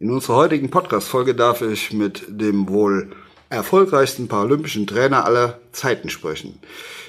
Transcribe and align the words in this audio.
In 0.00 0.10
unserer 0.10 0.34
heutigen 0.34 0.70
Podcast-Folge 0.70 1.36
darf 1.36 1.62
ich 1.62 1.92
mit 1.92 2.24
dem 2.26 2.68
wohl 2.68 3.12
erfolgreichsten 3.48 4.26
paralympischen 4.26 4.88
Trainer 4.88 5.24
aller 5.24 5.60
Zeiten 5.70 6.10
sprechen. 6.10 6.58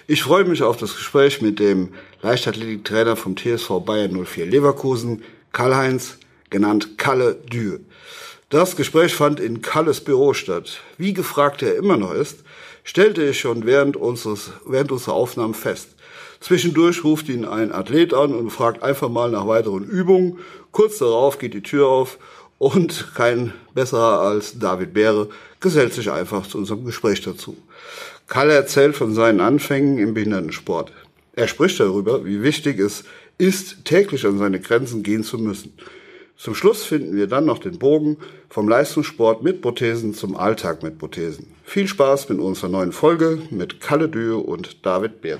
Ich 0.05 0.21
freue 0.21 0.45
mich 0.45 0.61
auf 0.61 0.77
das 0.77 0.95
Gespräch 0.95 1.41
mit 1.41 1.57
dem 1.57 1.95
Leichtathletiktrainer 2.21 3.15
vom 3.15 3.35
TSV 3.35 3.79
Bayern 3.83 4.23
04 4.23 4.45
Leverkusen, 4.45 5.23
Karl-Heinz, 5.51 6.19
genannt 6.51 6.99
Kalle 6.99 7.33
Dür. 7.33 7.79
Das 8.49 8.75
Gespräch 8.75 9.15
fand 9.15 9.39
in 9.39 9.63
Kalles 9.63 10.01
Büro 10.01 10.35
statt. 10.35 10.81
Wie 10.99 11.13
gefragt 11.13 11.63
er 11.63 11.77
immer 11.77 11.97
noch 11.97 12.13
ist, 12.13 12.43
stellte 12.83 13.23
ich 13.23 13.39
schon 13.39 13.65
während, 13.65 13.97
unseres, 13.97 14.51
während 14.63 14.91
unserer 14.91 15.15
Aufnahmen 15.15 15.55
fest. 15.55 15.95
Zwischendurch 16.39 17.03
ruft 17.03 17.29
ihn 17.29 17.45
ein 17.45 17.71
Athlet 17.71 18.13
an 18.13 18.35
und 18.35 18.51
fragt 18.51 18.83
einfach 18.83 19.09
mal 19.09 19.31
nach 19.31 19.47
weiteren 19.47 19.85
Übungen. 19.85 20.37
Kurz 20.71 20.99
darauf 20.99 21.39
geht 21.39 21.55
die 21.55 21.63
Tür 21.63 21.87
auf 21.87 22.19
und 22.57 23.13
kein 23.15 23.53
besserer 23.73 24.21
als 24.21 24.57
David 24.59 24.93
Beere 24.93 25.29
gesellt 25.59 25.93
sich 25.93 26.11
einfach 26.11 26.47
zu 26.47 26.57
unserem 26.57 26.85
Gespräch 26.85 27.21
dazu. 27.21 27.57
Kalle 28.27 28.53
erzählt 28.53 28.95
von 28.95 29.13
seinen 29.13 29.39
Anfängen 29.39 29.97
im 29.97 30.13
Behindertensport. 30.13 30.91
Er 31.33 31.47
spricht 31.47 31.79
darüber, 31.79 32.25
wie 32.25 32.41
wichtig 32.41 32.79
es 32.79 33.03
ist, 33.37 33.83
täglich 33.85 34.25
an 34.25 34.37
seine 34.37 34.59
Grenzen 34.59 35.03
gehen 35.03 35.23
zu 35.23 35.37
müssen. 35.37 35.73
Zum 36.37 36.55
Schluss 36.55 36.83
finden 36.83 37.15
wir 37.15 37.27
dann 37.27 37.45
noch 37.45 37.59
den 37.59 37.79
Bogen 37.79 38.17
vom 38.49 38.67
Leistungssport 38.67 39.43
mit 39.43 39.61
Prothesen 39.61 40.13
zum 40.13 40.35
Alltag 40.35 40.83
mit 40.83 40.97
Prothesen. 40.97 41.47
Viel 41.63 41.87
Spaß 41.87 42.29
mit 42.29 42.39
unserer 42.39 42.69
neuen 42.69 42.91
Folge 42.91 43.39
mit 43.51 43.79
Kalle 43.79 44.09
Dürr 44.09 44.45
und 44.45 44.85
David 44.85 45.21
Beer. 45.21 45.39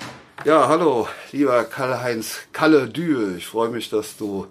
Ja, 0.43 0.67
hallo, 0.67 1.07
lieber 1.31 1.63
Karl-Heinz 1.65 2.39
Kalle 2.51 2.87
Dühe. 2.87 3.35
Ich 3.37 3.45
freue 3.45 3.69
mich, 3.69 3.91
dass 3.91 4.17
du 4.17 4.47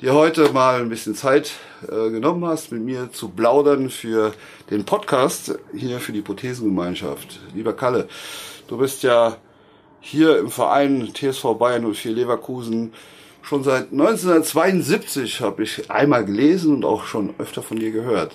dir 0.00 0.14
heute 0.14 0.52
mal 0.52 0.80
ein 0.80 0.88
bisschen 0.88 1.14
Zeit 1.14 1.52
äh, 1.84 2.10
genommen 2.10 2.44
hast, 2.44 2.72
mit 2.72 2.82
mir 2.82 3.12
zu 3.12 3.28
plaudern 3.28 3.88
für 3.88 4.32
den 4.70 4.84
Podcast 4.84 5.56
hier 5.76 6.00
für 6.00 6.10
die 6.10 6.22
Prothesengemeinschaft. 6.22 7.38
Lieber 7.54 7.72
Kalle, 7.72 8.08
du 8.66 8.78
bist 8.78 9.04
ja 9.04 9.36
hier 10.00 10.38
im 10.38 10.50
Verein 10.50 11.12
TSV 11.14 11.54
Bayern 11.56 11.94
04 11.94 12.10
Leverkusen 12.10 12.92
schon 13.42 13.62
seit 13.62 13.92
1972 13.92 15.40
habe 15.40 15.62
ich 15.62 15.88
einmal 15.88 16.24
gelesen 16.24 16.74
und 16.74 16.84
auch 16.84 17.04
schon 17.04 17.34
öfter 17.38 17.62
von 17.62 17.78
dir 17.78 17.92
gehört. 17.92 18.34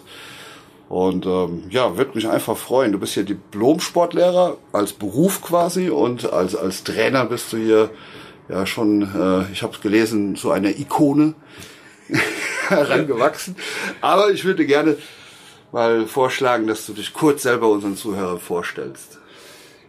Und 0.90 1.26
ähm, 1.26 1.64
ja, 1.70 1.98
würde 1.98 2.12
mich 2.16 2.28
einfach 2.28 2.56
freuen. 2.56 2.94
Du 2.94 3.00
bist 3.00 3.14
hier 3.14 3.24
Diplom-Sportlehrer 3.24 4.58
als 4.72 4.94
Beruf 4.94 5.42
quasi 5.42 5.90
und 5.90 6.32
als 6.32 6.56
als 6.56 6.84
Trainer 6.84 7.26
bist 7.26 7.52
du 7.52 7.58
hier 7.58 7.90
ja 8.48 8.66
schon, 8.66 9.02
äh, 9.02 9.52
ich 9.52 9.64
habe 9.64 9.74
es 9.74 9.82
gelesen, 9.82 10.38
so 10.38 10.52
eine 10.52 10.80
Ikone 10.80 11.34
herangewachsen. 12.70 13.58
Aber 14.00 14.32
ich 14.32 14.46
würde 14.46 14.66
gerne 14.66 14.98
mal 15.74 16.08
vorschlagen, 16.08 16.68
dass 16.68 16.86
du 16.86 16.94
dich 16.94 17.14
kurz 17.14 17.44
selber 17.44 17.68
unseren 17.68 17.98
Zuhörern 17.98 18.40
vorstellst. 18.40 19.20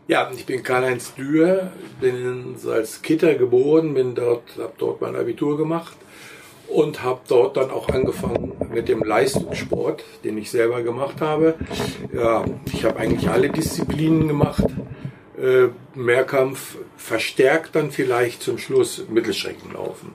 Ja, 0.09 0.29
ich 0.35 0.47
bin 0.47 0.65
Karl-Heinz 0.65 1.15
Dürr, 1.15 1.71
bin 2.01 2.57
als 2.67 3.03
Kitter 3.03 3.35
geboren, 3.35 3.95
bin 3.95 4.17
dort, 4.17 4.43
habe 4.59 4.73
dort 4.79 5.01
mein 5.01 5.15
Abitur 5.15 5.57
gemacht 5.57 5.97
und 6.69 7.03
habe 7.03 7.21
dort 7.29 7.57
dann 7.57 7.71
auch 7.71 7.89
angefangen 7.89 8.53
mit 8.73 8.89
dem 8.89 9.03
Leistungssport, 9.03 10.05
den 10.25 10.39
ich 10.39 10.51
selber 10.51 10.83
gemacht 10.83 11.21
habe. 11.21 11.55
Ja, 12.13 12.45
ich 12.73 12.85
habe 12.85 12.99
eigentlich 12.99 13.29
alle 13.31 13.51
Disziplinen 13.51 14.29
gemacht. 14.29 14.65
Äh, 15.41 15.69
Mehrkampf 15.95 16.77
verstärkt 16.97 17.77
dann 17.77 17.91
vielleicht 17.91 18.43
zum 18.43 18.59
Schluss 18.59 19.05
Mittelstreckenlaufen. 19.09 20.13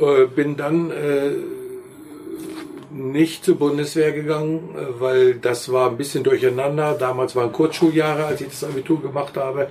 Äh, 0.00 0.26
bin 0.26 0.56
dann 0.56 0.90
äh, 0.90 1.32
nicht 2.90 3.44
zur 3.44 3.56
Bundeswehr 3.56 4.12
gegangen, 4.12 4.74
äh, 4.74 5.00
weil 5.00 5.34
das 5.34 5.72
war 5.72 5.90
ein 5.90 5.96
bisschen 5.96 6.24
durcheinander. 6.24 6.94
Damals 6.98 7.36
waren 7.36 7.52
Kurzschuljahre, 7.52 8.24
als 8.24 8.40
ich 8.40 8.48
das 8.48 8.64
Abitur 8.64 9.00
gemacht 9.02 9.36
habe. 9.36 9.68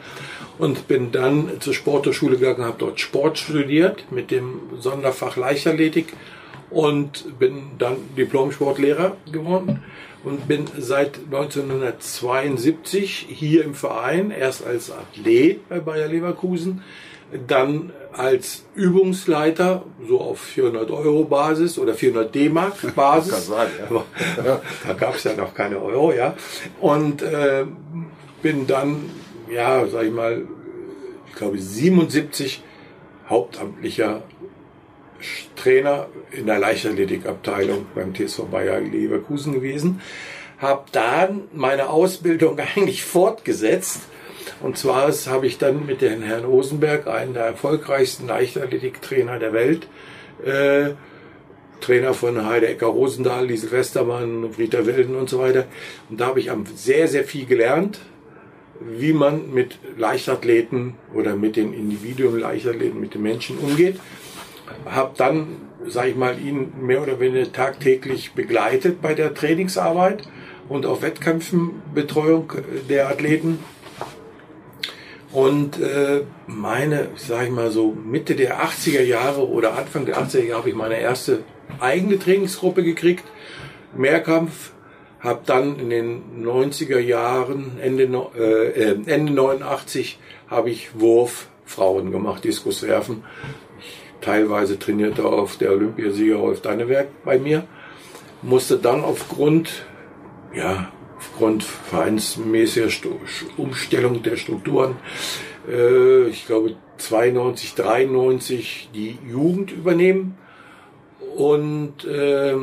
Und 0.57 0.87
bin 0.87 1.11
dann 1.11 1.61
zur 1.61 1.73
Sporthochschule 1.73 2.37
gegangen, 2.37 2.65
habe 2.65 2.75
dort 2.77 2.99
Sport 2.99 3.37
studiert 3.37 4.11
mit 4.11 4.31
dem 4.31 4.59
Sonderfach 4.79 5.37
Leichtathletik 5.37 6.13
und 6.69 7.39
bin 7.39 7.71
dann 7.77 7.95
Diplom-Sportlehrer 8.17 9.15
geworden 9.31 9.83
und 10.23 10.47
bin 10.47 10.65
seit 10.77 11.19
1972 11.31 13.27
hier 13.29 13.63
im 13.63 13.73
Verein, 13.73 14.31
erst 14.31 14.65
als 14.65 14.91
Athlet 14.91 15.67
bei 15.69 15.79
Bayer 15.79 16.07
Leverkusen, 16.07 16.83
dann 17.47 17.91
als 18.11 18.63
Übungsleiter, 18.75 19.83
so 20.07 20.19
auf 20.19 20.39
400 20.39 20.89
Euro 20.91 21.25
Basis 21.25 21.77
oder 21.77 21.93
400 21.93 22.33
D-Mark 22.33 22.75
Basis. 22.95 23.31
Kann 23.31 23.41
sein, 23.41 23.67
ja. 23.89 24.61
da 24.87 24.93
gab 24.93 25.15
es 25.15 25.23
ja 25.23 25.33
noch 25.35 25.53
keine 25.53 25.79
Euro, 25.79 26.11
ja. 26.11 26.35
Und 26.79 27.21
äh, 27.21 27.65
bin 28.41 28.67
dann, 28.67 29.09
ja, 29.49 29.85
sag 29.87 30.05
ich 30.05 30.11
mal, 30.11 30.43
ich 31.29 31.35
glaube 31.35 31.59
77 31.59 32.63
hauptamtlicher 33.29 34.23
Trainer 35.55 36.07
in 36.31 36.47
der 36.47 36.59
Leichtathletikabteilung 36.59 37.85
beim 37.93 38.13
TSV 38.15 38.45
Bayer 38.45 38.79
Leverkusen 38.79 39.53
gewesen. 39.53 40.01
Habe 40.57 40.85
dann 40.91 41.43
meine 41.53 41.89
Ausbildung 41.89 42.59
eigentlich 42.75 43.03
fortgesetzt 43.03 44.01
und 44.61 44.77
zwar 44.77 45.11
habe 45.11 45.47
ich 45.47 45.57
dann 45.57 45.85
mit 45.85 46.01
dem 46.01 46.21
Herrn 46.21 46.45
Osenberg, 46.45 47.07
einen 47.07 47.33
der 47.33 47.45
erfolgreichsten 47.45 48.27
Leichtathletiktrainer 48.27 49.39
der 49.39 49.53
Welt, 49.53 49.87
äh, 50.43 50.91
Trainer 51.79 52.13
von 52.13 52.45
Heidecker 52.45 52.87
Rosendahl, 52.87 53.47
Liesel 53.47 53.71
Westermann, 53.71 54.43
Rita 54.57 54.85
Wilden 54.85 55.15
und 55.15 55.29
so 55.29 55.39
weiter. 55.39 55.65
Und 56.09 56.19
da 56.19 56.27
habe 56.27 56.41
ich 56.41 56.51
sehr, 56.75 57.07
sehr 57.07 57.23
viel 57.23 57.45
gelernt, 57.45 57.99
wie 58.81 59.13
man 59.13 59.53
mit 59.53 59.77
Leichtathleten 59.97 60.95
oder 61.13 61.35
mit 61.35 61.55
den 61.55 61.73
Individuen 61.73 62.39
Leichtathleten, 62.39 62.99
mit 62.99 63.13
den 63.13 63.21
Menschen 63.21 63.57
umgeht. 63.57 63.99
Habe 64.85 65.13
dann, 65.17 65.47
sage 65.87 66.09
ich 66.09 66.15
mal, 66.15 66.39
ihn 66.39 66.73
mehr 66.81 67.01
oder 67.01 67.19
weniger 67.19 67.51
tagtäglich 67.51 68.33
begleitet 68.33 69.01
bei 69.01 69.13
der 69.13 69.33
Trainingsarbeit 69.33 70.23
und 70.67 70.85
auch 70.85 71.01
Wettkämpfen, 71.01 71.81
Betreuung 71.93 72.51
der 72.89 73.09
Athleten 73.09 73.59
und 75.31 75.79
äh, 75.79 76.23
meine, 76.47 77.09
sag 77.15 77.45
ich 77.45 77.51
mal 77.51 77.69
so, 77.71 77.91
Mitte 77.91 78.35
der 78.35 78.63
80er 78.63 79.01
Jahre 79.01 79.47
oder 79.47 79.77
Anfang 79.77 80.05
der 80.05 80.17
80er 80.17 80.43
Jahre 80.43 80.59
habe 80.59 80.69
ich 80.69 80.75
meine 80.75 80.99
erste 80.99 81.43
eigene 81.79 82.17
Trainingsgruppe 82.17 82.83
gekriegt. 82.83 83.23
Mehrkampf, 83.95 84.71
habe 85.19 85.41
dann 85.45 85.77
in 85.77 85.89
den 85.89 86.45
90er 86.45 86.99
Jahren, 86.99 87.79
Ende, 87.79 88.03
äh, 88.37 88.91
Ende 89.05 89.33
89, 89.33 90.19
habe 90.47 90.69
ich 90.69 90.99
Wurf 90.99 91.47
Frauen 91.65 92.11
gemacht, 92.11 92.43
Diskuswerfen. 92.43 93.23
Ich 93.79 93.99
teilweise 94.21 94.79
trainierte 94.79 95.25
auf 95.25 95.57
der 95.57 95.71
Olympiasieger 95.71 96.37
Rolf 96.37 96.61
Dannewerk 96.61 97.09
bei 97.23 97.37
mir. 97.37 97.65
Musste 98.41 98.77
dann 98.77 99.03
aufgrund, 99.03 99.85
ja, 100.53 100.91
aufgrund 101.19 101.63
vereinsmäßiger 101.63 102.89
Umstellung 103.57 104.23
der 104.23 104.37
Strukturen, 104.37 104.95
äh, 105.69 106.27
ich 106.27 106.47
glaube 106.47 106.75
92, 106.97 107.75
93 107.75 108.89
die 108.93 109.17
Jugend 109.29 109.71
übernehmen. 109.71 110.37
Und 111.35 112.05
äh, 112.05 112.55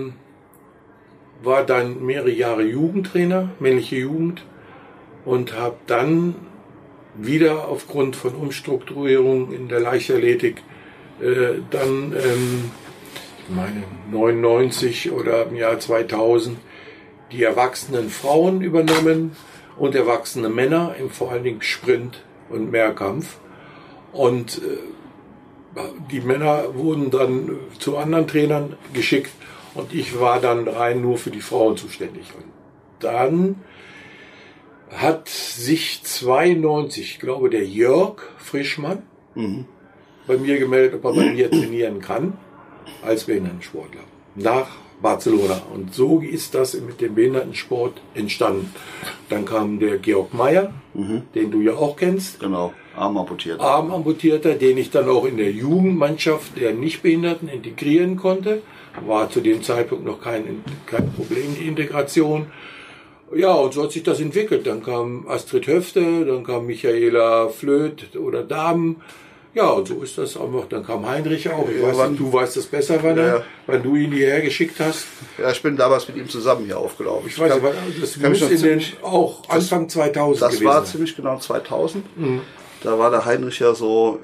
war 1.43 1.65
dann 1.65 2.05
mehrere 2.05 2.31
Jahre 2.31 2.63
Jugendtrainer, 2.63 3.51
männliche 3.61 3.97
Jugend 3.97 4.45
und 5.25 5.55
habe 5.55 5.77
dann 5.87 6.35
wieder 7.15 7.69
aufgrund 7.69 8.17
von 8.17 8.35
Umstrukturierung 8.35 9.53
in 9.53 9.69
der 9.69 9.81
Leichtathletik 9.81 10.63
äh, 11.21 11.61
dann, 11.71 12.13
ähm, 12.13 12.71
ich 13.39 13.55
meine 13.55 13.85
99 14.11 15.13
oder 15.13 15.47
im 15.47 15.57
Jahr 15.57 15.79
2000 15.79 16.59
die 17.33 17.43
erwachsenen 17.43 18.11
Frauen 18.11 18.61
übernommen 18.61 19.37
und 19.77 19.95
erwachsene 19.95 20.49
Männer, 20.49 20.95
im 20.99 21.11
vor 21.11 21.33
allen 21.33 21.45
Dingen 21.45 21.63
Sprint 21.63 22.23
und 22.49 22.71
Mehrkampf. 22.71 23.37
Und 24.13 24.59
äh, 24.59 25.81
die 26.11 26.21
Männer 26.21 26.75
wurden 26.75 27.11
dann 27.11 27.59
zu 27.79 27.97
anderen 27.97 28.27
Trainern 28.27 28.77
geschickt 28.93 29.33
Und 29.75 29.93
ich 29.93 30.19
war 30.19 30.41
dann 30.41 30.67
rein 30.67 31.03
nur 31.03 31.19
für 31.19 31.31
die 31.31 31.43
Frauen 31.43 31.77
zuständig. 31.77 32.33
Und 32.35 32.47
dann 33.01 33.57
hat 34.91 35.29
sich 35.29 36.03
92, 36.03 37.03
ich 37.03 37.19
glaube, 37.19 37.51
der 37.51 37.67
Jörg 37.67 38.23
Frischmann 38.39 39.03
mhm. 39.35 39.67
bei 40.27 40.39
mir 40.39 40.59
gemeldet, 40.59 40.95
ob 40.95 41.05
er 41.05 41.13
bei 41.13 41.31
mir 41.33 41.51
trainieren 41.51 42.01
kann 42.01 42.39
als 43.03 43.25
Behindertensportler. 43.25 44.01
Nach 44.35 44.69
Barcelona. 45.01 45.63
Und 45.73 45.95
so 45.95 46.21
ist 46.21 46.55
das 46.55 46.75
mit 46.75 47.01
dem 47.01 47.15
Behindertensport 47.15 48.01
entstanden. 48.15 48.73
Dann 49.29 49.45
kam 49.45 49.79
der 49.79 49.99
Georg 49.99 50.33
Meyer, 50.33 50.73
mhm. 50.95 51.23
den 51.35 51.51
du 51.51 51.61
ja 51.61 51.75
auch 51.75 51.97
kennst. 51.97 52.41
Genau, 52.41 52.73
Armamputierter. 52.97 53.63
Armamputierter, 53.63 54.55
den 54.55 54.79
ich 54.79 54.91
dann 54.91 55.09
auch 55.09 55.25
in 55.25 55.37
der 55.37 55.53
Jugendmannschaft 55.53 56.59
der 56.59 56.73
Nichtbehinderten 56.73 57.49
integrieren 57.49 58.17
konnte. 58.17 58.63
War 59.07 59.31
zu 59.31 59.41
dem 59.41 59.63
Zeitpunkt 59.63 60.05
noch 60.05 60.21
kein, 60.23 60.65
kein 60.87 61.13
Problem, 61.13 61.55
die 61.59 61.67
Integration. 61.67 62.47
Ja, 63.35 63.53
und 63.53 63.75
so 63.75 63.83
hat 63.83 63.93
sich 63.93 64.05
das 64.05 64.21
entwickelt. 64.21 64.67
Dann 64.67 64.83
kam 64.83 65.27
Astrid 65.29 65.67
Höfte, 65.67 66.25
dann 66.25 66.45
kam 66.45 66.67
Michaela 66.67 67.49
Flöth 67.49 68.17
oder 68.17 68.43
Damen. 68.43 69.03
Ja, 69.57 69.71
und 69.71 69.89
so 69.89 70.03
ist 70.03 70.19
das 70.19 70.37
einfach. 70.37 70.67
Dann 70.69 70.85
kam 70.85 71.09
Heinrich 71.09 71.49
auch. 71.49 71.67
Ich 71.67 71.81
ja, 71.81 71.89
weiß 71.89 72.11
nicht, 72.11 72.21
du 72.21 72.31
weißt 72.31 72.59
das 72.59 72.67
besser, 72.67 72.99
wann, 73.03 73.17
ja, 73.17 73.43
wann 73.67 73.83
du 73.83 73.97
ihn 73.97 74.13
hierher 74.13 74.43
geschickt 74.43 74.79
hast. 74.81 75.07
Ja, 75.39 75.51
ich 75.51 75.63
bin 75.63 75.79
damals 75.79 76.07
mit 76.09 76.19
ihm 76.19 76.29
zusammen 76.29 76.67
hier 76.67 76.79
aufgelaufen. 76.79 77.27
Ich, 77.27 77.39
weiß 77.39 77.55
nicht, 77.55 78.03
das 78.03 78.21
kann 78.21 78.33
muss 78.33 78.43
in 78.43 78.61
den, 78.61 78.83
auch 79.01 79.49
Anfang 79.49 79.89
2000 79.89 80.43
Das 80.43 80.63
war 80.63 80.85
ziemlich 80.85 81.17
genau 81.17 81.39
2000. 81.39 82.19
Mhm. 82.19 82.43
Da 82.83 82.99
war 82.99 83.11
der 83.11 83.25
Heinrich 83.25 83.59
ja 83.59 83.75
so 83.75 84.21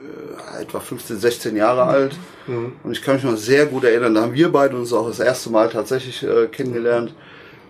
äh, 0.59 0.63
etwa 0.65 0.81
15, 0.81 1.19
16 1.19 1.57
Jahre 1.57 1.85
mhm. 1.85 1.89
alt. 1.89 2.17
Mhm. 2.47 2.73
Und 2.85 2.93
ich 2.93 3.01
kann 3.01 3.15
mich 3.15 3.25
noch 3.25 3.37
sehr 3.37 3.65
gut 3.65 3.85
erinnern, 3.85 4.15
da 4.15 4.21
haben 4.21 4.35
wir 4.35 4.53
beide 4.53 4.77
uns 4.77 4.93
auch 4.93 5.09
das 5.09 5.19
erste 5.19 5.49
Mal 5.49 5.71
tatsächlich 5.71 6.23
äh, 6.23 6.47
kennengelernt. 6.49 7.15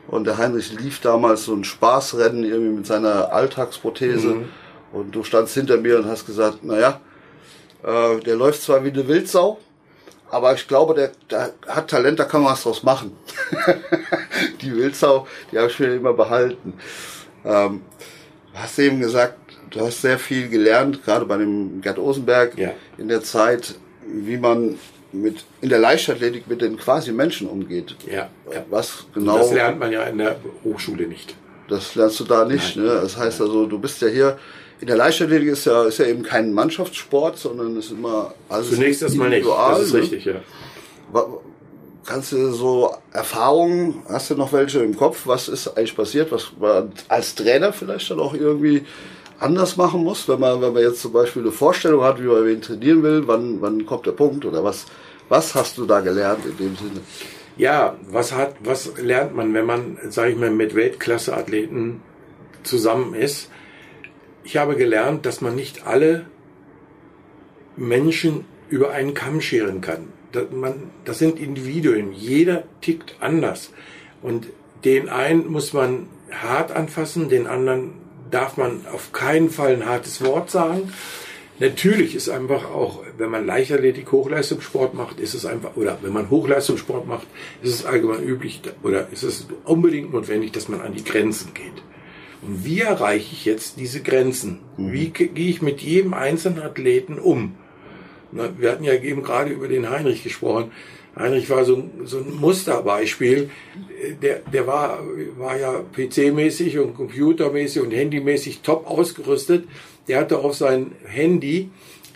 Und 0.08 0.26
der 0.26 0.36
Heinrich 0.36 0.72
lief 0.80 0.98
damals 0.98 1.44
so 1.44 1.54
ein 1.54 1.62
Spaßrennen 1.62 2.42
irgendwie 2.42 2.78
mit 2.78 2.86
seiner 2.86 3.32
Alltagsprothese. 3.32 4.26
Mhm. 4.26 4.48
Und 4.92 5.14
du 5.14 5.22
standst 5.22 5.54
hinter 5.54 5.76
mir 5.76 5.98
und 5.98 6.06
hast 6.06 6.26
gesagt, 6.26 6.64
naja, 6.64 7.00
äh, 7.82 8.20
der 8.20 8.36
läuft 8.36 8.62
zwar 8.62 8.84
wie 8.84 8.90
eine 8.90 9.06
Wildsau, 9.06 9.58
aber 10.30 10.54
ich 10.54 10.66
glaube, 10.66 10.94
der, 10.94 11.12
der 11.30 11.52
hat 11.66 11.88
Talent, 11.88 12.18
da 12.18 12.24
kann 12.24 12.42
man 12.42 12.52
was 12.52 12.62
draus 12.62 12.82
machen. 12.82 13.16
die 14.62 14.74
Wildsau, 14.74 15.26
die 15.50 15.58
habe 15.58 15.68
ich 15.68 15.78
mir 15.78 15.94
immer 15.94 16.14
behalten. 16.14 16.74
Ähm, 17.44 17.82
du 18.52 18.58
hast 18.58 18.78
eben 18.78 19.00
gesagt, 19.00 19.38
du 19.70 19.80
hast 19.80 20.00
sehr 20.00 20.18
viel 20.18 20.48
gelernt, 20.48 21.04
gerade 21.04 21.26
bei 21.26 21.36
dem 21.36 21.80
Gerd 21.80 21.98
Osenberg 21.98 22.56
ja. 22.56 22.72
in 22.98 23.08
der 23.08 23.22
Zeit, 23.22 23.74
wie 24.06 24.38
man 24.38 24.78
mit 25.12 25.44
in 25.60 25.68
der 25.68 25.78
Leichtathletik 25.78 26.48
mit 26.48 26.62
den 26.62 26.78
quasi 26.78 27.12
Menschen 27.12 27.48
umgeht. 27.48 27.96
Ja, 28.06 28.30
ja. 28.50 28.64
Was 28.70 29.06
genau? 29.12 29.38
Das 29.38 29.52
lernt 29.52 29.78
man 29.78 29.92
ja 29.92 30.04
in 30.04 30.18
der 30.18 30.36
Hochschule 30.64 31.06
nicht. 31.06 31.36
Das 31.68 31.94
lernst 31.94 32.20
du 32.20 32.24
da 32.24 32.44
nicht. 32.44 32.76
Nein, 32.76 32.86
ne? 32.86 32.92
Das 33.02 33.16
heißt 33.16 33.40
also, 33.40 33.66
du 33.66 33.78
bist 33.78 34.00
ja 34.00 34.08
hier 34.08 34.38
in 34.82 34.88
der 34.88 34.96
Leichtathletik 34.96 35.48
ist 35.48 35.64
ja, 35.64 35.84
ist 35.84 35.98
ja 35.98 36.06
eben 36.06 36.24
kein 36.24 36.52
Mannschaftssport, 36.52 37.38
sondern 37.38 37.76
ist 37.76 37.92
immer 37.92 38.34
alles 38.48 38.70
Zunächst 38.70 39.00
erstmal 39.00 39.28
nicht. 39.28 39.46
Das 39.46 39.80
ist 39.80 39.92
ne? 39.92 40.00
richtig, 40.00 40.24
ja. 40.24 40.34
Kannst 42.04 42.32
du 42.32 42.50
so 42.50 42.92
Erfahrungen, 43.12 44.02
hast 44.08 44.30
du 44.30 44.34
noch 44.34 44.52
welche 44.52 44.80
im 44.80 44.96
Kopf? 44.96 45.28
Was 45.28 45.48
ist 45.48 45.68
eigentlich 45.68 45.94
passiert? 45.94 46.32
Was 46.32 46.50
man 46.58 46.90
als 47.06 47.36
Trainer 47.36 47.72
vielleicht 47.72 48.10
dann 48.10 48.18
auch 48.18 48.34
irgendwie 48.34 48.84
anders 49.38 49.76
machen 49.76 50.02
muss, 50.02 50.28
wenn 50.28 50.40
man, 50.40 50.60
wenn 50.60 50.72
man 50.72 50.82
jetzt 50.82 51.00
zum 51.00 51.12
Beispiel 51.12 51.42
eine 51.42 51.52
Vorstellung 51.52 52.02
hat, 52.02 52.20
wie 52.20 52.26
man 52.26 52.44
wen 52.44 52.60
trainieren 52.60 53.04
will, 53.04 53.22
wann, 53.28 53.60
wann 53.60 53.86
kommt 53.86 54.06
der 54.06 54.12
Punkt 54.12 54.44
oder 54.44 54.64
was, 54.64 54.86
was 55.28 55.54
hast 55.54 55.78
du 55.78 55.86
da 55.86 56.00
gelernt 56.00 56.44
in 56.44 56.56
dem 56.56 56.76
Sinne? 56.76 57.00
Ja, 57.56 57.96
was 58.10 58.32
hat, 58.32 58.56
was 58.64 58.98
lernt 59.00 59.36
man, 59.36 59.54
wenn 59.54 59.66
man, 59.66 59.98
sage 60.08 60.32
ich 60.32 60.36
mal, 60.36 60.50
mit 60.50 60.74
Weltklasse-Athleten 60.74 62.00
zusammen 62.64 63.14
ist? 63.14 63.48
Ich 64.44 64.56
habe 64.56 64.76
gelernt, 64.76 65.26
dass 65.26 65.40
man 65.40 65.54
nicht 65.54 65.86
alle 65.86 66.26
Menschen 67.76 68.44
über 68.68 68.90
einen 68.90 69.14
Kamm 69.14 69.40
scheren 69.40 69.80
kann. 69.80 70.08
Das, 70.32 70.50
man, 70.50 70.90
das 71.04 71.18
sind 71.18 71.38
Individuen. 71.38 72.12
Jeder 72.12 72.64
tickt 72.80 73.16
anders. 73.20 73.70
Und 74.22 74.46
den 74.84 75.08
einen 75.08 75.50
muss 75.50 75.72
man 75.72 76.06
hart 76.30 76.72
anfassen, 76.72 77.28
den 77.28 77.46
anderen 77.46 77.92
darf 78.30 78.56
man 78.56 78.86
auf 78.90 79.12
keinen 79.12 79.50
Fall 79.50 79.74
ein 79.74 79.86
hartes 79.86 80.24
Wort 80.24 80.50
sagen. 80.50 80.92
Natürlich 81.58 82.14
ist 82.16 82.30
einfach 82.30 82.70
auch, 82.70 83.04
wenn 83.18 83.30
man 83.30 83.46
Leichtathletik, 83.46 84.10
Hochleistungssport 84.10 84.94
macht, 84.94 85.20
ist 85.20 85.34
es 85.34 85.44
einfach, 85.44 85.76
oder 85.76 85.98
wenn 86.02 86.12
man 86.12 86.30
Hochleistungssport 86.30 87.06
macht, 87.06 87.26
ist 87.62 87.74
es 87.74 87.84
allgemein 87.84 88.24
üblich, 88.24 88.62
oder 88.82 89.08
ist 89.12 89.22
es 89.22 89.46
unbedingt 89.64 90.12
notwendig, 90.12 90.52
dass 90.52 90.68
man 90.68 90.80
an 90.80 90.94
die 90.94 91.04
Grenzen 91.04 91.52
geht. 91.54 91.82
Und 92.42 92.64
wie 92.64 92.80
erreiche 92.80 93.32
ich 93.32 93.44
jetzt 93.44 93.78
diese 93.78 94.02
Grenzen? 94.02 94.60
Mhm. 94.76 94.92
Wie 94.92 95.08
gehe 95.10 95.48
ich 95.48 95.62
mit 95.62 95.80
jedem 95.80 96.14
einzelnen 96.14 96.62
Athleten 96.62 97.18
um? 97.18 97.56
wir 98.32 98.72
hatten 98.72 98.84
ja 98.84 98.94
eben 98.94 99.22
gerade 99.22 99.50
über 99.50 99.68
den 99.68 99.90
Heinrich 99.90 100.22
gesprochen. 100.22 100.72
Heinrich 101.14 101.50
war 101.50 101.64
so, 101.64 101.90
so 102.04 102.18
ein 102.18 102.34
Musterbeispiel. 102.40 103.50
Der, 104.22 104.38
der 104.38 104.66
war, 104.66 105.00
war 105.36 105.58
ja 105.58 105.84
PC-mäßig 105.94 106.78
und 106.78 106.94
computermäßig 106.94 107.82
und 107.82 107.90
handymäßig 107.90 108.62
top 108.62 108.86
ausgerüstet. 108.86 109.68
Der 110.08 110.18
hatte 110.18 110.38
auf 110.38 110.54
sein 110.54 110.92
Handy 111.04 111.68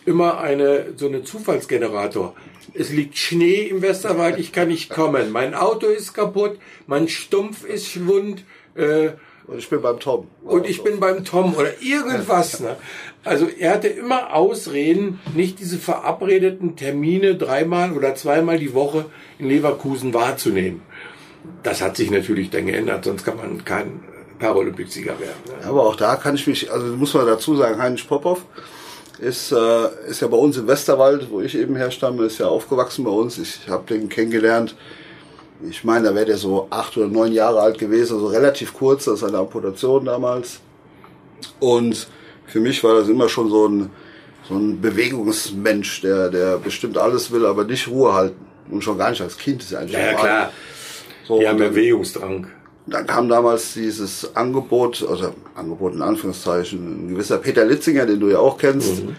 immer 0.07 0.41
eine, 0.41 0.95
so 0.97 1.07
eine 1.07 1.23
Zufallsgenerator. 1.23 2.35
Es 2.73 2.91
liegt 2.91 3.19
Schnee 3.19 3.65
im 3.65 3.83
Westerwald, 3.83 4.39
ich 4.39 4.53
kann 4.53 4.69
nicht 4.69 4.89
kommen. 4.89 5.31
Mein 5.31 5.55
Auto 5.55 5.87
ist 5.87 6.15
kaputt, 6.15 6.59
mein 6.87 7.09
Stumpf 7.09 7.65
ist 7.65 7.89
schwund, 7.89 8.45
äh, 8.75 9.11
und 9.49 9.59
ich 9.59 9.69
bin 9.69 9.81
beim 9.81 10.01
Tom. 10.01 10.27
Und 10.45 10.67
ich 10.67 10.83
bin 10.83 10.99
beim 10.99 11.25
Tom 11.25 11.55
oder 11.55 11.71
irgendwas. 11.81 12.61
Ne? 12.61 12.77
Also 13.25 13.47
er 13.47 13.73
hatte 13.73 13.89
immer 13.89 14.35
Ausreden, 14.35 15.21
nicht 15.35 15.61
diese 15.61 15.79
verabredeten 15.79 16.77
Termine 16.77 17.37
dreimal 17.37 17.93
oder 17.93 18.15
zweimal 18.15 18.59
die 18.59 18.75
Woche 18.75 19.07
in 19.39 19.49
Leverkusen 19.49 20.15
wahrzunehmen. 20.15 20.83
Das 21.63 21.81
hat 21.81 21.97
sich 21.97 22.11
natürlich 22.11 22.51
dann 22.51 22.67
geändert, 22.67 23.05
sonst 23.05 23.25
kann 23.25 23.37
man 23.37 23.65
kein 23.65 24.01
Paralympicsieger 24.39 25.19
werden. 25.21 25.41
Ne? 25.47 25.67
Aber 25.67 25.85
auch 25.85 25.97
da 25.97 26.17
kann 26.17 26.35
ich 26.35 26.47
mich, 26.47 26.71
also 26.73 26.87
muss 26.97 27.15
man 27.15 27.27
dazu 27.27 27.57
sagen, 27.57 27.81
Heinrich 27.81 28.09
Popov 28.09 28.45
ist, 29.19 29.53
äh, 29.53 30.09
ist 30.09 30.21
ja 30.21 30.29
bei 30.29 30.37
uns 30.37 30.57
im 30.57 30.67
Westerwald, 30.67 31.31
wo 31.31 31.41
ich 31.41 31.57
eben 31.57 31.77
herstamme, 31.77 32.25
ist 32.25 32.39
ja 32.39 32.49
aufgewachsen 32.49 33.05
bei 33.05 33.11
uns. 33.11 33.39
Ich 33.39 33.69
habe 33.69 33.87
den 33.87 34.09
kennengelernt 34.09 34.75
ich 35.69 35.85
meine, 35.85 36.09
da 36.09 36.15
wäre 36.15 36.27
der 36.27 36.37
so 36.37 36.67
acht 36.71 36.97
oder 36.97 37.09
neun 37.09 37.33
Jahre 37.33 37.61
alt 37.61 37.79
gewesen, 37.79 38.15
also 38.15 38.27
relativ 38.27 38.75
kurz, 38.75 39.05
das 39.05 39.23
ist 39.23 39.25
eine 39.25 39.39
Amputation 39.39 40.05
damals. 40.05 40.61
Und 41.61 42.09
für 42.47 42.61
mich 42.61 42.83
war 42.85 42.95
das 42.95 43.09
immer 43.09 43.29
schon 43.29 43.51
so 43.51 43.69
ein, 43.69 43.91
so 44.49 44.55
ein 44.55 44.81
Bewegungsmensch, 44.81 46.03
der, 46.03 46.29
der 46.31 46.59
bestimmt 46.59 46.99
alles 46.99 47.31
will, 47.31 47.47
aber 47.47 47.65
nicht 47.65 47.89
Ruhe 47.89 48.15
halten. 48.15 48.45
Und 48.71 48.83
schon 48.83 48.99
gar 48.99 49.11
nicht 49.11 49.23
als 49.23 49.39
Kind 49.39 49.63
ist 49.63 49.73
ja 49.73 49.81
eigentlich. 49.81 49.97
Ja, 49.97 50.15
klar. 50.15 50.53
So, 51.27 51.41
ja, 51.41 51.53
Bewegungsdrang. 51.53 52.49
Dann 52.87 53.07
kam 53.07 53.29
damals 53.29 53.75
dieses 53.75 54.37
Angebot, 54.37 55.05
also 55.09 55.35
Angebot 55.57 55.95
in 55.95 56.03
Anführungszeichen, 56.03 57.07
ein 57.07 57.09
gewisser 57.09 57.39
Peter 57.39 57.65
Litzinger, 57.65 58.07
den 58.07 58.21
du 58.21 58.29
ja 58.29 58.39
auch 58.39 58.59
kennst, 58.59 59.05
mhm. 59.05 59.17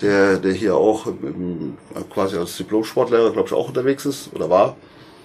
der, 0.00 0.38
der 0.38 0.52
hier 0.52 0.76
auch 0.76 1.06
im, 1.06 1.76
quasi 2.12 2.36
als 2.36 2.56
Diplom-Sportlehrer, 2.56 3.32
glaube 3.32 3.48
ich, 3.48 3.54
auch 3.54 3.68
unterwegs 3.68 4.06
ist 4.06 4.30
oder 4.34 4.48
war. 4.50 4.76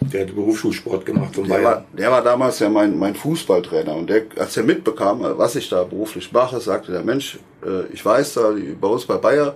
Der 0.02 0.22
hat 0.22 0.36
Berufsschulsport 0.36 1.06
gemacht 1.06 1.36
von 1.36 1.48
der 1.48 1.64
War, 1.64 1.86
der 1.92 2.12
war 2.12 2.24
damals 2.24 2.60
ja 2.60 2.70
mein, 2.70 2.98
mein 2.98 3.16
Fußballtrainer 3.16 3.96
und 3.96 4.10
der, 4.10 4.24
als 4.38 4.56
er 4.56 4.64
mitbekam, 4.64 5.22
was 5.22 5.56
ich 5.56 5.70
da 5.70 5.84
beruflich 5.84 6.32
mache, 6.32 6.60
sagte 6.60 6.92
der 6.92 7.04
Mensch, 7.04 7.40
äh, 7.66 7.92
ich 7.92 8.06
weiß, 8.06 8.36
da 8.36 8.54
bei 8.80 8.88
uns 8.88 9.06
bei 9.06 9.18
Bayer 9.18 9.56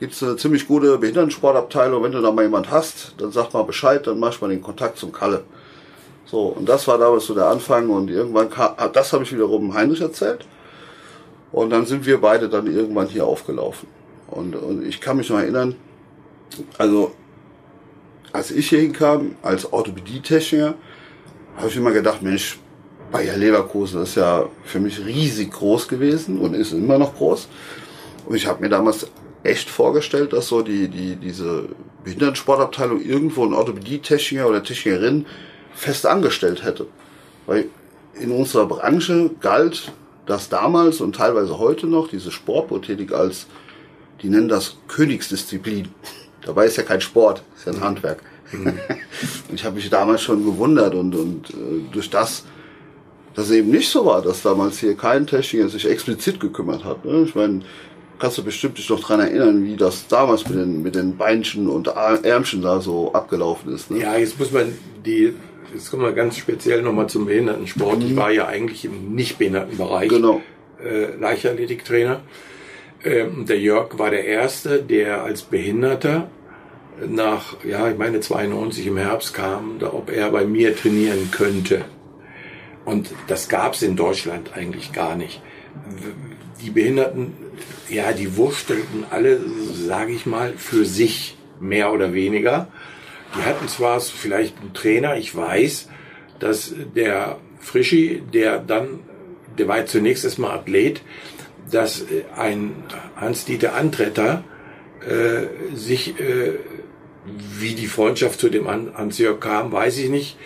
gibt's 0.00 0.22
eine 0.22 0.36
ziemlich 0.36 0.66
gute 0.66 0.98
Behindertensportabteilung. 0.98 2.02
Wenn 2.02 2.12
du 2.12 2.20
da 2.20 2.30
mal 2.30 2.42
jemand 2.42 2.70
hast, 2.70 3.14
dann 3.18 3.32
sag 3.32 3.52
mal 3.52 3.62
Bescheid, 3.62 4.06
dann 4.06 4.18
mach 4.18 4.32
ich 4.32 4.40
mal 4.40 4.48
den 4.48 4.62
Kontakt 4.62 4.98
zum 4.98 5.12
Kalle. 5.12 5.44
So, 6.24 6.46
und 6.46 6.68
das 6.68 6.86
war 6.86 6.98
damals 6.98 7.26
so 7.26 7.34
der 7.34 7.46
Anfang 7.46 7.88
und 7.90 8.10
irgendwann 8.10 8.50
kam, 8.50 8.72
ah, 8.76 8.88
das 8.88 9.12
habe 9.12 9.24
ich 9.24 9.32
wiederum 9.32 9.74
Heinrich 9.74 10.00
erzählt. 10.00 10.46
Und 11.52 11.70
dann 11.70 11.86
sind 11.86 12.04
wir 12.04 12.20
beide 12.20 12.48
dann 12.48 12.66
irgendwann 12.66 13.08
hier 13.08 13.26
aufgelaufen. 13.26 13.88
Und, 14.30 14.54
und 14.54 14.86
ich 14.86 15.00
kann 15.00 15.16
mich 15.16 15.30
noch 15.30 15.38
erinnern, 15.38 15.74
also 16.76 17.12
als 18.32 18.50
ich 18.50 18.68
hier 18.68 18.80
hinkam, 18.80 19.36
als 19.42 19.72
Orthopädietechniker, 19.72 20.74
habe 21.56 21.68
ich 21.68 21.76
immer 21.76 21.92
gedacht, 21.92 22.22
Mensch, 22.22 22.58
Bayer 23.10 23.36
Leverkusen 23.36 24.02
ist 24.02 24.16
ja 24.16 24.48
für 24.64 24.80
mich 24.80 25.04
riesig 25.04 25.52
groß 25.52 25.88
gewesen 25.88 26.38
und 26.38 26.54
ist 26.54 26.72
immer 26.72 26.98
noch 26.98 27.16
groß. 27.16 27.48
Und 28.26 28.36
ich 28.36 28.46
habe 28.46 28.60
mir 28.60 28.68
damals 28.68 29.06
echt 29.42 29.70
vorgestellt, 29.70 30.32
dass 30.32 30.48
so 30.48 30.62
die, 30.62 30.88
die, 30.88 31.16
diese 31.16 31.68
Behindertensportabteilung 32.04 33.00
irgendwo 33.00 33.44
ein 33.44 33.54
Orthopädietechniker 33.54 34.48
oder 34.48 34.62
Technikerin 34.62 35.26
fest 35.74 36.06
angestellt 36.06 36.64
hätte. 36.64 36.86
Weil 37.46 37.66
in 38.20 38.30
unserer 38.30 38.66
Branche 38.66 39.30
galt 39.40 39.92
das 40.26 40.48
damals 40.50 41.00
und 41.00 41.16
teilweise 41.16 41.58
heute 41.58 41.86
noch, 41.86 42.08
diese 42.08 42.30
Sportprothetik 42.30 43.12
als, 43.12 43.46
die 44.22 44.28
nennen 44.28 44.48
das 44.48 44.76
Königsdisziplin. 44.88 45.88
Dabei 46.44 46.66
ist 46.66 46.76
ja 46.76 46.82
kein 46.82 47.00
Sport, 47.00 47.42
ist 47.56 47.66
ja 47.66 47.72
ein 47.72 47.80
Handwerk. 47.80 48.22
Mhm. 48.52 48.78
ich 49.54 49.64
habe 49.64 49.76
mich 49.76 49.90
damals 49.90 50.22
schon 50.22 50.44
gewundert 50.44 50.94
und, 50.94 51.14
und 51.14 51.50
äh, 51.50 51.92
durch 51.92 52.10
das, 52.10 52.44
dass 53.34 53.46
es 53.46 53.52
eben 53.52 53.70
nicht 53.70 53.88
so 53.88 54.04
war, 54.06 54.22
dass 54.22 54.42
damals 54.42 54.78
hier 54.78 54.96
kein 54.96 55.26
Techniker 55.26 55.68
sich 55.68 55.88
explizit 55.88 56.40
gekümmert 56.40 56.84
hat. 56.84 57.04
Ne? 57.04 57.24
Ich 57.26 57.34
meine, 57.34 57.62
kannst 58.18 58.38
du 58.38 58.44
bestimmt 58.44 58.78
dich 58.78 58.88
noch 58.90 59.00
dran 59.00 59.20
erinnern, 59.20 59.64
wie 59.64 59.76
das 59.76 60.08
damals 60.08 60.48
mit 60.48 60.58
den, 60.58 60.82
mit 60.82 60.94
den 60.94 61.16
Beinchen 61.16 61.68
und 61.68 61.88
Ärmchen 61.88 62.62
da 62.62 62.80
so 62.80 63.12
abgelaufen 63.12 63.72
ist. 63.74 63.90
Ne? 63.90 64.00
Ja, 64.00 64.16
jetzt 64.16 64.38
muss 64.38 64.50
man 64.50 64.72
die, 65.04 65.34
jetzt 65.72 65.90
kommen 65.90 66.02
wir 66.02 66.12
ganz 66.12 66.36
speziell 66.36 66.82
nochmal 66.82 67.08
zum 67.08 67.26
Behindertensport. 67.26 68.00
Mhm. 68.00 68.06
Ich 68.06 68.16
war 68.16 68.30
ja 68.30 68.46
eigentlich 68.46 68.84
im 68.84 69.14
Nicht-Behindertenbereich 69.14 70.08
genau. 70.08 70.40
äh, 70.82 71.14
Leichtathletiktrainer. 71.18 72.20
Ähm, 73.04 73.46
der 73.46 73.58
Jörg 73.58 73.98
war 73.98 74.10
der 74.10 74.24
Erste, 74.24 74.82
der 74.82 75.22
als 75.22 75.42
Behinderter 75.42 76.30
nach, 77.06 77.56
ja, 77.64 77.88
ich 77.88 77.96
meine 77.96 78.20
92 78.20 78.86
im 78.86 78.96
Herbst 78.96 79.34
kam, 79.34 79.78
ob 79.82 80.10
er 80.10 80.30
bei 80.30 80.44
mir 80.44 80.76
trainieren 80.76 81.30
könnte. 81.30 81.84
Und 82.84 83.10
das 83.28 83.48
gab 83.48 83.74
es 83.74 83.82
in 83.82 83.94
Deutschland 83.94 84.56
eigentlich 84.56 84.92
gar 84.92 85.14
nicht. 85.14 85.40
Die 86.60 86.70
Behinderten 86.70 87.34
ja, 87.88 88.12
die 88.12 88.36
wurstelten 88.36 89.04
alle, 89.10 89.40
sage 89.72 90.12
ich 90.12 90.26
mal, 90.26 90.54
für 90.56 90.84
sich 90.84 91.36
mehr 91.60 91.92
oder 91.92 92.12
weniger. 92.12 92.68
Die 93.36 93.42
hatten 93.42 93.68
zwar 93.68 94.00
vielleicht 94.00 94.58
einen 94.60 94.74
Trainer, 94.74 95.16
ich 95.16 95.34
weiß, 95.34 95.88
dass 96.38 96.74
der 96.94 97.38
Frischi, 97.60 98.22
der 98.32 98.58
dann, 98.58 99.00
der 99.58 99.68
war 99.68 99.84
zunächst 99.86 100.24
erstmal 100.24 100.52
Athlet, 100.52 101.02
dass 101.70 102.04
ein 102.36 102.72
Hans-Dieter 103.16 103.74
Antretter 103.74 104.44
äh, 105.06 105.76
sich, 105.76 106.18
äh, 106.20 106.54
wie 107.58 107.74
die 107.74 107.86
Freundschaft 107.86 108.40
zu 108.40 108.48
dem 108.48 108.68
Hans-Jörg 108.68 109.40
kam, 109.40 109.70
weiß 109.72 109.98
ich 109.98 110.10
nicht. 110.10 110.38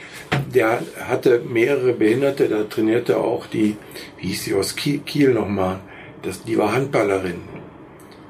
Der 0.54 0.82
hatte 1.08 1.40
mehrere 1.40 1.92
Behinderte, 1.92 2.48
da 2.48 2.64
trainierte 2.64 3.18
auch 3.18 3.46
die, 3.46 3.76
wie 4.18 4.28
hieß 4.28 4.44
die 4.44 4.54
aus 4.54 4.76
Kiel, 4.76 5.00
Kiel 5.00 5.34
nochmal, 5.34 5.80
das, 6.22 6.42
die 6.44 6.58
war 6.58 6.74
Handballerin. 6.74 7.40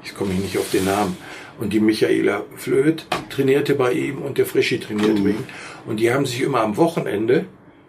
Ich 0.03 0.15
komme 0.15 0.33
nicht 0.33 0.57
auf 0.57 0.69
den 0.71 0.85
Namen. 0.85 1.17
Und 1.59 1.71
die 1.71 1.79
Michaela 1.79 2.43
Flöth 2.55 3.05
trainierte 3.29 3.75
bei 3.75 3.93
ihm 3.93 4.21
und 4.21 4.37
der 4.37 4.45
Frischi 4.45 4.79
trainierte 4.79 5.19
mhm. 5.19 5.23
bei 5.23 5.29
ihm. 5.31 5.43
Und 5.85 5.99
die 5.99 6.11
haben 6.11 6.25
sich 6.25 6.41
immer 6.41 6.61
am 6.61 6.77
Wochenende, 6.77 7.45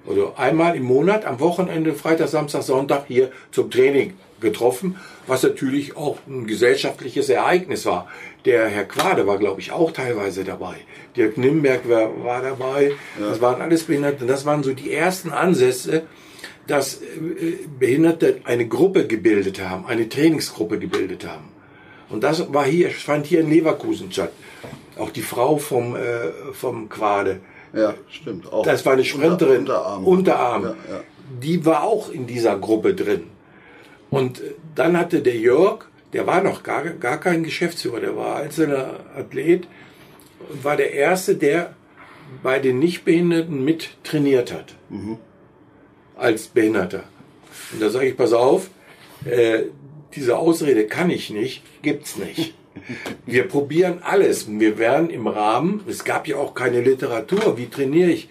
oder 0.07 0.39
einmal 0.39 0.77
im 0.77 0.85
Monat, 0.85 1.25
am 1.25 1.41
Wochenende, 1.41 1.95
Freitag, 1.95 2.29
Samstag, 2.29 2.63
Sonntag 2.63 3.07
hier 3.09 3.31
zum 3.51 3.71
Training 3.71 4.15
getroffen, 4.41 4.97
was 5.27 5.43
natürlich 5.43 5.97
auch 5.97 6.19
ein 6.27 6.47
gesellschaftliches 6.47 7.29
Ereignis 7.29 7.87
war. 7.87 8.09
Der 8.45 8.69
Herr 8.69 8.85
Quade 8.85 9.27
war, 9.27 9.39
glaube 9.39 9.61
ich, 9.61 9.73
auch 9.73 9.93
teilweise 9.93 10.45
dabei. 10.45 10.77
Dirk 11.17 11.39
Nimberg 11.39 11.89
war, 11.89 12.25
war 12.25 12.43
dabei. 12.43 12.93
Ja. 13.19 13.29
Das 13.29 13.41
waren 13.41 13.63
alles 13.63 13.85
Behinderte. 13.85 14.27
Das 14.27 14.45
waren 14.45 14.63
so 14.63 14.73
die 14.73 14.93
ersten 14.93 15.31
Ansätze, 15.31 16.03
dass 16.67 17.01
äh, 17.01 17.59
Behinderte 17.79 18.41
eine 18.45 18.67
Gruppe 18.67 19.07
gebildet 19.07 19.61
haben, 19.61 19.87
eine 19.87 20.09
Trainingsgruppe 20.09 20.79
gebildet 20.79 21.27
haben. 21.27 21.49
Und 22.11 22.23
das 22.23 22.53
war 22.53 22.65
hier, 22.65 22.91
fand 22.91 23.27
hier 23.27 23.41
in 23.41 23.51
Leverkusen 23.51 24.13
statt. 24.13 24.33
Auch 24.99 25.11
die 25.11 25.23
Frau 25.23 25.57
vom, 25.57 25.97
äh, 25.97 26.53
vom 26.53 26.89
Quade. 26.89 27.41
Ja, 27.73 27.95
stimmt. 28.09 28.53
Auch. 28.53 28.63
Das 28.63 28.85
war 28.87 28.93
eine 28.93 29.05
Sprinterin. 29.05 29.61
Unterarm. 29.61 30.07
Unterarm. 30.07 30.63
Ja, 30.63 30.69
ja. 30.69 31.01
Die 31.43 31.65
war 31.67 31.83
auch 31.83 32.11
in 32.11 32.27
dieser 32.27 32.57
Gruppe 32.59 32.95
drin. 32.95 33.25
Und 34.15 34.43
dann 34.75 34.99
hatte 34.99 35.21
der 35.21 35.37
Jörg, 35.37 35.87
der 36.13 36.27
war 36.27 36.43
noch 36.43 36.63
gar, 36.63 36.85
gar 36.85 37.19
kein 37.19 37.43
Geschäftsführer, 37.43 38.01
der 38.01 38.17
war 38.17 38.37
einzelner 38.37 39.01
Athlet 39.17 39.67
und 40.49 40.65
war 40.65 40.77
der 40.77 40.93
Erste, 40.93 41.37
der 41.37 41.75
bei 42.43 42.59
den 42.59 42.79
Nichtbehinderten 42.79 43.65
mit 43.65 43.91
trainiert 44.05 44.53
hat. 44.53 44.75
Mhm 44.89 45.19
als 46.17 46.47
Behinderter. 46.47 47.05
Und 47.73 47.83
da 47.83 47.91
sage 47.91 48.07
ich, 48.07 48.17
pass 48.17 48.33
auf, 48.33 48.71
äh, 49.25 49.65
diese 50.15 50.37
Ausrede 50.37 50.87
kann 50.87 51.11
ich 51.11 51.31
nicht, 51.31 51.63
gibt's 51.83 52.17
nicht. 52.17 52.55
Wir 53.27 53.49
probieren 53.49 54.01
alles. 54.03 54.47
Wir 54.49 54.79
werden 54.79 55.11
im 55.11 55.27
Rahmen, 55.27 55.83
es 55.89 56.05
gab 56.05 56.27
ja 56.27 56.37
auch 56.37 56.55
keine 56.55 56.81
Literatur, 56.81 57.57
wie 57.57 57.69
trainiere 57.69 58.11
ich 58.11 58.29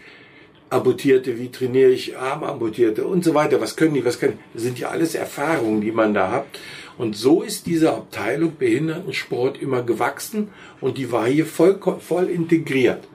Amputierte, 0.73 1.37
wie 1.37 1.51
trainiere 1.51 1.91
ich 1.91 2.17
Armamputierte 2.17 3.05
und 3.05 3.23
so 3.23 3.33
weiter. 3.33 3.61
Was 3.61 3.75
können 3.75 3.93
die, 3.93 4.03
was 4.03 4.19
können, 4.19 4.39
das 4.53 4.63
sind 4.63 4.79
ja 4.79 4.89
alles 4.89 5.15
Erfahrungen, 5.15 5.81
die 5.81 5.91
man 5.91 6.13
da 6.13 6.31
hat. 6.31 6.45
Und 6.97 7.15
so 7.15 7.41
ist 7.41 7.65
diese 7.65 7.93
Abteilung 7.93 8.55
Behindertensport 8.57 9.61
immer 9.61 9.81
gewachsen 9.83 10.49
und 10.81 10.97
die 10.97 11.11
war 11.11 11.25
hier 11.25 11.45
voll, 11.45 11.79
voll 11.99 12.29
integriert. 12.29 13.07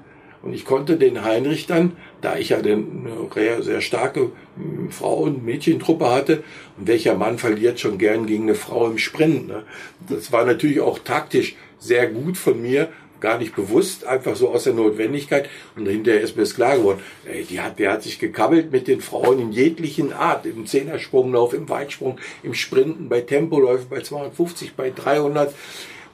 Und 0.43 0.53
ich 0.55 0.65
konnte 0.65 0.97
den 0.97 1.25
Heinrich 1.25 1.67
dann, 1.67 1.97
da 2.21 2.37
ich 2.37 2.50
ja 2.50 2.59
eine 2.59 3.62
sehr 3.62 3.81
starke 3.81 4.31
hm, 4.57 4.91
Frauen- 4.91 5.37
und 5.37 5.45
Mädchentruppe 5.45 6.11
hatte, 6.11 6.45
und 6.77 6.87
welcher 6.87 7.17
Mann 7.17 7.38
verliert 7.38 7.81
schon 7.81 7.99
gern 7.99 8.27
gegen 8.27 8.45
eine 8.45 8.55
Frau 8.55 8.88
im 8.88 8.99
Sprint. 8.99 9.49
Ne? 9.49 9.65
Das 10.09 10.33
war 10.33 10.45
natürlich 10.45 10.81
auch 10.81 11.00
taktisch 11.00 11.57
sehr 11.79 12.09
gut 12.09 12.37
von 12.37 12.61
mir, 12.61 12.88
gar 13.21 13.39
nicht 13.39 13.55
bewusst, 13.55 14.07
einfach 14.07 14.37
so 14.37 14.49
aus 14.51 14.65
der 14.65 14.75
Notwendigkeit. 14.75 15.49
Und 15.77 15.87
hinterher 15.87 16.21
ist 16.21 16.37
mir 16.37 16.43
das 16.43 16.55
klar 16.55 16.77
geworden. 16.77 17.01
Ey, 17.25 17.45
die 17.45 17.61
hat, 17.61 17.79
der 17.79 17.93
hat 17.93 18.03
sich 18.03 18.19
gekabbelt 18.19 18.73
mit 18.73 18.89
den 18.89 19.01
Frauen 19.01 19.39
in 19.39 19.53
jeglichen 19.53 20.13
Art. 20.13 20.47
Im 20.47 20.67
Zehnersprunglauf, 20.67 21.55
im 21.55 21.69
Weitsprung, 21.69 22.19
im 22.43 22.55
Sprinten, 22.55 23.09
bei 23.09 23.21
Tempoläufen, 23.21 23.89
bei 23.89 24.01
250, 24.01 24.75
bei 24.75 24.91
300. 24.91 25.55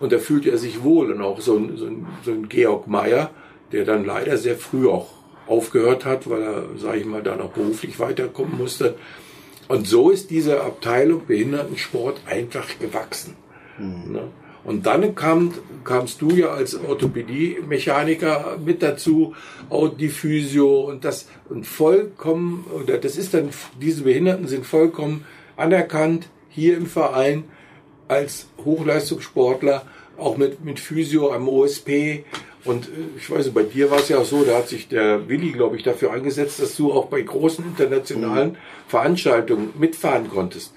Und 0.01 0.13
da 0.13 0.19
fühlte 0.19 0.51
er 0.51 0.59
sich 0.59 0.83
wohl. 0.83 1.13
Und 1.13 1.23
auch 1.23 1.41
so 1.41 1.57
ein, 1.57 1.77
so 1.77 1.87
ein, 1.87 2.07
so 2.25 2.31
ein 2.31 2.49
Georg 2.49 2.87
Meyer, 2.87 3.31
der 3.73 3.85
dann 3.85 4.05
leider 4.05 4.37
sehr 4.39 4.57
früh 4.57 4.89
auch 4.89 5.09
aufgehört 5.47 6.05
hat, 6.05 6.29
weil 6.29 6.43
er, 6.43 6.65
sage 6.79 7.01
ich 7.01 7.07
mal, 7.07 7.23
da 7.23 7.37
noch 7.37 7.51
beruflich 7.51 7.99
weiterkommen 7.99 8.57
musste. 8.59 8.97
Und 9.69 9.87
so 9.87 10.11
ist 10.11 10.31
diese 10.31 10.63
Abteilung 10.63 11.27
Behindertensport 11.27 12.21
einfach 12.27 12.69
gewachsen. 12.79 13.37
Mhm. 13.79 14.13
Ne? 14.13 14.23
Und 14.65 14.87
dann 14.87 15.15
kam, 15.15 15.53
kamst 15.85 16.23
du 16.23 16.31
ja 16.31 16.49
als 16.49 16.75
Orthopädie-Mechaniker 16.75 18.59
mit 18.65 18.83
dazu, 18.83 19.35
auch 19.69 19.89
die 19.89 20.09
Physio 20.09 20.81
und 20.81 21.05
das 21.05 21.29
und 21.49 21.67
vollkommen, 21.67 22.65
oder 22.73 22.99
das 22.99 23.17
ist 23.17 23.35
dann, 23.35 23.51
diese 23.81 24.05
Behinderten 24.05 24.49
sind 24.49 24.67
vollkommen 24.67 25.25
anerkannt 25.57 26.29
hier 26.49 26.77
im 26.77 26.87
Verein 26.87 27.45
als 28.09 28.49
Hochleistungssportler, 28.65 29.83
auch 30.17 30.37
mit, 30.37 30.65
mit 30.65 30.81
Physio 30.81 31.33
am 31.33 31.49
OSP, 31.49 32.25
und 32.65 32.87
äh, 32.87 32.91
ich 33.17 33.31
weiß 33.31 33.51
bei 33.51 33.63
dir 33.63 33.91
war 33.91 33.99
es 33.99 34.09
ja 34.09 34.19
auch 34.19 34.25
so, 34.25 34.45
da 34.45 34.59
hat 34.59 34.69
sich 34.69 34.89
der 34.89 35.29
Willi, 35.29 35.53
glaube 35.53 35.77
ich, 35.77 35.83
dafür 35.83 36.13
eingesetzt, 36.13 36.61
dass 36.61 36.77
du 36.77 36.93
auch 36.93 37.07
bei 37.07 37.21
großen 37.23 37.65
internationalen 37.65 38.53
mhm. 38.53 38.57
Veranstaltungen 38.89 39.71
mitfahren 39.79 40.29
konntest. 40.29 40.73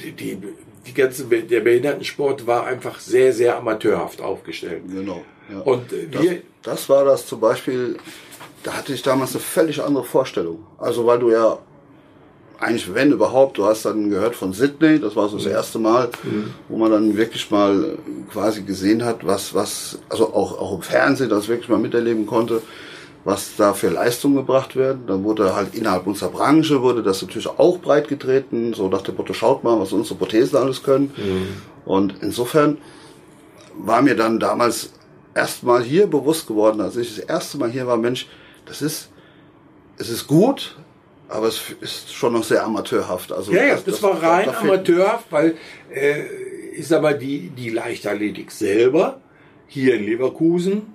Die, 0.00 0.12
die, 0.12 0.38
die 0.86 0.94
ganze, 0.94 1.24
der 1.24 1.60
Behindertensport 1.60 2.46
war 2.46 2.66
einfach 2.66 2.98
sehr, 2.98 3.32
sehr 3.32 3.56
amateurhaft 3.56 4.20
aufgestellt. 4.20 4.82
Genau. 4.88 5.22
Ja. 5.50 5.60
Und 5.60 5.92
äh, 5.92 6.06
wir, 6.10 6.30
das, 6.30 6.40
das 6.62 6.88
war 6.88 7.04
das 7.04 7.26
zum 7.26 7.40
Beispiel, 7.40 7.96
da 8.62 8.74
hatte 8.74 8.92
ich 8.92 9.02
damals 9.02 9.32
eine 9.32 9.40
völlig 9.40 9.82
andere 9.82 10.04
Vorstellung. 10.04 10.66
Also 10.78 11.06
weil 11.06 11.18
du 11.18 11.30
ja 11.30 11.58
eigentlich 12.62 12.94
wenn 12.94 13.10
überhaupt, 13.10 13.58
du 13.58 13.66
hast 13.66 13.84
dann 13.84 14.08
gehört 14.08 14.36
von 14.36 14.52
Sydney, 14.52 15.00
das 15.00 15.16
war 15.16 15.28
so 15.28 15.36
das 15.36 15.46
mhm. 15.46 15.52
erste 15.52 15.78
Mal, 15.80 16.10
mhm. 16.22 16.54
wo 16.68 16.76
man 16.76 16.92
dann 16.92 17.16
wirklich 17.16 17.50
mal 17.50 17.98
quasi 18.32 18.62
gesehen 18.62 19.04
hat, 19.04 19.26
was, 19.26 19.52
was, 19.52 19.98
also 20.08 20.32
auch, 20.32 20.58
auch 20.58 20.76
im 20.76 20.82
Fernsehen 20.82 21.28
das 21.28 21.48
wirklich 21.48 21.68
mal 21.68 21.78
miterleben 21.78 22.24
konnte, 22.24 22.62
was 23.24 23.56
da 23.56 23.72
für 23.72 23.88
Leistungen 23.88 24.36
gebracht 24.36 24.76
werden. 24.76 25.06
Dann 25.06 25.24
wurde 25.24 25.54
halt 25.54 25.74
innerhalb 25.74 26.06
unserer 26.06 26.30
Branche, 26.30 26.82
wurde 26.82 27.02
das 27.02 27.22
natürlich 27.22 27.48
auch 27.48 27.78
breit 27.78 28.08
getreten, 28.08 28.74
so 28.74 28.88
nach 28.88 29.02
dem 29.02 29.16
Motto, 29.16 29.32
schaut 29.32 29.62
mal, 29.62 29.78
was 29.78 29.92
unsere 29.92 30.16
Prothesen 30.16 30.56
alles 30.56 30.82
können. 30.82 31.12
Mhm. 31.16 31.62
Und 31.84 32.14
insofern 32.20 32.78
war 33.76 34.02
mir 34.02 34.16
dann 34.16 34.38
damals 34.38 34.92
erstmal 35.34 35.82
hier 35.82 36.06
bewusst 36.06 36.46
geworden, 36.46 36.80
als 36.80 36.96
ich 36.96 37.16
das 37.16 37.24
erste 37.24 37.58
Mal 37.58 37.70
hier 37.70 37.86
war, 37.86 37.96
Mensch, 37.96 38.28
das 38.66 38.82
ist, 38.82 39.10
es 39.98 40.08
ist 40.08 40.26
gut, 40.26 40.76
aber 41.28 41.46
es 41.46 41.60
ist 41.80 42.12
schon 42.12 42.34
noch 42.34 42.44
sehr 42.44 42.64
amateurhaft. 42.64 43.32
Also 43.32 43.52
ja, 43.52 43.64
ja, 43.64 43.74
das, 43.74 43.84
das 43.84 44.02
war 44.02 44.22
rein 44.22 44.54
amateurhaft, 44.54 45.26
weil 45.30 45.56
äh, 45.92 46.24
ist 46.74 46.92
aber 46.92 47.14
die, 47.14 47.50
die 47.50 47.70
Leichtathletik 47.70 48.50
selber 48.50 49.20
hier 49.66 49.94
in 49.94 50.04
Leverkusen, 50.04 50.94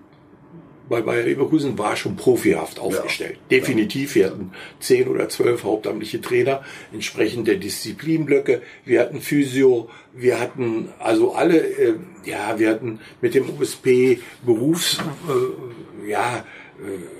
bei 0.89 1.01
Bayer 1.01 1.23
Leverkusen 1.23 1.77
war 1.77 1.95
schon 1.95 2.15
profihaft 2.15 2.79
aufgestellt. 2.79 3.37
Ja. 3.49 3.57
Definitiv. 3.57 4.15
Wir 4.15 4.27
hatten 4.27 4.51
zehn 4.79 5.07
oder 5.07 5.29
zwölf 5.29 5.63
hauptamtliche 5.63 6.21
Trainer, 6.21 6.63
entsprechend 6.93 7.47
der 7.47 7.55
Disziplinblöcke. 7.55 8.61
Wir 8.85 9.01
hatten 9.01 9.21
Physio, 9.21 9.89
wir 10.13 10.39
hatten 10.39 10.89
also 10.99 11.33
alle, 11.33 11.57
äh, 11.57 11.95
ja, 12.25 12.57
wir 12.57 12.69
hatten 12.69 12.99
mit 13.21 13.35
dem 13.35 13.49
USP 13.49 14.19
Berufs, 14.45 14.99
äh, 15.27 16.09
ja, 16.09 16.45
äh, 16.79 17.16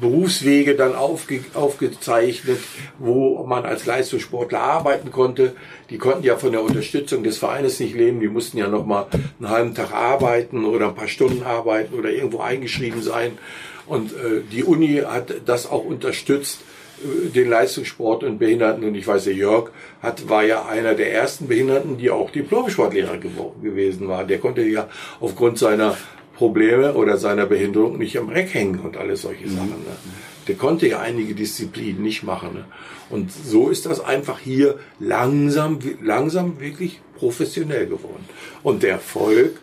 Berufswege 0.00 0.74
dann 0.74 0.94
aufge, 0.94 1.44
aufgezeichnet, 1.54 2.58
wo 2.98 3.44
man 3.44 3.64
als 3.64 3.86
Leistungssportler 3.86 4.60
arbeiten 4.60 5.10
konnte. 5.10 5.54
Die 5.90 5.98
konnten 5.98 6.24
ja 6.24 6.36
von 6.36 6.52
der 6.52 6.62
Unterstützung 6.62 7.22
des 7.22 7.38
Vereines 7.38 7.80
nicht 7.80 7.94
leben. 7.94 8.20
Die 8.20 8.28
mussten 8.28 8.58
ja 8.58 8.68
noch 8.68 8.86
mal 8.86 9.06
einen 9.38 9.50
halben 9.50 9.74
Tag 9.74 9.92
arbeiten 9.92 10.64
oder 10.64 10.88
ein 10.88 10.94
paar 10.94 11.08
Stunden 11.08 11.42
arbeiten 11.42 11.94
oder 11.94 12.10
irgendwo 12.10 12.40
eingeschrieben 12.40 13.02
sein. 13.02 13.38
Und 13.86 14.12
äh, 14.12 14.40
die 14.50 14.64
Uni 14.64 15.02
hat 15.04 15.34
das 15.44 15.70
auch 15.70 15.84
unterstützt, 15.84 16.60
äh, 17.02 17.28
den 17.28 17.50
Leistungssport 17.50 18.24
und 18.24 18.38
Behinderten. 18.38 18.84
Und 18.84 18.94
ich 18.94 19.06
weiß, 19.06 19.24
der 19.24 19.34
Jörg 19.34 19.70
hat, 20.02 20.28
war 20.28 20.44
ja 20.44 20.66
einer 20.66 20.94
der 20.94 21.12
ersten 21.12 21.48
Behinderten, 21.48 21.98
die 21.98 22.10
auch 22.10 22.30
Diplom-Sportlehrer 22.30 23.18
gewesen 23.18 24.08
war. 24.08 24.24
Der 24.24 24.38
konnte 24.38 24.62
ja 24.62 24.88
aufgrund 25.20 25.58
seiner 25.58 25.96
Probleme 26.36 26.94
oder 26.94 27.16
seiner 27.16 27.46
Behinderung 27.46 27.98
nicht 27.98 28.18
am 28.18 28.28
Reck 28.28 28.52
hängen 28.54 28.80
und 28.80 28.96
alles 28.96 29.22
solche 29.22 29.48
Sachen. 29.48 29.68
Ne? 29.68 29.96
Der 30.48 30.56
konnte 30.56 30.86
ja 30.88 31.00
einige 31.00 31.34
Disziplinen 31.34 32.02
nicht 32.02 32.22
machen. 32.22 32.54
Ne? 32.54 32.64
Und 33.10 33.32
so 33.32 33.70
ist 33.70 33.86
das 33.86 34.00
einfach 34.00 34.38
hier 34.38 34.78
langsam, 34.98 35.78
langsam 36.02 36.60
wirklich 36.60 37.00
professionell 37.16 37.86
geworden. 37.86 38.24
Und 38.62 38.82
der 38.82 38.92
Erfolg, 38.92 39.60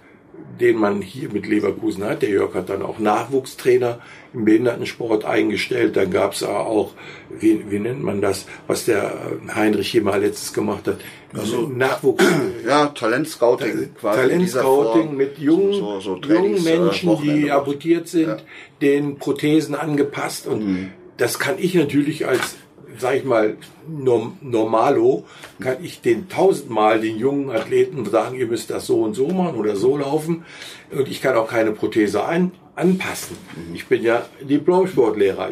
den 0.59 0.77
man 0.77 1.01
hier 1.01 1.29
mit 1.29 1.47
Leverkusen 1.47 2.03
hat, 2.03 2.21
der 2.21 2.29
Jörg 2.29 2.53
hat 2.53 2.69
dann 2.69 2.81
auch 2.81 2.99
Nachwuchstrainer 2.99 3.99
im 4.33 4.45
Behindertensport 4.45 5.25
eingestellt. 5.25 5.95
Dann 5.95 6.11
gab 6.11 6.33
es 6.33 6.43
auch, 6.43 6.91
wie, 7.29 7.69
wie 7.69 7.79
nennt 7.79 8.03
man 8.03 8.21
das, 8.21 8.45
was 8.67 8.85
der 8.85 9.31
Heinrich 9.53 9.89
hier 9.89 10.01
mal 10.01 10.21
letztes 10.21 10.53
gemacht 10.53 10.87
hat, 10.87 10.97
also, 11.33 11.67
Nachwuchs. 11.67 12.25
Ja, 12.67 12.87
Talentscouting 12.87 13.95
quasi. 13.99 14.21
Talentscouting 14.21 15.15
mit 15.15 15.39
jungen, 15.39 15.73
so, 15.73 15.99
so 15.99 16.17
jungen 16.17 16.63
Menschen, 16.63 17.09
äh, 17.09 17.17
die 17.21 17.51
amputiert 17.51 18.07
sind, 18.07 18.27
ja. 18.27 18.37
den 18.81 19.17
Prothesen 19.17 19.75
angepasst. 19.75 20.47
Und 20.47 20.65
mhm. 20.65 20.91
das 21.17 21.39
kann 21.39 21.55
ich 21.57 21.73
natürlich 21.73 22.27
als 22.27 22.57
sag 22.97 23.15
ich 23.15 23.23
mal, 23.23 23.57
normalo, 23.87 25.25
kann 25.59 25.83
ich 25.83 26.01
den 26.01 26.29
tausendmal 26.29 26.99
den 26.99 27.17
jungen 27.17 27.49
Athleten 27.49 28.05
sagen, 28.05 28.35
ihr 28.35 28.47
müsst 28.47 28.69
das 28.69 28.85
so 28.85 29.01
und 29.01 29.13
so 29.13 29.27
machen 29.27 29.55
oder 29.55 29.75
so 29.75 29.97
laufen. 29.97 30.45
Und 30.91 31.07
ich 31.07 31.21
kann 31.21 31.35
auch 31.35 31.49
keine 31.49 31.71
Prothese 31.71 32.25
ein, 32.25 32.51
anpassen. 32.75 33.37
Ich 33.73 33.87
bin 33.87 34.03
ja 34.03 34.25
Diplom-Sportlehrer. 34.41 35.51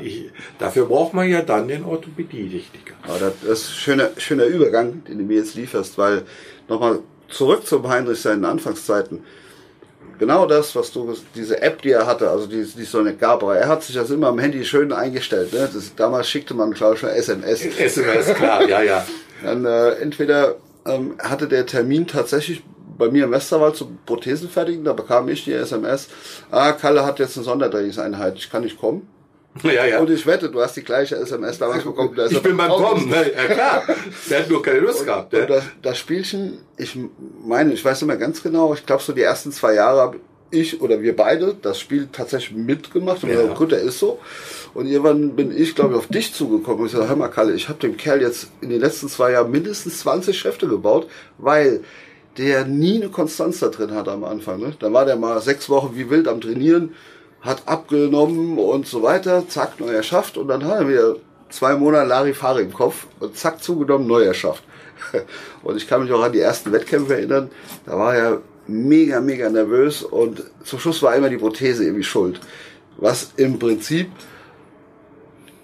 dafür 0.57 0.85
braucht 0.85 1.13
man 1.13 1.29
ja 1.29 1.41
dann 1.41 1.67
den 1.67 1.83
Orthopädietechniker. 1.83 2.93
Ja, 3.07 3.17
das 3.19 3.43
ist 3.43 3.69
ein 3.69 3.75
schöner, 3.75 4.09
schöner 4.17 4.45
Übergang, 4.45 5.03
den 5.05 5.19
du 5.19 5.23
mir 5.23 5.37
jetzt 5.37 5.55
lieferst, 5.55 5.97
weil 5.97 6.23
nochmal 6.67 6.99
zurück 7.29 7.65
zum 7.65 7.87
Heinrich 7.87 8.21
seinen 8.21 8.45
Anfangszeiten. 8.45 9.23
Genau 10.19 10.45
das, 10.45 10.75
was 10.75 10.91
du, 10.91 11.15
diese 11.33 11.61
App, 11.61 11.81
die 11.81 11.91
er 11.91 12.05
hatte, 12.05 12.29
also 12.29 12.45
die, 12.45 12.63
die 12.63 12.83
so 12.83 12.99
eine 12.99 13.15
gab, 13.15 13.41
aber 13.41 13.57
er 13.57 13.69
hat 13.69 13.83
sich 13.83 13.95
das 13.95 14.09
immer 14.09 14.27
am 14.27 14.37
Handy 14.37 14.65
schön 14.65 14.91
eingestellt. 14.91 15.53
Ne? 15.53 15.69
Das, 15.73 15.95
damals 15.95 16.27
schickte 16.29 16.53
man, 16.53 16.71
glaube 16.71 16.95
ich, 16.95 16.99
schon 16.99 17.09
SMS. 17.09 17.65
SMS, 17.65 18.33
klar, 18.35 18.67
ja, 18.67 18.81
ja. 18.81 19.05
Dann 19.41 19.65
äh, 19.65 19.91
entweder 19.91 20.55
ähm, 20.85 21.15
hatte 21.19 21.47
der 21.47 21.65
Termin 21.65 22.05
tatsächlich 22.05 22.63
bei 22.97 23.09
mir 23.09 23.23
im 23.23 23.31
Westerwald 23.31 23.77
zu 23.77 23.89
Prothesen 24.05 24.49
fertigen, 24.49 24.83
da 24.83 24.91
bekam 24.91 25.29
ich 25.29 25.45
die 25.45 25.53
SMS, 25.53 26.09
ah, 26.51 26.73
Kalle 26.73 27.05
hat 27.05 27.19
jetzt 27.19 27.37
eine 27.37 27.45
Sondertrainingseinheit, 27.45 28.35
ich 28.35 28.51
kann 28.51 28.63
nicht 28.63 28.77
kommen. 28.77 29.07
Ja, 29.63 29.85
ja. 29.85 29.99
Und 29.99 30.09
ich 30.09 30.25
wette, 30.25 30.49
du 30.49 30.61
hast 30.61 30.75
die 30.77 30.83
gleiche 30.83 31.15
SMS 31.15 31.57
damals 31.57 31.83
bekommen. 31.83 32.13
Da 32.15 32.27
ich 32.27 32.41
bin 32.41 32.55
beim 32.55 32.69
Kommen, 32.69 33.09
ne? 33.09 33.31
ja 33.35 33.45
klar. 33.45 33.83
Der 34.29 34.39
hat 34.39 34.49
nur 34.49 34.61
keine 34.61 34.79
Lust 34.79 35.01
und, 35.01 35.05
gehabt. 35.07 35.33
Und 35.33 35.49
das, 35.49 35.63
das, 35.81 35.97
Spielchen, 35.97 36.59
ich 36.77 36.97
meine, 37.43 37.73
ich 37.73 37.83
weiß 37.83 38.01
nicht 38.01 38.07
mehr 38.07 38.17
ganz 38.17 38.43
genau, 38.43 38.73
ich 38.73 38.85
glaube 38.85 39.01
so 39.01 39.11
die 39.11 39.23
ersten 39.23 39.51
zwei 39.51 39.73
Jahre 39.73 40.01
habe 40.01 40.19
ich 40.51 40.81
oder 40.81 41.01
wir 41.01 41.15
beide 41.15 41.55
das 41.61 41.79
Spiel 41.79 42.09
tatsächlich 42.11 42.57
mitgemacht. 42.57 43.23
Und 43.23 43.29
ja. 43.29 43.41
gesagt, 43.41 43.57
gut, 43.57 43.71
der 43.71 43.81
ist 43.81 43.99
so. 43.99 44.19
Und 44.73 44.87
irgendwann 44.87 45.35
bin 45.35 45.55
ich, 45.55 45.75
glaube 45.75 45.93
ich, 45.93 45.97
auf 45.97 46.07
dich 46.07 46.33
zugekommen 46.33 46.81
und 46.81 46.85
ich 46.87 46.91
sage, 46.93 47.09
hör 47.09 47.15
mal, 47.15 47.27
Kalle, 47.27 47.53
ich 47.53 47.69
habe 47.69 47.79
dem 47.79 47.97
Kerl 47.97 48.21
jetzt 48.21 48.49
in 48.61 48.69
den 48.69 48.79
letzten 48.79 49.09
zwei 49.09 49.31
Jahren 49.31 49.51
mindestens 49.51 49.99
20 49.99 50.37
Schäfte 50.37 50.67
gebaut, 50.67 51.07
weil 51.37 51.81
der 52.37 52.65
nie 52.65 53.01
eine 53.01 53.09
Konstanz 53.09 53.59
da 53.59 53.67
drin 53.67 53.91
hat 53.91 54.07
am 54.07 54.23
Anfang. 54.23 54.59
Ne? 54.59 54.73
Da 54.79 54.93
war 54.93 55.05
der 55.05 55.17
mal 55.17 55.41
sechs 55.41 55.69
Wochen 55.69 55.95
wie 55.95 56.09
wild 56.09 56.27
am 56.27 56.39
Trainieren, 56.39 56.93
hat 57.41 57.67
abgenommen 57.67 58.57
und 58.57 58.87
so 58.87 59.03
weiter, 59.03 59.47
zack, 59.47 59.79
neu 59.79 59.91
erschafft 59.91 60.37
und 60.37 60.47
dann 60.47 60.63
haben 60.65 60.89
wir 60.89 61.17
zwei 61.49 61.75
Monate 61.75 62.07
Larifari 62.07 62.63
im 62.63 62.73
Kopf 62.73 63.07
und 63.19 63.37
zack, 63.37 63.63
zugenommen, 63.63 64.07
neu 64.07 64.23
erschafft. 64.23 64.63
Und 65.63 65.77
ich 65.77 65.87
kann 65.87 66.03
mich 66.03 66.11
auch 66.11 66.21
an 66.21 66.33
die 66.33 66.41
ersten 66.41 66.73
Wettkämpfe 66.73 67.15
erinnern, 67.15 67.49
da 67.85 67.97
war 67.97 68.13
er 68.13 68.41
mega, 68.67 69.19
mega 69.21 69.49
nervös 69.49 70.03
und 70.03 70.43
zum 70.63 70.79
Schluss 70.79 71.01
war 71.01 71.15
immer 71.15 71.29
die 71.29 71.37
Prothese 71.37 71.85
irgendwie 71.85 72.03
schuld. 72.03 72.39
Was 72.97 73.31
im 73.37 73.57
Prinzip 73.57 74.11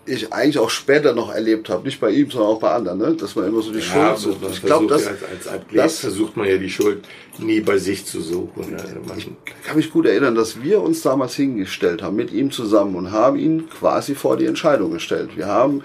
ich 0.08 0.32
eigentlich 0.32 0.60
auch 0.60 0.70
später 0.70 1.14
noch 1.14 1.34
erlebt 1.34 1.70
habe, 1.70 1.86
nicht 1.86 2.00
bei 2.00 2.12
ihm, 2.12 2.30
sondern 2.30 2.52
auch 2.52 2.60
bei 2.60 2.72
anderen, 2.72 3.00
ne? 3.00 3.16
dass 3.16 3.36
man 3.36 3.48
immer 3.48 3.62
so 3.62 3.72
die 3.72 3.80
ja, 3.80 4.16
Schuld 4.16 4.18
sucht. 4.18 4.38
Ich 4.52 4.62
glaube, 4.62 4.88
das 4.88 5.08
als, 5.08 5.24
als 5.24 5.48
Athlet 5.48 5.80
das, 5.80 6.00
versucht 6.00 6.38
man 6.38 6.48
ja 6.48 6.58
die 6.58 6.70
Schuld 6.70 7.06
nie 7.40 7.60
bei 7.60 7.78
sich 7.78 8.06
zu 8.06 8.22
suchen. 8.22 8.72
Ne? 8.72 8.84
Ich 9.18 9.30
kann 9.66 9.78
mich 9.78 9.92
gut 9.92 10.06
erinnern, 10.06 10.36
dass 10.36 10.62
wir 10.62 10.82
uns 10.82 11.02
damals 11.02 11.36
hingestellt 11.36 12.04
haben 12.04 12.16
mit 12.16 12.32
ihm 12.32 12.52
zusammen 12.52 12.96
und 12.96 13.12
haben 13.12 13.38
ihn 13.38 13.68
quasi 13.70 14.14
vor 14.14 14.38
die 14.38 14.46
Entscheidung 14.46 14.92
gestellt. 14.92 15.36
Wir 15.36 15.48
haben, 15.48 15.82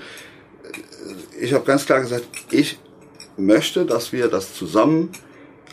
äh, 0.64 1.44
ich 1.44 1.54
habe 1.54 1.64
ganz 1.64 1.86
klar 1.86 2.00
gesagt, 2.00 2.24
ich 2.50 2.78
möchte, 3.38 3.86
dass 3.86 4.12
wir 4.12 4.28
das 4.28 4.52
zusammen 4.52 5.10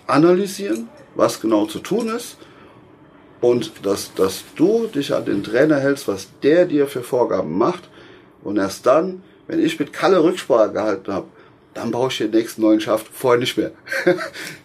analysieren, 0.08 0.88
was 1.16 1.42
genau 1.42 1.66
zu 1.66 1.80
tun 1.80 2.08
ist 2.08 2.38
und 3.42 3.86
dass, 3.86 4.14
dass 4.14 4.46
du 4.56 4.88
dich 4.88 5.14
an 5.14 5.26
den 5.26 5.44
Trainer 5.44 5.80
hältst, 5.80 6.08
was 6.08 6.30
der 6.44 6.66
dir 6.66 6.88
für 6.88 7.04
Vorgaben 7.04 7.58
macht 7.58 7.90
und 8.48 8.56
erst 8.56 8.86
dann, 8.86 9.24
wenn 9.48 9.60
ich 9.60 9.78
mit 9.78 9.92
Kalle 9.92 10.24
Rücksprache 10.24 10.72
gehalten 10.72 11.12
habe, 11.12 11.28
dann 11.74 11.92
baue 11.92 12.08
ich 12.08 12.18
den 12.18 12.32
nächsten 12.32 12.62
neuen 12.62 12.80
Schaft, 12.80 13.06
vorher 13.12 13.38
nicht 13.38 13.58
mehr. 13.58 13.72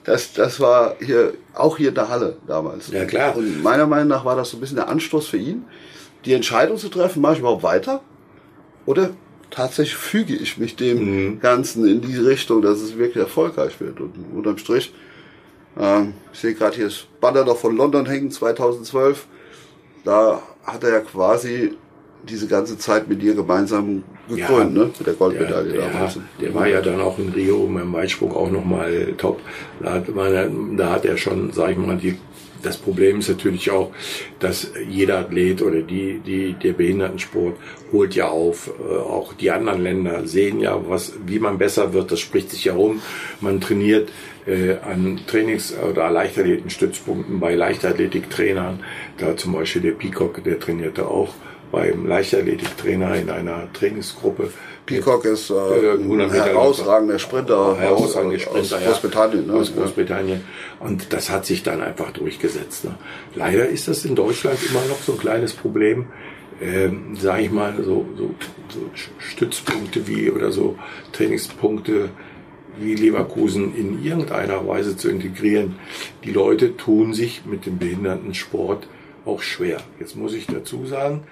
das, 0.04 0.32
das 0.34 0.60
war 0.60 0.94
hier, 1.00 1.34
auch 1.52 1.78
hier 1.78 1.88
in 1.88 1.96
der 1.96 2.08
Halle 2.08 2.36
damals. 2.46 2.92
Ja, 2.92 3.04
klar. 3.06 3.36
Und 3.36 3.60
meiner 3.60 3.88
Meinung 3.88 4.06
nach 4.06 4.24
war 4.24 4.36
das 4.36 4.50
so 4.50 4.56
ein 4.56 4.60
bisschen 4.60 4.76
der 4.76 4.88
Anstoß 4.88 5.26
für 5.26 5.36
ihn, 5.36 5.64
die 6.24 6.32
Entscheidung 6.32 6.76
zu 6.78 6.90
treffen, 6.90 7.20
mache 7.20 7.32
ich 7.32 7.38
überhaupt 7.40 7.64
weiter? 7.64 8.02
Oder 8.86 9.10
tatsächlich 9.50 9.96
füge 9.96 10.36
ich 10.36 10.58
mich 10.58 10.76
dem 10.76 11.32
mhm. 11.32 11.40
Ganzen 11.40 11.84
in 11.84 12.02
die 12.02 12.16
Richtung, 12.16 12.62
dass 12.62 12.80
es 12.80 12.96
wirklich 12.96 13.16
erfolgreich 13.16 13.80
wird. 13.80 14.00
Und 14.00 14.14
unterm 14.32 14.58
Strich, 14.58 14.94
äh, 15.76 16.02
ich 16.32 16.38
sehe 16.38 16.54
gerade 16.54 16.76
hier 16.76 16.84
das 16.84 17.06
Banner 17.20 17.44
noch 17.44 17.56
von 17.56 17.76
London 17.76 18.06
hängen, 18.06 18.30
2012. 18.30 19.26
Da 20.04 20.40
hat 20.62 20.84
er 20.84 20.90
ja 20.90 21.00
quasi 21.00 21.76
diese 22.28 22.46
ganze 22.46 22.78
Zeit 22.78 23.08
mit 23.08 23.22
dir 23.22 23.34
gemeinsam 23.34 24.04
gekrönt, 24.28 24.76
ja, 24.76 24.84
ne? 24.84 24.90
Mit 24.98 25.06
der 25.06 25.14
Goldmedaille 25.14 25.72
der, 25.72 25.88
damals. 25.88 26.14
Der, 26.14 26.22
der 26.40 26.54
war 26.54 26.68
ja 26.68 26.80
dann 26.80 27.00
auch 27.00 27.18
in 27.18 27.30
Rio 27.30 27.66
beim 27.66 27.92
Weitsprung 27.92 28.34
auch 28.34 28.50
nochmal 28.50 29.14
top. 29.18 29.40
Da 29.80 29.94
hat, 29.94 30.14
man, 30.14 30.76
da 30.76 30.90
hat 30.90 31.04
er 31.04 31.16
schon, 31.16 31.52
sag 31.52 31.72
ich 31.72 31.76
mal, 31.76 31.96
die, 31.96 32.16
das 32.62 32.76
Problem 32.76 33.18
ist 33.18 33.28
natürlich 33.28 33.70
auch, 33.70 33.90
dass 34.38 34.70
jeder 34.88 35.18
Athlet 35.18 35.62
oder 35.62 35.82
die, 35.82 36.20
die, 36.24 36.52
der 36.52 36.74
Behindertensport 36.74 37.56
holt 37.90 38.14
ja 38.14 38.28
auf. 38.28 38.70
Äh, 38.78 38.98
auch 38.98 39.32
die 39.34 39.50
anderen 39.50 39.82
Länder 39.82 40.26
sehen 40.26 40.60
ja, 40.60 40.80
was, 40.88 41.14
wie 41.26 41.40
man 41.40 41.58
besser 41.58 41.92
wird. 41.92 42.12
Das 42.12 42.20
spricht 42.20 42.50
sich 42.50 42.64
ja 42.64 42.74
rum. 42.74 43.02
Man 43.40 43.60
trainiert 43.60 44.10
äh, 44.46 44.76
an 44.76 45.20
Trainings- 45.26 45.74
oder 45.76 46.08
Leichtathletenstützpunkten 46.10 47.40
bei 47.40 47.56
Leichtathletiktrainern. 47.56 48.80
Da 49.18 49.36
zum 49.36 49.54
Beispiel 49.54 49.82
der 49.82 49.92
Peacock, 49.92 50.44
der 50.44 50.60
trainierte 50.60 51.08
auch 51.08 51.34
beim 51.72 52.06
Leichtathletiktrainer 52.06 53.16
in 53.16 53.30
einer 53.30 53.72
Trainingsgruppe. 53.72 54.52
Peacock 54.84 55.24
ist 55.24 55.50
äh, 55.50 55.54
ein 55.54 56.30
herausragender 56.30 57.18
Sprinter, 57.18 57.76
herausragender 57.78 58.38
Sprinter 58.38 58.60
aus 58.60 58.84
Großbritannien. 58.84 59.46
Ne? 59.46 59.52
Aus 59.54 59.74
Großbritannien. 59.74 60.44
Und 60.80 61.12
das 61.12 61.30
hat 61.30 61.46
sich 61.46 61.62
dann 61.62 61.80
einfach 61.80 62.12
durchgesetzt. 62.12 62.84
Ne? 62.84 62.94
Leider 63.34 63.68
ist 63.68 63.88
das 63.88 64.04
in 64.04 64.14
Deutschland 64.14 64.58
immer 64.68 64.84
noch 64.88 65.00
so 65.00 65.12
ein 65.12 65.18
kleines 65.18 65.54
Problem. 65.54 66.06
Ähm, 66.60 67.16
sage 67.16 67.42
ich 67.42 67.50
mal, 67.50 67.74
so, 67.78 68.06
so, 68.16 68.34
so 68.68 68.90
Stützpunkte 69.18 70.06
wie 70.06 70.30
oder 70.30 70.52
so 70.52 70.76
Trainingspunkte 71.12 72.10
wie 72.78 72.94
Leverkusen 72.94 73.74
in 73.74 74.04
irgendeiner 74.04 74.66
Weise 74.68 74.96
zu 74.96 75.08
integrieren. 75.08 75.76
Die 76.24 76.30
Leute 76.30 76.76
tun 76.76 77.14
sich 77.14 77.44
mit 77.46 77.66
dem 77.66 77.78
Behindertensport 77.78 78.86
auch 79.24 79.42
schwer. 79.42 79.78
Jetzt 79.98 80.16
muss 80.16 80.34
ich 80.34 80.46
dazu 80.46 80.86
sagen, 80.86 81.24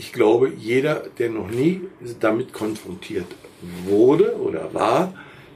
ich 0.00 0.14
glaube, 0.14 0.50
jeder, 0.56 1.04
der 1.18 1.28
noch 1.28 1.50
nie 1.50 1.82
damit 2.20 2.54
konfrontiert 2.54 3.26
wurde 3.84 4.34
oder 4.36 4.72
war, 4.72 5.12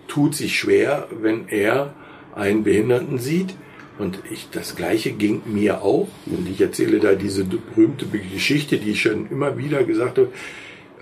tut 0.07 0.35
sich 0.35 0.59
schwer, 0.59 1.09
wenn 1.19 1.49
er 1.49 1.95
einen 2.35 2.63
Behinderten 2.63 3.19
sieht. 3.19 3.55
Und 3.99 4.19
ich, 4.31 4.51
das 4.51 4.77
Gleiche 4.77 5.13
ging 5.13 5.41
mir 5.47 5.81
auch. 5.81 6.09
Und 6.27 6.47
ich 6.47 6.61
erzähle 6.61 7.01
da 7.01 7.15
diese 7.15 7.45
berühmte 7.45 8.05
Geschichte, 8.07 8.77
die 8.77 8.91
ich 8.91 9.01
schon 9.01 9.31
immer 9.31 9.57
wieder 9.57 9.83
gesagt 9.83 10.19
habe. 10.19 10.29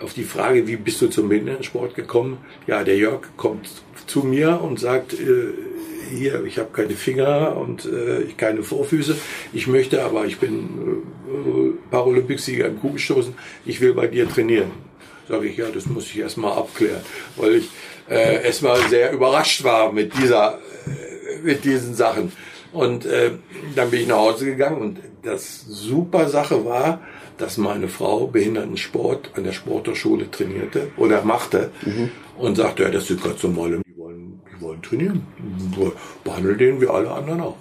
Auf 0.01 0.15
die 0.15 0.23
Frage, 0.23 0.69
wie 0.69 0.77
bist 0.77 1.03
du 1.03 1.09
zum 1.09 1.29
Behindertensport 1.29 1.97
gekommen? 1.97 2.39
Ja, 2.69 2.85
der 2.85 2.97
Jörg 2.97 3.23
kommt 3.37 3.69
zu 4.07 4.21
mir 4.21 4.61
und 4.63 4.79
sagt, 4.79 5.15
äh, 5.15 5.53
hier, 6.15 6.45
ich 6.45 6.59
habe 6.59 6.69
keine 6.73 6.95
Finger 6.95 7.57
und 7.57 7.87
äh, 7.87 8.27
keine 8.37 8.63
Vorfüße. 8.63 9.17
Ich 9.53 9.67
möchte 9.67 10.05
aber, 10.05 10.27
ich 10.27 10.39
bin 10.39 11.03
äh, 11.27 11.72
Paralympicsieger 11.93 12.67
im 12.67 12.81
Kugelstoßen, 12.81 13.35
ich 13.65 13.81
will 13.81 13.95
bei 13.95 14.09
dir 14.09 14.29
trainieren. 14.29 14.73
Sage 15.29 15.47
ich, 15.47 15.57
ja, 15.57 15.67
das 15.73 15.87
muss 15.87 16.07
ich 16.07 16.19
erstmal 16.19 16.59
abklären, 16.59 17.03
weil 17.37 17.57
ich 17.57 17.69
äh, 18.11 18.45
erstmal 18.45 18.81
sehr 18.89 19.13
überrascht 19.13 19.63
war 19.63 19.93
mit 19.93 20.17
dieser, 20.17 20.59
äh, 20.87 21.39
mit 21.43 21.65
diesen 21.65 21.95
Sachen. 21.95 22.33
Und 22.73 23.05
äh, 23.05 23.33
dann 23.77 23.91
bin 23.91 24.01
ich 24.01 24.09
nach 24.09 24.17
Hause 24.17 24.47
gegangen 24.47 24.81
und 24.81 24.99
das 25.23 25.65
super 25.69 26.29
Sache 26.29 26.65
war, 26.65 27.01
dass 27.39 27.59
meine 27.59 27.89
Frau 27.89 28.27
Behindertensport 28.27 29.31
an 29.37 29.45
der 29.45 29.53
Sporthochschule 29.53 30.31
trainierte 30.31 30.91
oder 30.97 31.23
machte 31.23 31.71
mhm. 31.85 32.11
und 32.39 32.57
sagte, 32.57 32.85
ja, 32.85 32.91
das 32.91 33.07
sind 33.07 33.23
ganz 33.23 33.43
normale, 33.43 33.81
die 33.87 33.97
wollen, 33.97 34.41
die 34.51 34.61
wollen 34.61 34.83
trainieren. 34.83 35.27
Behandeln 36.25 36.59
den 36.59 36.81
wie 36.81 36.89
alle 36.89 37.11
anderen 37.11 37.41
auch. 37.43 37.57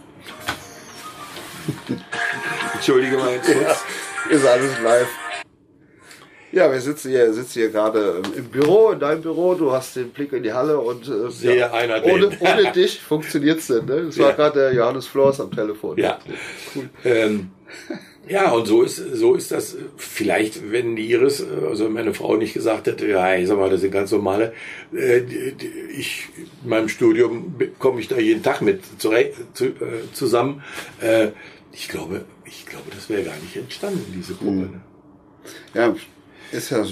Entschuldige 2.73 3.17
mal 3.17 3.33
jetzt. 3.33 3.49
Ja, 3.49 3.75
ist 4.31 4.45
alles 4.45 4.79
live. 4.81 5.09
Ja, 6.53 6.71
wir 6.71 6.81
sitzen 6.81 7.11
hier, 7.11 7.31
sitzen 7.33 7.59
hier 7.59 7.69
gerade 7.69 8.21
im 8.35 8.45
Büro, 8.45 8.91
in 8.91 8.99
deinem 8.99 9.21
Büro. 9.21 9.55
Du 9.55 9.71
hast 9.71 9.95
den 9.95 10.09
Blick 10.09 10.33
in 10.33 10.43
die 10.43 10.51
Halle 10.51 10.79
und 10.79 11.07
äh, 11.07 11.29
Sehe 11.29 11.59
ja, 11.59 11.71
einer 11.71 12.03
ohne, 12.05 12.29
ohne 12.39 12.71
dich 12.73 12.99
funktioniert's 12.99 13.67
denn. 13.67 13.85
Ne? 13.85 14.03
Das 14.07 14.19
war 14.19 14.33
gerade 14.33 14.59
der 14.59 14.73
Johannes 14.73 15.07
Flors 15.07 15.39
am 15.39 15.51
Telefon. 15.51 15.97
Ja, 15.97 16.19
cool. 16.75 16.89
Ähm, 17.05 17.51
ja, 18.27 18.51
und 18.51 18.65
so 18.65 18.83
ist, 18.83 18.97
so 18.97 19.33
ist 19.33 19.51
das 19.51 19.77
vielleicht, 19.97 20.71
wenn 20.71 20.95
die 20.95 21.09
Iris, 21.09 21.43
also 21.67 21.89
meine 21.89 22.13
Frau 22.13 22.35
nicht 22.35 22.53
gesagt 22.53 22.87
hätte, 22.87 23.07
ja, 23.07 23.35
ich 23.35 23.47
sag 23.47 23.57
mal, 23.57 23.69
das 23.69 23.81
sind 23.81 23.91
ganz 23.91 24.11
normale, 24.11 24.53
äh, 24.93 25.21
ich, 25.97 26.27
in 26.63 26.69
meinem 26.69 26.89
Studium 26.89 27.55
komme 27.79 28.01
ich 28.01 28.09
da 28.09 28.17
jeden 28.17 28.43
Tag 28.43 28.61
mit 28.61 28.81
zurecht, 28.99 29.35
zu, 29.53 29.67
äh, 29.67 30.11
zusammen. 30.13 30.63
Äh, 30.99 31.29
ich 31.71 31.87
glaube, 31.87 32.25
ich 32.45 32.65
glaube, 32.65 32.91
das 32.93 33.09
wäre 33.09 33.23
gar 33.23 33.37
nicht 33.37 33.55
entstanden, 33.55 34.11
diese 34.15 34.35
Gruppe. 34.35 34.51
Mhm. 34.51 34.81
Ja, 35.73 35.95
ist 36.51 36.69
ja 36.69 36.85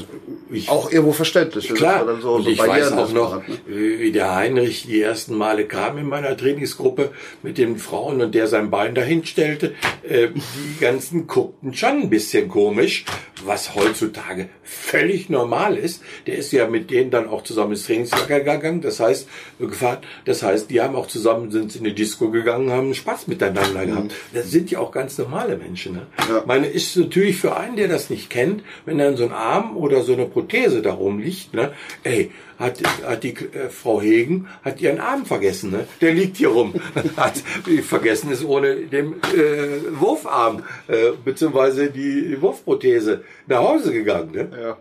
ich, 0.51 0.69
auch 0.69 0.91
irgendwo 0.91 1.13
verständlich. 1.13 1.73
Klar, 1.73 2.05
so, 2.21 2.33
und 2.33 2.43
so 2.43 2.49
ich 2.49 2.59
weiß 2.59 2.91
auch 2.93 3.11
noch, 3.11 3.35
hat, 3.35 3.47
ne? 3.47 3.57
wie 3.67 4.11
der 4.11 4.35
Heinrich 4.35 4.83
die 4.87 5.01
ersten 5.01 5.37
Male 5.37 5.65
kam 5.65 5.97
in 5.97 6.07
meiner 6.07 6.35
Trainingsgruppe 6.35 7.11
mit 7.43 7.57
den 7.57 7.77
Frauen 7.77 8.21
und 8.21 8.33
der 8.35 8.47
sein 8.47 8.69
Bein 8.69 8.95
dahin 8.95 9.25
stellte. 9.25 9.75
Äh, 10.07 10.29
die 10.33 10.79
ganzen 10.79 11.27
guckten 11.27 11.73
schon 11.73 12.01
ein 12.03 12.09
bisschen 12.09 12.47
komisch, 12.47 13.05
was 13.45 13.75
heutzutage 13.75 14.49
völlig 14.63 15.29
normal 15.29 15.77
ist. 15.77 16.01
Der 16.27 16.37
ist 16.37 16.51
ja 16.51 16.67
mit 16.67 16.91
denen 16.91 17.11
dann 17.11 17.27
auch 17.27 17.43
zusammen 17.43 17.71
ins 17.71 17.85
Trainingslager 17.85 18.39
gegangen, 18.39 18.81
das 18.81 18.99
heißt, 18.99 19.27
gefahren. 19.59 19.99
Das 20.25 20.43
heißt, 20.43 20.69
die 20.69 20.81
haben 20.81 20.95
auch 20.95 21.07
zusammen, 21.07 21.51
sind 21.51 21.75
in 21.75 21.83
die 21.83 21.95
Disco 21.95 22.29
gegangen, 22.29 22.71
haben 22.71 22.93
Spaß 22.93 23.27
miteinander 23.27 23.85
gehabt. 23.85 24.05
Mhm. 24.05 24.33
Das 24.33 24.51
sind 24.51 24.71
ja 24.71 24.79
auch 24.79 24.91
ganz 24.91 25.17
normale 25.17 25.57
Menschen. 25.57 25.93
Ne? 25.93 26.07
Ja. 26.27 26.43
Meine, 26.45 26.67
ist 26.67 26.95
natürlich 26.95 27.37
für 27.37 27.57
einen, 27.57 27.75
der 27.75 27.87
das 27.87 28.09
nicht 28.09 28.29
kennt, 28.29 28.63
wenn 28.85 28.97
dann 28.97 29.17
so 29.17 29.23
ein 29.23 29.31
Arm 29.49 29.77
oder 29.77 30.03
so 30.03 30.13
eine 30.13 30.25
Prothese 30.25 30.81
darum 30.81 31.19
liegt, 31.19 31.53
ne? 31.53 31.73
Ey, 32.03 32.31
hat, 32.57 32.79
hat 33.05 33.23
die 33.23 33.33
äh, 33.33 33.69
Frau 33.69 34.01
Hegen 34.01 34.47
hat 34.63 34.81
ihren 34.81 34.99
Arm 34.99 35.25
vergessen, 35.25 35.71
ne? 35.71 35.87
Der 36.01 36.13
liegt 36.13 36.37
hier 36.37 36.49
rum. 36.49 36.73
hat 37.17 37.37
vergessen 37.83 38.31
ist 38.31 38.45
ohne 38.45 38.75
den 38.75 39.13
äh, 39.13 39.99
Wurfarm 39.99 40.63
äh, 40.87 41.11
beziehungsweise 41.23 41.89
die 41.89 42.39
Wurfprothese 42.41 43.23
nach 43.47 43.59
Hause 43.59 43.91
gegangen, 43.93 44.31
ne? 44.31 44.49
Ja. 44.61 44.77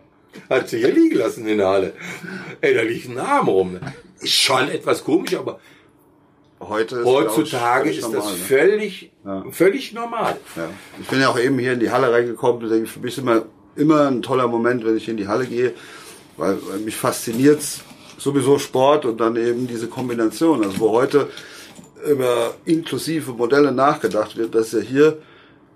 Hat 0.49 0.69
sie 0.69 0.77
hier 0.77 0.91
liegen 0.91 1.17
lassen 1.17 1.47
in 1.47 1.57
der 1.57 1.67
Halle. 1.67 1.93
Ey, 2.61 2.73
da 2.75 2.81
liegt 2.83 3.09
ein 3.09 3.17
Arm 3.17 3.47
rum. 3.47 3.73
Ne? 3.73 3.81
Ist 4.19 4.33
schon 4.33 4.69
etwas 4.69 5.03
komisch, 5.03 5.35
aber 5.35 5.59
Heute 6.59 6.97
ist 6.97 7.05
Heutzutage 7.05 7.89
ist 7.89 8.13
das 8.13 8.25
ne? 8.25 8.31
völlig, 8.47 9.11
ja. 9.25 9.45
völlig 9.49 9.93
normal. 9.93 10.37
Ja. 10.57 10.69
Ich 10.99 11.07
bin 11.07 11.21
ja 11.21 11.29
auch 11.29 11.39
eben 11.39 11.57
hier 11.57 11.73
in 11.73 11.79
die 11.79 11.89
Halle 11.89 12.11
reingekommen. 12.11 12.85
Für 12.85 12.99
mich 12.99 13.13
ist 13.13 13.19
immer 13.19 13.43
immer 13.79 14.07
ein 14.07 14.21
toller 14.21 14.47
Moment, 14.47 14.85
wenn 14.85 14.97
ich 14.97 15.07
in 15.07 15.17
die 15.17 15.27
Halle 15.27 15.45
gehe, 15.45 15.73
weil, 16.37 16.57
weil 16.69 16.79
mich 16.79 16.95
fasziniert 16.95 17.61
sowieso 18.17 18.59
Sport 18.59 19.05
und 19.05 19.19
dann 19.19 19.35
eben 19.35 19.67
diese 19.67 19.87
Kombination. 19.87 20.63
Also 20.63 20.79
wo 20.79 20.91
heute 20.91 21.29
über 22.07 22.53
inklusive 22.65 23.31
Modelle 23.31 23.71
nachgedacht 23.71 24.37
wird, 24.37 24.55
dass 24.55 24.71
ja 24.71 24.79
hier 24.79 25.17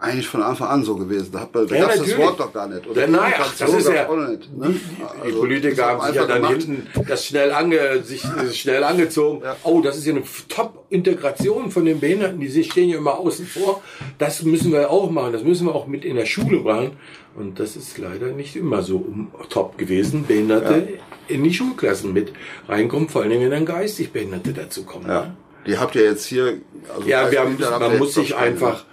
eigentlich 0.04 0.28
von 0.28 0.44
Anfang 0.44 0.68
an 0.68 0.84
so 0.84 0.96
gewesen. 0.96 1.32
Da, 1.32 1.48
da 1.52 1.64
ja, 1.64 1.88
gab 1.88 1.96
das 1.96 2.18
Wort 2.18 2.40
doch 2.40 2.52
gar 2.52 2.68
nicht. 2.68 2.86
Oder 2.86 3.02
ja, 3.02 3.08
nein, 3.08 3.34
ach, 3.40 3.56
das 3.58 3.74
ist 3.74 3.88
ja, 3.88 4.14
nicht, 4.16 4.58
ne? 4.58 4.70
die, 4.70 5.04
also, 5.04 5.26
die, 5.26 5.32
Politiker 5.32 5.86
haben 5.86 6.06
sich 6.08 6.16
ja 6.16 6.26
dann 6.26 6.42
gemacht. 6.42 6.62
hinten 6.62 6.88
das 7.08 7.26
schnell, 7.26 7.52
ange, 7.52 8.04
sich 8.04 8.22
schnell 8.54 8.84
angezogen. 8.84 9.42
Ja. 9.44 9.56
Oh, 9.64 9.80
das 9.82 9.98
ist 9.98 10.06
ja 10.06 10.14
eine 10.14 10.24
Top-Integration 10.50 11.72
von 11.72 11.86
den 11.86 12.00
Behinderten, 12.02 12.40
die 12.40 12.64
stehen 12.64 12.90
ja 12.90 12.98
immer 12.98 13.18
außen 13.18 13.48
vor. 13.48 13.82
Das 14.18 14.44
müssen 14.44 14.74
wir 14.74 14.92
auch 14.92 15.10
machen, 15.10 15.32
das 15.32 15.44
müssen 15.44 15.68
wir 15.68 15.74
auch 15.74 15.88
mit 15.88 16.04
in 16.04 16.18
der 16.18 16.26
Schule 16.26 16.60
machen. 16.60 16.92
Und 17.36 17.60
das 17.60 17.76
ist 17.76 17.98
leider 17.98 18.28
nicht 18.28 18.56
immer 18.56 18.84
so 18.84 19.06
top 19.50 19.78
gewesen, 19.78 20.26
Behinderte 20.28 20.74
ja. 20.74 21.36
in 21.36 21.44
die 21.44 21.54
Schulklassen 21.54 22.14
mit 22.14 22.34
reinkommen, 22.68 23.10
vor 23.10 23.22
allen 23.22 23.32
Dingen 23.32 23.44
wenn 23.44 23.52
dann 23.52 23.66
geistig 23.66 24.12
Behinderte 24.12 24.54
dazu 24.54 24.84
kommen. 24.84 25.08
Ja. 25.08 25.22
Ne? 25.22 25.38
Die 25.66 25.78
habt 25.78 25.96
ihr 25.96 26.04
jetzt 26.04 26.26
hier. 26.26 26.58
Also 26.94 27.08
ja, 27.08 27.32
wir 27.32 27.40
haben, 27.40 27.58
man 27.58 27.98
muss 27.98 28.16
sich 28.16 28.36
einfach, 28.36 28.86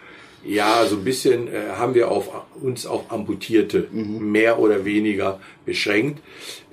ja, 0.44 0.87
so 0.87 0.96
ein 0.96 1.05
bisschen 1.05 1.48
äh, 1.48 1.70
haben 1.76 1.94
wir 1.94 2.11
auf 2.11 2.31
uns 2.61 2.87
auch 2.87 3.11
Amputierte 3.11 3.88
mhm. 3.90 4.31
mehr 4.31 4.59
oder 4.59 4.85
weniger 4.85 5.40
beschränkt. 5.64 6.22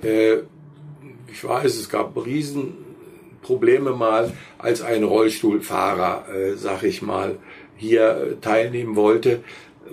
Äh, 0.02 0.38
ich 1.30 1.44
weiß, 1.44 1.76
es 1.76 1.88
gab 1.88 2.16
Riesenprobleme 2.16 3.92
mal, 3.92 4.32
als 4.58 4.82
ein 4.82 5.04
Rollstuhlfahrer, 5.04 6.26
äh, 6.34 6.56
sag 6.56 6.82
ich 6.82 7.02
mal, 7.02 7.36
hier 7.76 8.38
teilnehmen 8.40 8.96
wollte. 8.96 9.40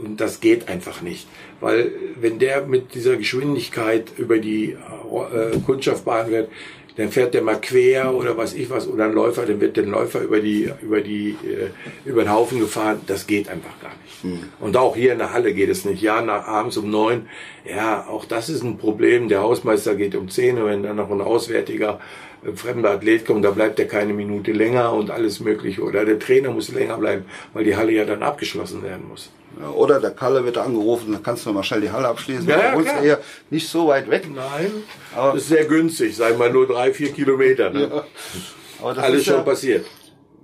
Und 0.02 0.20
das 0.20 0.40
geht 0.40 0.68
einfach 0.68 1.02
nicht. 1.02 1.28
Weil 1.62 1.92
wenn 2.20 2.40
der 2.40 2.66
mit 2.66 2.96
dieser 2.96 3.16
Geschwindigkeit 3.16 4.12
über 4.18 4.40
die 4.40 4.72
äh, 4.72 5.60
Kundschaftbahn 5.66 6.32
wird, 6.32 6.50
dann 6.98 7.10
fährt 7.10 7.34
der 7.34 7.42
mal 7.42 7.60
quer 7.60 8.14
oder 8.14 8.38
was 8.38 8.54
ich 8.54 8.70
was 8.70 8.88
oder 8.88 9.06
ein 9.06 9.14
Läufer, 9.14 9.46
dann 9.46 9.60
wird 9.60 9.76
der 9.76 9.86
Läufer 9.86 10.22
über 10.22 10.40
die 10.40 10.72
über 10.82 11.02
die 11.02 11.32
äh, 11.32 11.70
über 12.10 12.24
den 12.24 12.32
Haufen 12.32 12.60
gefahren. 12.60 13.02
Das 13.08 13.28
geht 13.28 13.50
einfach 13.50 13.80
gar 13.82 13.92
nicht. 14.04 14.24
Mhm. 14.24 14.50
Und 14.60 14.78
auch 14.78 14.96
hier 14.96 15.14
in 15.14 15.20
der 15.20 15.34
Halle 15.34 15.54
geht 15.54 15.70
es 15.70 15.86
nicht. 15.86 16.02
Ja, 16.02 16.22
nach 16.22 16.48
abends 16.48 16.78
um 16.78 16.90
neun. 16.90 17.28
Ja, 17.70 18.06
auch 18.08 18.26
das 18.26 18.50
ist 18.50 18.64
ein 18.64 18.78
Problem. 18.78 19.28
Der 19.28 19.42
Hausmeister 19.42 19.96
geht 19.96 20.16
um 20.16 20.30
zehn 20.30 20.58
und 20.58 20.66
wenn 20.66 20.84
dann 20.84 20.96
noch 20.96 21.12
ein 21.12 21.22
auswärtiger 21.22 22.00
äh, 22.46 22.56
fremder 22.56 22.92
Athlet 22.92 23.26
kommt, 23.26 23.44
da 23.44 23.52
bleibt 23.52 23.78
er 23.80 23.88
keine 23.88 24.14
Minute 24.14 24.54
länger 24.54 24.94
und 24.94 25.12
alles 25.12 25.42
Mögliche. 25.42 25.82
Oder 25.82 26.06
der 26.06 26.20
Trainer 26.20 26.52
muss 26.52 26.72
länger 26.72 26.98
bleiben, 26.98 27.26
weil 27.54 27.66
die 27.66 27.76
Halle 27.76 27.92
ja 27.92 28.06
dann 28.06 28.24
abgeschlossen 28.24 28.84
werden 28.84 29.08
muss. 29.10 29.32
Oder 29.76 30.00
der 30.00 30.12
Kalle 30.12 30.44
wird 30.44 30.58
angerufen, 30.58 31.13
dann 31.13 31.24
kannst 31.24 31.46
du 31.46 31.54
mal 31.54 31.63
schnell 31.63 31.82
die 31.82 31.91
Halle 31.91 32.08
abschließen. 32.08 32.48
Ja, 32.48 32.76
ja, 32.76 32.82
klar. 32.82 33.04
eher 33.04 33.20
nicht 33.50 33.68
so 33.68 33.88
weit 33.88 34.10
weg. 34.10 34.28
Nein, 34.34 34.72
aber 35.15 35.34
das 35.34 35.44
ist 35.44 35.50
sehr 35.50 35.65
günstig, 35.65 36.15
sagen 36.15 36.38
wir 36.39 36.50
nur 36.50 36.68
drei, 36.68 36.94
vier 36.94 37.12
Kilometer. 37.12 37.70
Ne? 37.70 37.89
Ja. 37.94 38.04
Aber 38.82 39.02
Alles 39.02 39.24
schon 39.24 39.36
ja, 39.36 39.41
passiert. 39.41 39.86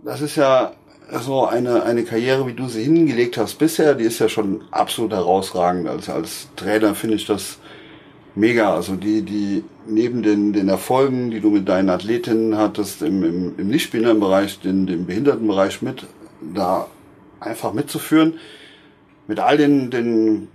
Das 0.03 0.21
ist 0.21 0.37
ja 0.37 0.73
so 1.19 1.45
eine, 1.45 1.83
eine 1.83 2.03
Karriere, 2.03 2.47
wie 2.47 2.53
du 2.53 2.67
sie 2.67 2.83
hingelegt 2.83 3.37
hast 3.37 3.55
bisher, 3.55 3.95
die 3.95 4.05
ist 4.05 4.19
ja 4.19 4.29
schon 4.29 4.61
absolut 4.71 5.11
herausragend. 5.11 5.89
Also 5.89 6.13
als 6.13 6.47
Trainer 6.55 6.95
finde 6.95 7.17
ich 7.17 7.25
das 7.25 7.57
mega. 8.35 8.73
Also 8.73 8.95
die, 8.95 9.21
die 9.23 9.63
neben 9.85 10.23
den, 10.23 10.53
den 10.53 10.69
Erfolgen, 10.69 11.31
die 11.31 11.41
du 11.41 11.49
mit 11.49 11.67
deinen 11.67 11.89
Athletinnen 11.89 12.57
hattest, 12.57 13.01
im, 13.01 13.23
im, 13.23 13.53
im 13.57 13.67
Nichtbehindertenbereich, 13.67 14.61
den, 14.61 14.87
dem 14.87 15.05
Behindertenbereich 15.05 15.81
mit, 15.81 16.05
da 16.53 16.87
einfach 17.39 17.73
mitzuführen 17.73 18.39
mit 19.27 19.39
all 19.39 19.57
den, 19.57 19.89
den 19.91 20.47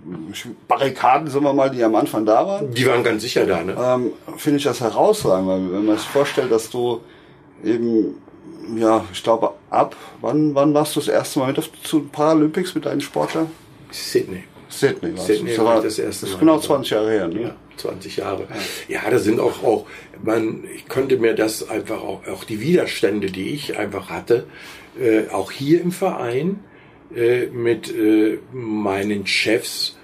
Barrikaden, 0.67 1.29
sagen 1.29 1.45
wir 1.45 1.53
mal, 1.53 1.69
die 1.69 1.83
am 1.83 1.95
Anfang 1.95 2.25
da 2.25 2.45
waren. 2.45 2.71
Die 2.73 2.85
waren 2.85 3.03
ganz 3.03 3.23
sicher 3.23 3.45
da, 3.45 3.63
ne? 3.63 3.75
Ähm, 3.79 4.11
Finde 4.37 4.57
ich 4.57 4.63
das 4.63 4.81
herausragend, 4.81 5.47
weil 5.47 5.71
wenn 5.71 5.85
man 5.85 5.97
sich 5.97 6.07
vorstellt, 6.07 6.51
dass 6.51 6.69
du 6.69 7.01
eben, 7.63 8.15
ja, 8.75 9.05
ich 9.11 9.23
glaube, 9.23 9.53
ab, 9.69 9.95
wann, 10.21 10.53
wann 10.53 10.73
warst 10.73 10.95
du 10.95 10.99
das 10.99 11.09
erste 11.09 11.39
Mal 11.39 11.47
mit 11.47 11.59
auf, 11.59 11.69
zu 11.83 12.01
Paralympics 12.01 12.75
mit 12.75 12.85
deinen 12.85 13.01
Sportlern? 13.01 13.49
Sydney. 13.91 14.43
Sydney, 14.69 15.17
war 15.17 15.25
Sydney 15.25 15.55
das, 15.55 15.65
war 15.65 15.81
das 15.81 15.99
erste 15.99 16.25
Mal. 16.25 16.29
Das 16.29 16.33
ist 16.33 16.39
genau 16.39 16.59
20 16.59 16.91
Jahre 16.91 17.11
her, 17.11 17.27
ne? 17.29 17.41
Ja, 17.41 17.55
20 17.77 18.17
Jahre. 18.17 18.47
Ja, 18.87 18.95
ja 19.01 19.09
da 19.09 19.17
sind 19.17 19.39
auch, 19.39 19.63
auch, 19.63 19.85
man, 20.21 20.65
ich 20.75 20.87
konnte 20.89 21.17
mir 21.17 21.33
das 21.33 21.69
einfach 21.69 22.01
auch, 22.01 22.27
auch 22.27 22.43
die 22.43 22.59
Widerstände, 22.59 23.27
die 23.27 23.49
ich 23.49 23.77
einfach 23.77 24.09
hatte, 24.09 24.45
äh, 24.99 25.29
auch 25.29 25.51
hier 25.51 25.81
im 25.81 25.91
Verein, 25.91 26.59
äh, 27.15 27.47
mit 27.47 27.93
äh, 27.93 28.39
meinen 28.51 29.27
Chefs 29.27 29.97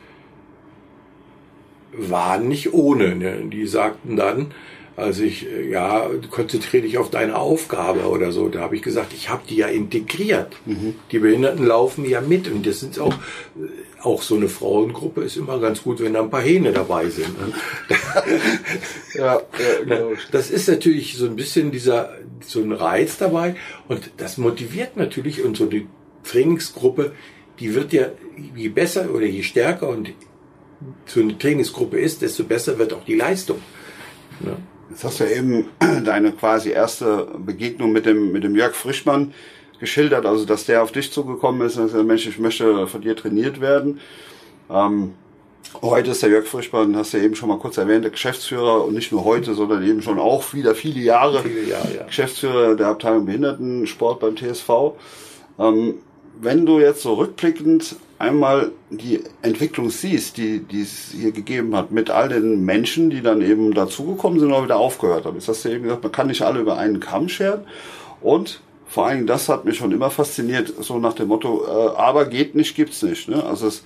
waren 1.95 2.47
nicht 2.47 2.73
ohne. 2.73 3.15
Ne? 3.15 3.43
Die 3.51 3.67
sagten 3.67 4.15
dann, 4.15 4.53
als 4.95 5.19
ich, 5.19 5.47
äh, 5.47 5.69
ja, 5.69 6.09
konzentriere 6.29 6.83
dich 6.83 6.97
auf 6.97 7.09
deine 7.09 7.37
Aufgabe 7.37 8.07
oder 8.07 8.31
so. 8.31 8.49
Da 8.49 8.61
habe 8.61 8.75
ich 8.75 8.81
gesagt, 8.81 9.13
ich 9.13 9.29
habe 9.29 9.43
die 9.49 9.57
ja 9.57 9.67
integriert. 9.67 10.55
Mhm. 10.65 10.95
Die 11.11 11.19
Behinderten 11.19 11.65
laufen 11.65 12.05
ja 12.05 12.21
mit 12.21 12.47
und 12.47 12.65
das 12.65 12.79
sind 12.79 12.99
auch, 12.99 13.13
äh, 13.13 14.01
auch 14.01 14.21
so 14.21 14.35
eine 14.35 14.49
Frauengruppe 14.49 15.21
ist 15.21 15.37
immer 15.37 15.59
ganz 15.59 15.83
gut, 15.83 15.99
wenn 16.01 16.13
da 16.13 16.21
ein 16.21 16.29
paar 16.29 16.41
Hähne 16.41 16.73
dabei 16.73 17.09
sind. 17.09 17.39
Ne? 17.39 17.53
ja, 19.15 19.35
ja, 19.35 19.41
genau. 19.83 20.11
Das 20.31 20.51
ist 20.51 20.67
natürlich 20.67 21.17
so 21.17 21.25
ein 21.25 21.35
bisschen 21.35 21.71
dieser, 21.71 22.17
so 22.41 22.61
ein 22.61 22.71
Reiz 22.71 23.17
dabei 23.17 23.55
und 23.87 24.11
das 24.17 24.37
motiviert 24.37 24.97
natürlich 24.97 25.43
und 25.43 25.57
so 25.57 25.65
die 25.65 25.87
Trainingsgruppe, 26.23 27.13
die 27.59 27.75
wird 27.75 27.93
ja, 27.93 28.07
je 28.55 28.69
besser 28.69 29.13
oder 29.13 29.25
je 29.25 29.43
stärker 29.43 29.89
und 29.89 30.13
so 31.05 31.21
eine 31.21 31.37
Trainingsgruppe 31.37 31.99
ist, 31.99 32.21
desto 32.21 32.43
besser 32.43 32.77
wird 32.77 32.93
auch 32.93 33.05
die 33.05 33.15
Leistung. 33.15 33.59
Ja. 34.45 34.57
Jetzt 34.89 35.03
hast 35.03 35.19
du 35.19 35.23
ja 35.23 35.37
eben 35.37 35.69
deine 36.05 36.31
quasi 36.33 36.71
erste 36.71 37.27
Begegnung 37.37 37.91
mit 37.91 38.05
dem, 38.05 38.31
mit 38.31 38.43
dem 38.43 38.55
Jörg 38.55 38.75
Frischmann 38.75 39.33
geschildert, 39.79 40.25
also 40.25 40.45
dass 40.45 40.65
der 40.65 40.83
auf 40.83 40.91
dich 40.91 41.11
zugekommen 41.11 41.65
ist 41.65 41.77
und 41.77 41.85
gesagt, 41.85 42.05
Mensch, 42.05 42.27
ich 42.27 42.39
möchte 42.39 42.87
von 42.87 43.01
dir 43.01 43.15
trainiert 43.15 43.59
werden. 43.59 43.99
Ähm, 44.69 45.13
heute 45.81 46.11
ist 46.11 46.21
der 46.21 46.29
Jörg 46.29 46.45
Frischmann, 46.45 46.95
hast 46.95 47.13
du 47.13 47.17
ja 47.17 47.23
eben 47.23 47.35
schon 47.35 47.49
mal 47.49 47.59
kurz 47.59 47.77
erwähnt, 47.77 48.03
der 48.03 48.11
Geschäftsführer 48.11 48.85
und 48.85 48.93
nicht 48.93 49.11
nur 49.11 49.25
heute, 49.25 49.53
sondern 49.53 49.83
eben 49.83 50.01
schon 50.01 50.19
auch 50.19 50.53
wieder 50.53 50.75
viele 50.75 50.99
Jahre, 50.99 51.41
Viele 51.41 51.63
Jahre, 51.63 51.95
ja. 51.95 52.03
Geschäftsführer 52.03 52.75
der 52.75 52.87
Abteilung 52.87 53.25
Behindertensport 53.25 54.19
beim 54.19 54.35
TSV. 54.35 54.69
Ähm, 55.59 55.95
wenn 56.41 56.65
du 56.65 56.79
jetzt 56.79 57.01
so 57.01 57.13
rückblickend 57.13 57.95
einmal 58.19 58.71
die 58.89 59.21
Entwicklung 59.41 59.89
siehst, 59.89 60.37
die, 60.37 60.59
die 60.59 60.81
es 60.81 61.11
hier 61.11 61.31
gegeben 61.31 61.75
hat, 61.75 61.91
mit 61.91 62.09
all 62.09 62.29
den 62.29 62.63
Menschen, 62.63 63.09
die 63.09 63.21
dann 63.21 63.41
eben 63.41 63.73
dazugekommen 63.73 64.39
sind 64.39 64.51
oder 64.51 64.63
wieder 64.63 64.77
aufgehört 64.77 65.25
haben. 65.25 65.35
Jetzt 65.35 65.47
hast 65.47 65.65
du 65.65 65.69
eben 65.69 65.83
gesagt, 65.83 66.03
man 66.03 66.11
kann 66.11 66.27
nicht 66.27 66.41
alle 66.41 66.59
über 66.59 66.77
einen 66.77 66.99
Kamm 66.99 67.29
scheren. 67.29 67.61
Und 68.21 68.61
vor 68.87 69.07
allen 69.07 69.17
Dingen, 69.17 69.27
das 69.27 69.49
hat 69.49 69.65
mich 69.65 69.77
schon 69.77 69.91
immer 69.91 70.09
fasziniert, 70.09 70.73
so 70.79 70.99
nach 70.99 71.13
dem 71.13 71.27
Motto, 71.27 71.65
äh, 71.65 71.95
aber 71.97 72.25
geht 72.25 72.55
nicht, 72.55 72.75
gibt's 72.75 73.01
nicht. 73.01 73.27
Ne? 73.27 73.43
Also 73.43 73.67
es, 73.67 73.83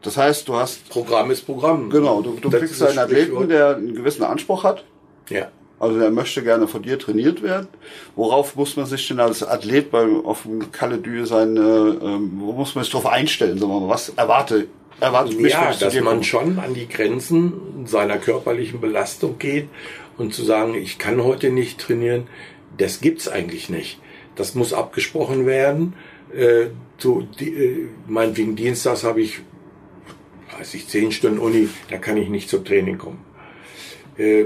das 0.00 0.16
heißt, 0.16 0.48
du 0.48 0.54
hast, 0.54 0.88
Programm 0.88 1.30
ist 1.30 1.42
Programm. 1.42 1.90
genau, 1.90 2.22
du, 2.22 2.38
du 2.40 2.48
Das 2.48 2.60
kriegst 2.60 2.74
ist 2.74 2.80
das 2.80 2.90
einen 2.90 2.98
Athleten, 3.00 3.48
der 3.48 3.76
einen 3.76 3.94
gewissen 3.94 4.22
Anspruch 4.22 4.64
hat. 4.64 4.84
Ja. 5.28 5.48
Also 5.82 5.98
der 5.98 6.12
möchte 6.12 6.44
gerne 6.44 6.68
von 6.68 6.80
dir 6.84 6.96
trainiert 6.96 7.42
werden. 7.42 7.66
Worauf 8.14 8.54
muss 8.54 8.76
man 8.76 8.86
sich 8.86 9.08
denn 9.08 9.18
als 9.18 9.42
Athlet 9.42 9.90
beim 9.90 10.24
auf 10.24 10.42
dem 10.44 10.70
Caledü 10.70 11.26
sein, 11.26 11.56
äh, 11.56 11.60
ähm, 11.60 12.34
wo 12.36 12.52
muss 12.52 12.76
man 12.76 12.84
sich 12.84 12.92
darauf 12.92 13.10
einstellen? 13.10 13.58
Sagen 13.58 13.72
wir 13.72 13.80
mal, 13.80 13.88
was 13.88 14.10
erwarte, 14.10 14.68
erwartet 15.00 15.40
mich, 15.40 15.52
Ja, 15.52 15.72
ich 15.72 15.78
zu 15.78 15.86
dass 15.86 15.94
man 15.96 16.04
komme? 16.04 16.22
schon 16.22 16.58
an 16.60 16.74
die 16.74 16.88
Grenzen 16.88 17.54
seiner 17.84 18.18
körperlichen 18.18 18.80
Belastung 18.80 19.40
geht 19.40 19.68
und 20.18 20.32
zu 20.32 20.44
sagen, 20.44 20.76
ich 20.76 21.00
kann 21.00 21.20
heute 21.24 21.50
nicht 21.50 21.80
trainieren, 21.80 22.28
das 22.78 23.00
gibt's 23.00 23.26
eigentlich 23.26 23.68
nicht. 23.68 23.98
Das 24.36 24.54
muss 24.54 24.72
abgesprochen 24.72 25.46
werden. 25.46 25.94
Äh, 26.32 26.66
so, 26.98 27.22
die, 27.40 27.54
äh, 27.54 27.88
meinetwegen 28.06 28.54
Dienstags 28.54 29.02
habe 29.02 29.20
ich, 29.20 29.40
weiß 30.56 30.74
ich, 30.74 30.86
zehn 30.86 31.10
Stunden 31.10 31.40
Uni, 31.40 31.68
da 31.90 31.98
kann 31.98 32.16
ich 32.18 32.28
nicht 32.28 32.48
zum 32.48 32.64
Training 32.64 32.98
kommen. 32.98 33.24
Äh, 34.16 34.44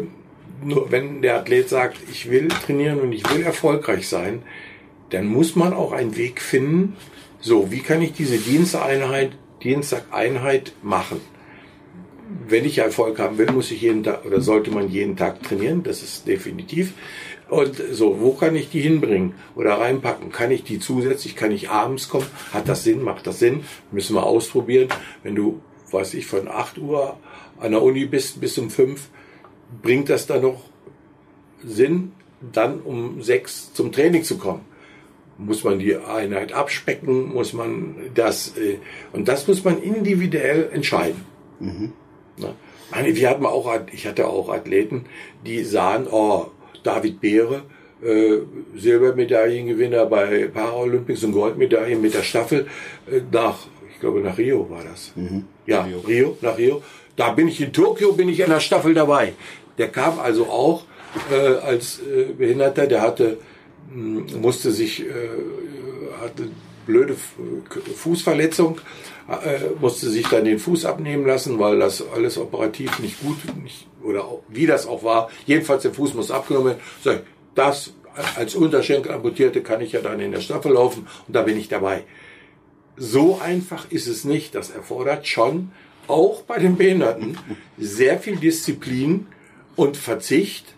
nur 0.62 0.90
wenn 0.90 1.22
der 1.22 1.36
Athlet 1.36 1.68
sagt, 1.68 1.98
ich 2.10 2.30
will 2.30 2.48
trainieren 2.48 3.00
und 3.00 3.12
ich 3.12 3.28
will 3.32 3.42
erfolgreich 3.42 4.08
sein, 4.08 4.42
dann 5.10 5.26
muss 5.26 5.56
man 5.56 5.72
auch 5.72 5.92
einen 5.92 6.16
Weg 6.16 6.40
finden, 6.40 6.96
so, 7.40 7.70
wie 7.70 7.80
kann 7.80 8.02
ich 8.02 8.12
diese 8.12 8.38
Diensteinheit, 8.38 9.32
Dienstageinheit 9.62 10.72
machen? 10.82 11.20
Wenn 12.48 12.64
ich 12.64 12.78
Erfolg 12.78 13.18
haben 13.20 13.38
will, 13.38 13.52
muss 13.52 13.70
ich 13.70 13.82
jeden 13.82 14.02
Tag 14.02 14.24
oder 14.24 14.40
sollte 14.40 14.70
man 14.72 14.90
jeden 14.90 15.16
Tag 15.16 15.42
trainieren, 15.42 15.84
das 15.84 16.02
ist 16.02 16.26
definitiv. 16.26 16.92
Und 17.48 17.80
so, 17.92 18.20
wo 18.20 18.32
kann 18.32 18.56
ich 18.56 18.70
die 18.70 18.80
hinbringen 18.80 19.34
oder 19.54 19.74
reinpacken? 19.74 20.32
Kann 20.32 20.50
ich 20.50 20.64
die 20.64 20.80
zusätzlich, 20.80 21.36
kann 21.36 21.52
ich 21.52 21.70
abends 21.70 22.08
kommen? 22.08 22.26
Hat 22.52 22.68
das 22.68 22.82
Sinn? 22.82 23.02
Macht 23.02 23.28
das 23.28 23.38
Sinn? 23.38 23.62
Müssen 23.92 24.16
wir 24.16 24.24
ausprobieren. 24.24 24.88
Wenn 25.22 25.36
du, 25.36 25.60
weiß 25.92 26.14
ich, 26.14 26.26
von 26.26 26.48
8 26.48 26.78
Uhr 26.78 27.16
an 27.60 27.70
der 27.70 27.82
Uni 27.82 28.06
bist 28.06 28.40
bis 28.40 28.58
um 28.58 28.70
5, 28.70 29.08
bringt 29.82 30.08
das 30.08 30.26
dann 30.26 30.42
noch 30.42 30.62
Sinn, 31.64 32.12
dann 32.52 32.80
um 32.80 33.22
6 33.22 33.72
zum 33.74 33.92
Training 33.92 34.22
zu 34.22 34.38
kommen? 34.38 34.64
Muss 35.38 35.64
man 35.64 35.78
die 35.78 35.96
Einheit 35.96 36.52
abspecken? 36.52 37.34
Muss 37.34 37.52
man 37.52 37.96
das, 38.14 38.56
äh, 38.56 38.78
und 39.12 39.28
das 39.28 39.46
muss 39.46 39.64
man 39.64 39.82
individuell 39.82 40.70
entscheiden. 40.72 41.24
Ne? 42.38 42.54
Meine, 42.90 43.14
wir 43.14 43.28
hatten 43.28 43.44
auch, 43.44 43.70
ich 43.92 44.06
hatte 44.06 44.28
auch 44.28 44.48
Athleten, 44.48 45.06
die 45.44 45.64
sahen, 45.64 46.06
oh, 46.10 46.46
David 46.82 47.20
Beere, 47.20 47.64
äh, 48.02 48.38
Silbermedaillengewinner 48.76 50.06
bei 50.06 50.48
Paralympics 50.48 51.24
und 51.24 51.32
Goldmedaillen 51.32 52.00
mit 52.00 52.14
der 52.14 52.22
Staffel 52.22 52.66
äh, 53.10 53.20
nach, 53.32 53.66
ich 53.92 54.00
glaube 54.00 54.20
nach 54.20 54.38
Rio 54.38 54.68
war 54.70 54.84
das. 54.84 55.12
Ja, 55.66 55.82
Rio. 55.82 55.98
Rio. 56.00 56.38
nach 56.40 56.58
Rio. 56.58 56.82
Da 57.16 57.32
bin 57.32 57.48
ich 57.48 57.60
in 57.60 57.72
Tokio, 57.72 58.12
bin 58.12 58.28
ich 58.28 58.40
in 58.40 58.50
der 58.50 58.60
Staffel 58.60 58.94
dabei. 58.94 59.32
Der 59.78 59.88
kam 59.88 60.18
also 60.18 60.46
auch 60.46 60.84
äh, 61.30 61.56
als 61.56 62.00
äh, 62.00 62.32
Behinderter, 62.32 62.86
der 62.86 63.02
hatte, 63.02 63.38
mh, 63.90 64.36
musste 64.38 64.70
sich, 64.70 65.00
äh, 65.00 65.28
hatte 66.20 66.48
blöde 66.86 67.16
Fußverletzung, 67.96 68.78
äh, 69.28 69.80
musste 69.80 70.08
sich 70.08 70.28
dann 70.28 70.44
den 70.44 70.58
Fuß 70.58 70.84
abnehmen 70.84 71.26
lassen, 71.26 71.58
weil 71.58 71.78
das 71.78 72.04
alles 72.14 72.38
operativ 72.38 72.98
nicht 73.00 73.20
gut 73.20 73.38
nicht, 73.62 73.88
oder 74.02 74.24
wie 74.48 74.66
das 74.66 74.86
auch 74.86 75.02
war. 75.02 75.30
Jedenfalls 75.46 75.82
der 75.82 75.92
Fuß 75.92 76.14
muss 76.14 76.30
abgenommen 76.30 76.76
werden. 77.02 77.20
Ich, 77.20 77.34
das 77.54 77.94
als 78.36 78.54
Unterschenkel 78.54 79.12
amputierte 79.12 79.62
kann 79.62 79.80
ich 79.80 79.92
ja 79.92 80.00
dann 80.00 80.20
in 80.20 80.32
der 80.32 80.40
Staffel 80.40 80.72
laufen 80.72 81.06
und 81.26 81.34
da 81.34 81.42
bin 81.42 81.58
ich 81.58 81.68
dabei. 81.68 82.04
So 82.96 83.38
einfach 83.42 83.90
ist 83.90 84.06
es 84.06 84.24
nicht. 84.24 84.54
Das 84.54 84.70
erfordert 84.70 85.26
schon 85.26 85.70
auch 86.08 86.42
bei 86.42 86.58
den 86.58 86.76
Behinderten 86.76 87.38
sehr 87.78 88.18
viel 88.18 88.36
Disziplin 88.36 89.26
und 89.76 89.96
Verzicht, 89.96 90.74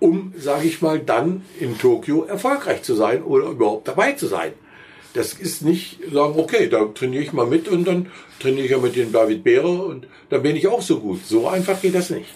um, 0.00 0.34
sage 0.36 0.66
ich 0.66 0.82
mal, 0.82 1.00
dann 1.00 1.42
in 1.58 1.78
Tokio 1.78 2.24
erfolgreich 2.24 2.82
zu 2.82 2.94
sein 2.94 3.22
oder 3.22 3.46
überhaupt 3.46 3.88
dabei 3.88 4.12
zu 4.12 4.26
sein. 4.26 4.52
Das 5.14 5.32
ist 5.32 5.62
nicht 5.62 6.00
sagen, 6.12 6.34
okay, 6.36 6.68
da 6.68 6.84
trainiere 6.86 7.22
ich 7.22 7.32
mal 7.32 7.46
mit 7.46 7.68
und 7.68 7.86
dann 7.86 8.10
trainiere 8.40 8.64
ich 8.64 8.70
ja 8.72 8.78
mit 8.78 8.96
dem 8.96 9.12
David 9.12 9.44
Beere 9.44 9.84
und 9.84 10.08
dann 10.28 10.42
bin 10.42 10.56
ich 10.56 10.66
auch 10.66 10.82
so 10.82 10.98
gut. 10.98 11.24
So 11.24 11.48
einfach 11.48 11.80
geht 11.80 11.94
das 11.94 12.10
nicht. 12.10 12.26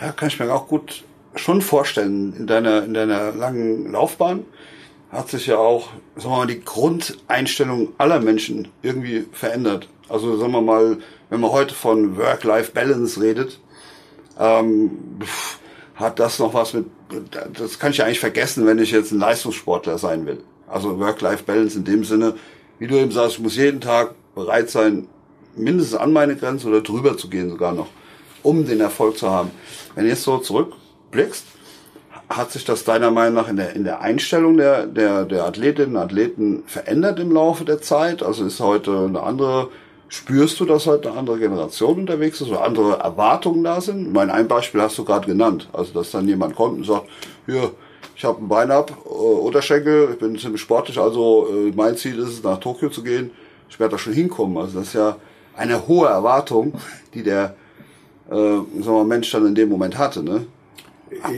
Ja, 0.00 0.12
kann 0.12 0.28
ich 0.28 0.38
mir 0.38 0.52
auch 0.52 0.66
gut 0.66 1.04
schon 1.36 1.60
vorstellen. 1.60 2.34
In 2.36 2.46
deiner, 2.46 2.84
in 2.84 2.94
deiner 2.94 3.32
langen 3.32 3.92
Laufbahn 3.92 4.44
hat 5.10 5.30
sich 5.30 5.46
ja 5.46 5.56
auch, 5.56 5.88
sagen 6.16 6.30
wir 6.30 6.36
mal, 6.38 6.46
die 6.46 6.60
Grundeinstellung 6.60 7.92
aller 7.98 8.20
Menschen 8.20 8.68
irgendwie 8.82 9.26
verändert. 9.32 9.88
Also 10.08 10.36
sagen 10.36 10.52
wir 10.52 10.60
mal, 10.60 10.98
wenn 11.30 11.40
man 11.40 11.50
heute 11.50 11.74
von 11.74 12.16
Work-Life-Balance 12.16 13.20
redet, 13.20 13.58
ähm, 14.38 14.90
pff, 15.20 15.58
hat 15.94 16.18
das 16.18 16.38
noch 16.38 16.54
was 16.54 16.74
mit, 16.74 16.86
das 17.54 17.78
kann 17.78 17.90
ich 17.90 17.98
ja 17.98 18.04
eigentlich 18.04 18.20
vergessen, 18.20 18.66
wenn 18.66 18.78
ich 18.78 18.90
jetzt 18.90 19.12
ein 19.12 19.18
Leistungssportler 19.18 19.98
sein 19.98 20.26
will. 20.26 20.42
Also 20.66 20.98
Work-Life-Balance 20.98 21.78
in 21.78 21.84
dem 21.84 22.04
Sinne, 22.04 22.34
wie 22.78 22.86
du 22.86 22.96
eben 22.96 23.10
sagst, 23.10 23.36
ich 23.36 23.42
muss 23.42 23.56
jeden 23.56 23.80
Tag 23.80 24.14
bereit 24.34 24.70
sein, 24.70 25.08
mindestens 25.56 25.98
an 25.98 26.12
meine 26.12 26.36
Grenze 26.36 26.68
oder 26.68 26.82
drüber 26.82 27.16
zu 27.16 27.28
gehen 27.28 27.50
sogar 27.50 27.72
noch, 27.72 27.88
um 28.42 28.66
den 28.66 28.80
Erfolg 28.80 29.18
zu 29.18 29.30
haben. 29.30 29.50
Wenn 29.94 30.04
du 30.04 30.10
jetzt 30.10 30.22
so 30.22 30.38
zurückblickst, 30.38 31.44
hat 32.28 32.52
sich 32.52 32.64
das 32.64 32.84
deiner 32.84 33.10
Meinung 33.10 33.34
nach 33.34 33.48
in 33.48 33.56
der, 33.56 33.74
in 33.74 33.84
der 33.84 34.00
Einstellung 34.00 34.56
der, 34.56 34.86
der, 34.86 35.24
der 35.24 35.44
Athletinnen 35.44 35.96
und 35.96 36.02
Athleten 36.02 36.62
verändert 36.66 37.18
im 37.18 37.32
Laufe 37.32 37.64
der 37.64 37.80
Zeit? 37.80 38.22
Also 38.22 38.44
ist 38.44 38.60
heute 38.60 39.06
eine 39.08 39.22
andere, 39.22 39.68
spürst 40.08 40.60
du, 40.60 40.66
dass 40.66 40.86
heute 40.86 41.10
eine 41.10 41.18
andere 41.18 41.38
Generation 41.38 42.00
unterwegs 42.00 42.40
ist 42.40 42.48
oder 42.48 42.64
andere 42.64 42.98
Erwartungen 42.98 43.64
da 43.64 43.80
sind? 43.80 44.08
Ich 44.08 44.12
meine, 44.12 44.34
ein 44.34 44.46
Beispiel 44.46 44.82
hast 44.82 44.98
du 44.98 45.04
gerade 45.04 45.26
genannt. 45.26 45.68
Also, 45.72 45.94
dass 45.94 46.10
dann 46.10 46.28
jemand 46.28 46.54
kommt 46.54 46.78
und 46.78 46.84
sagt, 46.84 47.08
hier, 47.46 47.72
ich 48.14 48.24
habe 48.24 48.44
ein 48.44 48.48
Bein 48.48 48.70
ab, 48.70 48.92
äh, 49.06 49.08
Unterschenkel, 49.08 50.10
ich 50.12 50.18
bin 50.18 50.38
ziemlich 50.38 50.60
sportlich, 50.60 50.98
also 50.98 51.48
äh, 51.50 51.72
mein 51.74 51.96
Ziel 51.96 52.18
ist 52.18 52.28
es, 52.28 52.42
nach 52.42 52.58
Tokio 52.58 52.90
zu 52.90 53.02
gehen. 53.02 53.30
Ich 53.70 53.80
werde 53.80 53.92
da 53.92 53.98
schon 53.98 54.12
hinkommen. 54.12 54.58
Also 54.58 54.78
das 54.78 54.88
ist 54.88 54.94
ja 54.94 55.16
eine 55.56 55.88
hohe 55.88 56.08
Erwartung, 56.08 56.74
die 57.14 57.22
der 57.22 57.54
äh, 58.30 58.34
sagen 58.34 58.84
wir 58.84 58.92
mal, 58.92 59.04
Mensch 59.04 59.30
dann 59.30 59.46
in 59.46 59.54
dem 59.54 59.68
Moment 59.68 59.96
hatte. 59.96 60.22
Ne? 60.22 60.46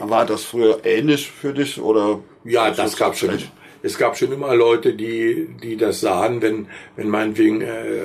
War 0.00 0.26
das 0.26 0.44
früher 0.44 0.80
ähnlich 0.85 1.30
für 1.30 1.52
dich 1.52 1.80
oder? 1.80 2.20
Ja, 2.44 2.70
das 2.70 2.96
gab 2.96 3.16
schon. 3.16 3.38
Es 3.83 3.96
gab 3.96 4.16
schon 4.18 4.30
immer 4.30 4.54
Leute, 4.54 4.92
die, 4.92 5.48
die 5.62 5.76
das 5.78 6.00
sahen, 6.00 6.42
wenn, 6.42 6.66
wenn 6.96 7.09
meinetwegen 7.09 7.62
äh, 7.62 8.00
äh, 8.00 8.04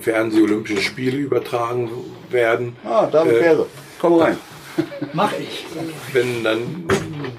Fernseh-Olympische 0.00 0.80
Spiele 0.82 1.18
übertragen 1.18 1.88
werden. 2.28 2.74
Ah, 2.84 3.06
David 3.06 3.36
Äh, 3.36 3.40
Beere, 3.40 3.66
komm 4.00 4.14
rein. 4.14 4.36
Mach 5.12 5.32
ich. 5.38 5.64
wenn 6.12 6.42
dann 6.42 6.88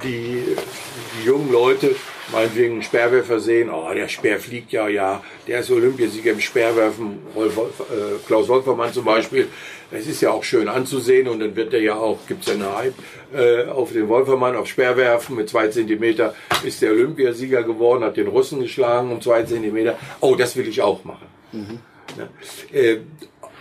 die, 0.01 0.43
die 1.19 1.25
jungen 1.25 1.51
Leute 1.51 1.93
meinetwegen 2.31 2.73
einen 2.73 2.83
Speerwerfer 2.83 3.39
sehen, 3.39 3.69
oh, 3.69 3.93
der 3.93 4.07
Speer 4.07 4.39
fliegt 4.39 4.71
ja, 4.71 4.87
ja, 4.87 5.23
der 5.47 5.59
ist 5.61 5.71
Olympiasieger 5.71 6.31
im 6.31 6.39
Speerwerfen, 6.39 7.19
Rolf, 7.35 7.55
Wolf- 7.55 7.79
äh, 7.91 8.25
Klaus 8.25 8.47
Wolfermann 8.47 8.91
zum 8.93 9.05
Beispiel, 9.05 9.47
das 9.91 10.05
ist 10.07 10.21
ja 10.21 10.31
auch 10.31 10.43
schön 10.43 10.67
anzusehen 10.67 11.27
und 11.27 11.39
dann 11.39 11.55
wird 11.55 11.73
er 11.73 11.81
ja 11.81 11.95
auch, 11.95 12.19
gibt's 12.27 12.47
ja 12.47 12.53
eine 12.53 12.75
Hype, 12.75 12.93
äh, 13.33 13.69
auf 13.69 13.93
den 13.93 14.09
Wolfermann, 14.09 14.55
auf 14.55 14.67
Speerwerfen. 14.67 15.35
Mit 15.37 15.49
zwei 15.49 15.69
Zentimeter 15.69 16.35
ist 16.65 16.81
der 16.81 16.91
Olympiasieger 16.91 17.63
geworden, 17.63 18.03
hat 18.03 18.17
den 18.17 18.27
Russen 18.27 18.59
geschlagen 18.59 19.11
um 19.11 19.21
zwei 19.21 19.43
Zentimeter, 19.43 19.97
oh, 20.19 20.35
das 20.35 20.55
will 20.57 20.67
ich 20.67 20.81
auch 20.81 21.05
machen. 21.05 21.27
Ja. 22.17 22.77
Äh, 22.77 22.99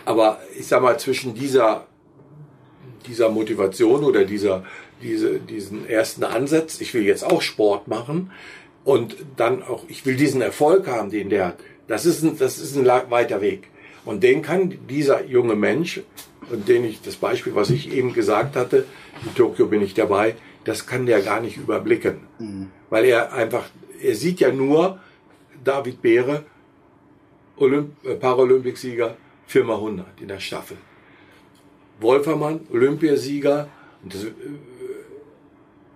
aber 0.05 0.41
ich 0.59 0.67
sag 0.67 0.83
mal, 0.83 0.99
zwischen 0.99 1.35
dieser 1.35 1.87
dieser 3.07 3.29
Motivation 3.29 4.03
oder 4.03 4.25
dieser, 4.25 4.65
diese, 5.03 5.39
diesen 5.39 5.89
ersten 5.89 6.25
Ansatz, 6.25 6.81
ich 6.81 6.95
will 6.95 7.03
jetzt 7.03 7.25
auch 7.25 7.43
Sport 7.43 7.89
machen 7.89 8.31
und 8.85 9.17
dann 9.37 9.63
auch, 9.63 9.85
ich 9.89 10.07
will 10.07 10.17
diesen 10.17 10.41
Erfolg 10.41 10.87
haben, 10.87 11.11
den 11.11 11.31
der 11.31 11.47
hat, 11.47 11.59
das 11.89 12.07
ist 12.07 12.23
ein, 12.23 12.39
das 12.39 12.59
ist 12.59 12.77
ein 12.77 12.87
weiter 12.87 13.41
Weg. 13.41 13.69
Und 14.05 14.23
den 14.23 14.43
kann 14.43 14.79
dieser 14.89 15.25
junge 15.25 15.57
Mensch 15.57 16.01
und 16.51 16.69
den 16.69 16.85
ich, 16.85 17.03
das 17.03 17.17
Beispiel, 17.17 17.55
was 17.55 17.71
ich 17.71 17.93
eben 17.93 18.13
gesagt 18.13 18.57
hatte, 18.57 18.85
in 19.25 19.35
Tokio 19.35 19.67
bin 19.67 19.83
ich 19.83 19.95
dabei, 19.95 20.37
das 20.65 20.87
kann 20.87 21.07
der 21.07 21.23
gar 21.23 21.41
nicht 21.41 21.57
überblicken. 21.57 22.21
Mhm. 22.39 22.71
Weil 22.91 23.05
er 23.05 23.33
einfach, 23.33 23.69
er 24.01 24.15
sieht 24.15 24.41
ja 24.41 24.53
nur 24.53 25.01
David 25.65 26.03
Beere, 26.03 26.45
Olymp 27.57 28.05
äh, 28.05 28.15
Paralympicsieger, 28.15 29.17
Firma 29.47 29.75
100 29.75 30.07
in 30.21 30.29
der 30.29 30.41
Staffel. 30.41 30.77
Wolfermann, 32.01 32.61
Olympiasieger 32.73 33.69
und 34.03 34.15
das, 34.15 34.25
äh, 34.25 34.31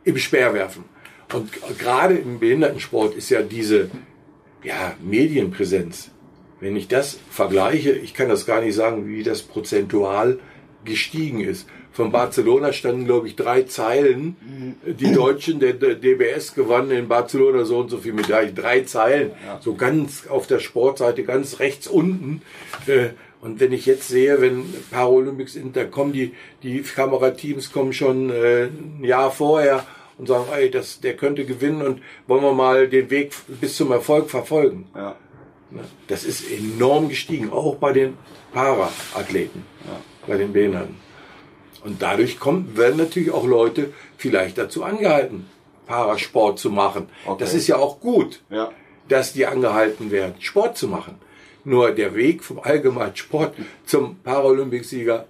im 0.04 0.16
Speerwerfen. 0.18 0.84
Und 1.32 1.50
gerade 1.78 2.14
im 2.14 2.40
Behindertensport 2.40 3.14
ist 3.14 3.30
ja 3.30 3.42
diese 3.42 3.90
ja, 4.62 4.94
Medienpräsenz. 5.00 6.10
Wenn 6.60 6.76
ich 6.76 6.88
das 6.88 7.18
vergleiche, 7.30 7.92
ich 7.92 8.14
kann 8.14 8.28
das 8.28 8.46
gar 8.46 8.60
nicht 8.60 8.74
sagen, 8.74 9.06
wie 9.06 9.22
das 9.22 9.42
prozentual 9.42 10.38
gestiegen 10.84 11.40
ist. 11.40 11.66
Von 11.92 12.12
Barcelona 12.12 12.72
standen, 12.72 13.04
glaube 13.04 13.26
ich, 13.26 13.36
drei 13.36 13.62
Zeilen. 13.62 14.36
Die 14.86 15.12
Deutschen, 15.12 15.58
der, 15.58 15.72
der 15.72 15.96
DBS 15.96 16.54
gewann 16.54 16.90
in 16.90 17.08
Barcelona 17.08 17.64
so 17.64 17.78
und 17.78 17.90
so 17.90 17.98
viel 17.98 18.12
Medaillen. 18.12 18.54
Drei 18.54 18.82
Zeilen. 18.82 19.32
So 19.60 19.74
ganz 19.74 20.26
auf 20.28 20.46
der 20.46 20.60
Sportseite, 20.60 21.24
ganz 21.24 21.58
rechts 21.58 21.88
unten. 21.88 22.42
Äh, 22.86 23.10
und 23.40 23.58
wenn 23.58 23.72
ich 23.72 23.86
jetzt 23.86 24.08
sehe, 24.08 24.40
wenn 24.40 24.64
Paralympics 24.90 25.54
sind, 25.54 25.74
da 25.74 25.84
kommen 25.84 26.12
die, 26.12 26.34
die 26.62 26.82
Kamerateams 26.82 27.72
kommen 27.72 27.92
schon 27.92 28.30
äh, 28.30 28.64
ein 28.64 29.02
Jahr 29.02 29.30
vorher 29.30 29.86
und 30.18 30.26
sagen, 30.26 30.44
ey, 30.52 30.70
das, 30.70 31.00
der 31.00 31.16
könnte 31.16 31.46
gewinnen 31.46 31.80
und 31.82 32.02
wollen 32.26 32.42
wir 32.42 32.52
mal 32.52 32.88
den 32.88 33.08
Weg 33.08 33.32
bis 33.60 33.76
zum 33.76 33.92
Erfolg 33.92 34.28
verfolgen. 34.28 34.88
Ja. 34.94 35.16
Ne? 35.70 35.80
Das 36.08 36.24
ist 36.24 36.50
enorm 36.50 37.08
gestiegen, 37.08 37.50
auch 37.50 37.76
bei 37.76 37.94
den 37.94 38.18
Para-Athleten, 38.52 39.64
ja. 39.86 40.00
bei 40.26 40.36
den 40.36 40.52
Behinderten. 40.52 40.96
Und 41.82 42.02
dadurch 42.02 42.38
kommen, 42.38 42.76
werden 42.76 42.98
natürlich 42.98 43.30
auch 43.30 43.46
Leute 43.46 43.94
vielleicht 44.18 44.58
dazu 44.58 44.84
angehalten, 44.84 45.46
Parasport 45.86 46.58
zu 46.58 46.68
machen. 46.68 47.08
Okay. 47.24 47.42
Das 47.42 47.54
ist 47.54 47.66
ja 47.68 47.76
auch 47.76 48.00
gut, 48.00 48.42
ja. 48.50 48.70
dass 49.08 49.32
die 49.32 49.46
angehalten 49.46 50.10
werden, 50.10 50.34
Sport 50.40 50.76
zu 50.76 50.88
machen. 50.88 51.14
Nur 51.64 51.92
der 51.92 52.14
Weg 52.14 52.42
vom 52.42 52.60
allgemeinen 52.60 53.16
Sport 53.16 53.54
zum 53.84 54.16
Paralympicsieger 54.20 55.26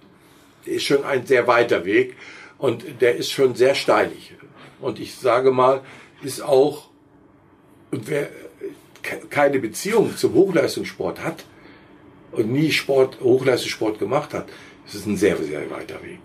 ist 0.65 0.85
schon 0.85 1.03
ein 1.03 1.25
sehr 1.25 1.47
weiter 1.47 1.85
Weg 1.85 2.15
und 2.57 3.01
der 3.01 3.15
ist 3.15 3.31
schon 3.31 3.55
sehr 3.55 3.75
steilig. 3.75 4.35
Und 4.79 4.99
ich 4.99 5.15
sage 5.15 5.51
mal, 5.51 5.81
ist 6.21 6.41
auch, 6.41 6.89
und 7.91 8.09
wer 8.09 8.29
keine 9.29 9.59
Beziehung 9.59 10.15
zum 10.15 10.33
Hochleistungssport 10.33 11.23
hat 11.23 11.45
und 12.31 12.51
nie 12.51 12.71
Sport, 12.71 13.19
Hochleistungssport 13.21 13.99
gemacht 13.99 14.33
hat, 14.33 14.47
ist 14.85 14.95
es 14.95 15.05
ein 15.05 15.17
sehr, 15.17 15.37
sehr 15.37 15.69
weiter 15.69 16.01
Weg. 16.03 16.19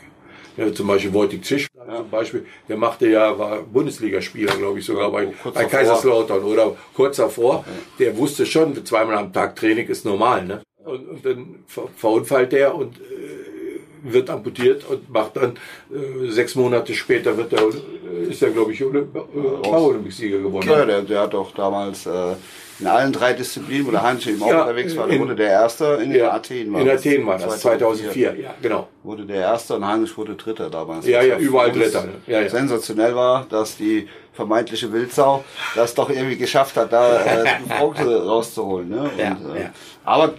Ja, 0.56 0.72
zum 0.72 0.86
Beispiel 0.86 1.12
Wojtek 1.12 1.44
Zisch, 1.44 1.68
ja. 1.74 1.96
zum 1.96 2.10
Beispiel, 2.10 2.46
der 2.68 2.76
machte 2.76 3.08
ja, 3.08 3.38
war 3.38 3.62
Bundesligaspieler, 3.62 4.56
glaube 4.56 4.78
ich, 4.78 4.86
sogar 4.86 5.04
ja, 5.04 5.08
bei, 5.10 5.32
bei 5.52 5.64
Kaiserslautern 5.64 6.42
oder 6.42 6.76
kurz 6.94 7.16
davor. 7.16 7.64
Der 7.98 8.16
wusste 8.16 8.46
schon, 8.46 8.84
zweimal 8.84 9.16
am 9.16 9.32
Tag 9.32 9.56
Training 9.56 9.86
ist 9.88 10.04
normal, 10.04 10.44
ne? 10.44 10.62
Und, 10.84 11.08
und 11.08 11.24
dann 11.26 11.64
verunfallt 11.96 12.52
der 12.52 12.74
und 12.74 12.96
äh, 12.96 14.12
wird 14.12 14.30
amputiert 14.30 14.88
und 14.88 15.10
macht 15.10 15.36
dann 15.36 15.58
äh, 15.90 16.30
sechs 16.30 16.54
Monate 16.54 16.94
später 16.94 17.36
wird 17.36 17.52
er, 17.52 17.62
äh, 17.62 18.30
ist 18.30 18.42
er, 18.42 18.50
glaube 18.50 18.72
ich, 18.72 18.84
Olymp 18.84 19.14
äh, 19.16 19.68
Paralympicsieger 19.68 20.38
geworden. 20.38 20.68
Ja, 20.68 20.84
der, 20.84 21.02
der 21.02 21.20
hat 21.22 21.34
doch 21.34 21.52
damals 21.52 22.06
äh, 22.06 22.34
in 22.78 22.86
allen 22.86 23.12
drei 23.12 23.32
Disziplinen, 23.32 23.86
wo 23.86 23.90
der 23.90 24.02
Heinz 24.02 24.26
eben 24.26 24.42
auch 24.42 24.48
ja, 24.48 24.62
unterwegs 24.62 24.96
war, 24.96 25.08
in, 25.08 25.20
wurde 25.20 25.34
der 25.34 25.50
Erste 25.50 25.98
in 26.02 26.12
ja, 26.12 26.32
Athen 26.32 26.72
war 26.72 26.80
In 26.82 26.90
Athen 26.90 27.26
war 27.26 27.38
das, 27.38 27.60
2004, 27.60 28.28
2004, 28.28 28.44
ja, 28.44 28.54
genau. 28.60 28.88
Wurde 29.02 29.24
der 29.24 29.40
Erste 29.40 29.76
und 29.76 29.86
Heinrich 29.86 30.16
wurde 30.16 30.34
Dritter 30.34 30.68
damals. 30.68 31.06
Ja, 31.06 31.22
ja, 31.22 31.38
überall 31.38 31.72
Dritter. 31.72 32.06
Ja, 32.26 32.42
ja. 32.42 32.48
Sensationell 32.48 33.14
war, 33.14 33.46
dass 33.48 33.76
die 33.76 34.08
vermeintliche 34.34 34.92
Wildsau 34.92 35.44
das 35.74 35.94
doch 35.94 36.10
irgendwie 36.10 36.36
geschafft 36.36 36.76
hat, 36.76 36.92
da 36.92 37.24
äh, 37.24 37.44
Punkte 37.78 38.26
rauszuholen. 38.26 38.88
Ne? 38.90 39.00
Und, 39.00 39.18
ja, 39.18 39.38
äh, 39.54 39.62
ja. 39.62 39.70
Aber, 40.04 40.34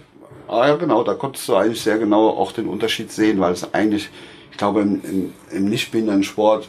aber 0.46 0.68
ja, 0.68 0.76
genau, 0.76 1.02
da 1.02 1.14
konntest 1.14 1.48
du 1.48 1.56
eigentlich 1.56 1.82
sehr 1.82 1.98
genau 1.98 2.28
auch 2.28 2.52
den 2.52 2.68
Unterschied 2.68 3.10
sehen, 3.10 3.40
weil 3.40 3.52
es 3.52 3.74
eigentlich, 3.74 4.08
ich 4.52 4.56
glaube, 4.56 4.82
im, 4.82 5.02
im, 5.04 5.32
im 5.50 5.64
nicht 5.64 5.92
Sport, 6.22 6.68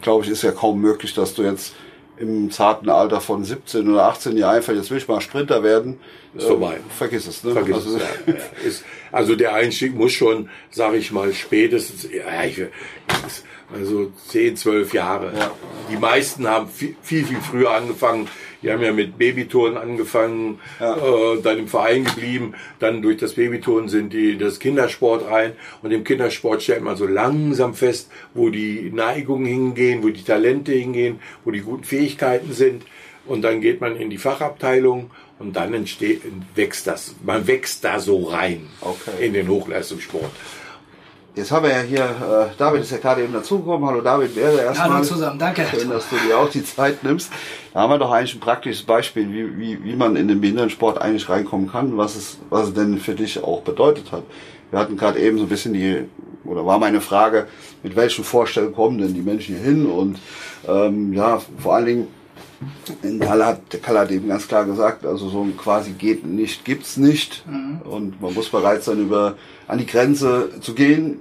glaube 0.00 0.24
ich, 0.24 0.30
ist 0.30 0.42
ja 0.42 0.52
kaum 0.52 0.80
möglich, 0.80 1.12
dass 1.14 1.34
du 1.34 1.42
jetzt 1.42 1.74
im 2.20 2.50
zarten 2.50 2.90
Alter 2.90 3.20
von 3.20 3.44
17 3.44 3.90
oder 3.90 4.04
18 4.04 4.36
Jahren 4.36 4.56
einfach, 4.56 4.74
jetzt 4.74 4.90
will 4.90 4.98
ich 4.98 5.08
mal 5.08 5.20
Sprinter 5.20 5.62
werden. 5.62 5.98
Ist 6.34 6.46
vorbei. 6.46 6.74
Äh, 6.74 6.94
vergiss 6.96 7.26
es, 7.26 7.42
ne? 7.42 7.52
Vergiss 7.52 7.76
also, 7.76 7.96
es, 7.96 8.02
ja. 8.26 8.34
Ist, 8.64 8.84
also 9.10 9.34
der 9.34 9.54
Einstieg 9.54 9.94
muss 9.94 10.12
schon, 10.12 10.50
sage 10.70 10.98
ich 10.98 11.10
mal, 11.10 11.32
spätestens, 11.32 12.08
ja, 12.12 12.44
ich, 12.44 12.62
also 13.74 14.12
10, 14.28 14.56
12 14.56 14.92
Jahre. 14.92 15.32
Ja. 15.36 15.50
Die 15.90 15.96
meisten 15.96 16.46
haben 16.46 16.68
viel, 16.68 16.94
viel, 17.02 17.24
viel 17.24 17.40
früher 17.40 17.70
angefangen. 17.70 18.28
Die 18.62 18.70
haben 18.70 18.82
ja 18.82 18.92
mit 18.92 19.16
Babytouren 19.16 19.76
angefangen, 19.76 20.58
ja. 20.78 20.96
äh, 20.96 21.40
dann 21.42 21.58
im 21.58 21.68
Verein 21.68 22.04
geblieben. 22.04 22.54
Dann 22.78 23.00
durch 23.02 23.16
das 23.16 23.34
Babytouren 23.34 23.88
sind 23.88 24.12
die 24.12 24.36
das 24.36 24.58
Kindersport 24.58 25.30
rein. 25.30 25.52
Und 25.82 25.92
im 25.92 26.04
Kindersport 26.04 26.62
stellt 26.62 26.82
man 26.82 26.96
so 26.96 27.06
langsam 27.06 27.74
fest, 27.74 28.10
wo 28.34 28.50
die 28.50 28.90
Neigungen 28.92 29.46
hingehen, 29.46 30.02
wo 30.02 30.08
die 30.08 30.24
Talente 30.24 30.72
hingehen, 30.72 31.20
wo 31.44 31.50
die 31.50 31.60
guten 31.60 31.84
Fähigkeiten 31.84 32.52
sind. 32.52 32.82
Und 33.26 33.42
dann 33.42 33.60
geht 33.60 33.80
man 33.80 33.96
in 33.96 34.10
die 34.10 34.18
Fachabteilung 34.18 35.10
und 35.38 35.56
dann 35.56 35.72
entsteht, 35.72 36.22
wächst 36.54 36.86
das. 36.86 37.14
Man 37.24 37.46
wächst 37.46 37.84
da 37.84 37.98
so 37.98 38.24
rein 38.24 38.66
okay. 38.80 39.24
in 39.24 39.32
den 39.32 39.48
Hochleistungssport. 39.48 40.30
Jetzt 41.36 41.52
haben 41.52 41.62
wir 41.64 41.70
ja 41.70 41.80
hier, 41.80 42.04
äh, 42.04 42.56
David 42.58 42.82
ist 42.82 42.90
ja 42.90 42.98
gerade 42.98 43.22
eben 43.22 43.32
dazugekommen. 43.32 43.88
Hallo 43.88 44.00
David, 44.00 44.34
wäre 44.34 44.62
erstmal. 44.62 44.94
Hallo 44.94 45.04
zusammen, 45.04 45.38
danke. 45.38 45.64
Schön, 45.70 45.88
dass 45.88 46.08
du 46.10 46.16
dir 46.16 46.36
auch 46.36 46.50
die 46.50 46.64
Zeit 46.64 47.04
nimmst. 47.04 47.30
Da 47.72 47.80
haben 47.80 47.90
wir 47.90 47.98
doch 47.98 48.10
eigentlich 48.10 48.34
ein 48.34 48.40
praktisches 48.40 48.82
Beispiel, 48.82 49.30
wie, 49.32 49.58
wie, 49.58 49.84
wie 49.84 49.94
man 49.94 50.16
in 50.16 50.26
den 50.26 50.40
Behindertensport 50.40 51.00
eigentlich 51.00 51.28
reinkommen 51.28 51.70
kann, 51.70 51.96
was 51.96 52.16
es, 52.16 52.38
was 52.50 52.68
es 52.68 52.74
denn 52.74 52.98
für 52.98 53.14
dich 53.14 53.42
auch 53.44 53.60
bedeutet 53.62 54.10
hat. 54.10 54.24
Wir 54.70 54.80
hatten 54.80 54.96
gerade 54.96 55.20
eben 55.20 55.38
so 55.38 55.44
ein 55.44 55.48
bisschen 55.48 55.72
die, 55.72 56.04
oder 56.44 56.66
war 56.66 56.80
meine 56.80 57.00
Frage, 57.00 57.46
mit 57.84 57.94
welchen 57.94 58.24
Vorstellungen 58.24 58.74
kommen 58.74 58.98
denn 58.98 59.14
die 59.14 59.22
Menschen 59.22 59.54
hier 59.54 59.64
hin 59.64 59.86
und 59.86 60.18
ähm, 60.66 61.12
ja, 61.12 61.40
vor 61.58 61.76
allen 61.76 61.86
Dingen, 61.86 62.08
in 63.02 63.20
Kalle 63.20 63.46
hat, 63.46 63.72
der 63.72 63.80
Kalle 63.80 64.00
hat 64.00 64.10
eben 64.10 64.28
ganz 64.28 64.46
klar 64.46 64.64
gesagt, 64.64 65.06
also 65.06 65.28
so 65.28 65.42
ein 65.42 65.56
quasi 65.56 65.92
geht 65.92 66.26
nicht, 66.26 66.64
gibt's 66.64 66.96
nicht. 66.96 67.44
Mhm. 67.46 67.80
Und 67.82 68.20
man 68.20 68.34
muss 68.34 68.50
bereit 68.50 68.82
sein, 68.82 69.00
über, 69.00 69.36
an 69.66 69.78
die 69.78 69.86
Grenze 69.86 70.60
zu 70.60 70.74
gehen. 70.74 71.20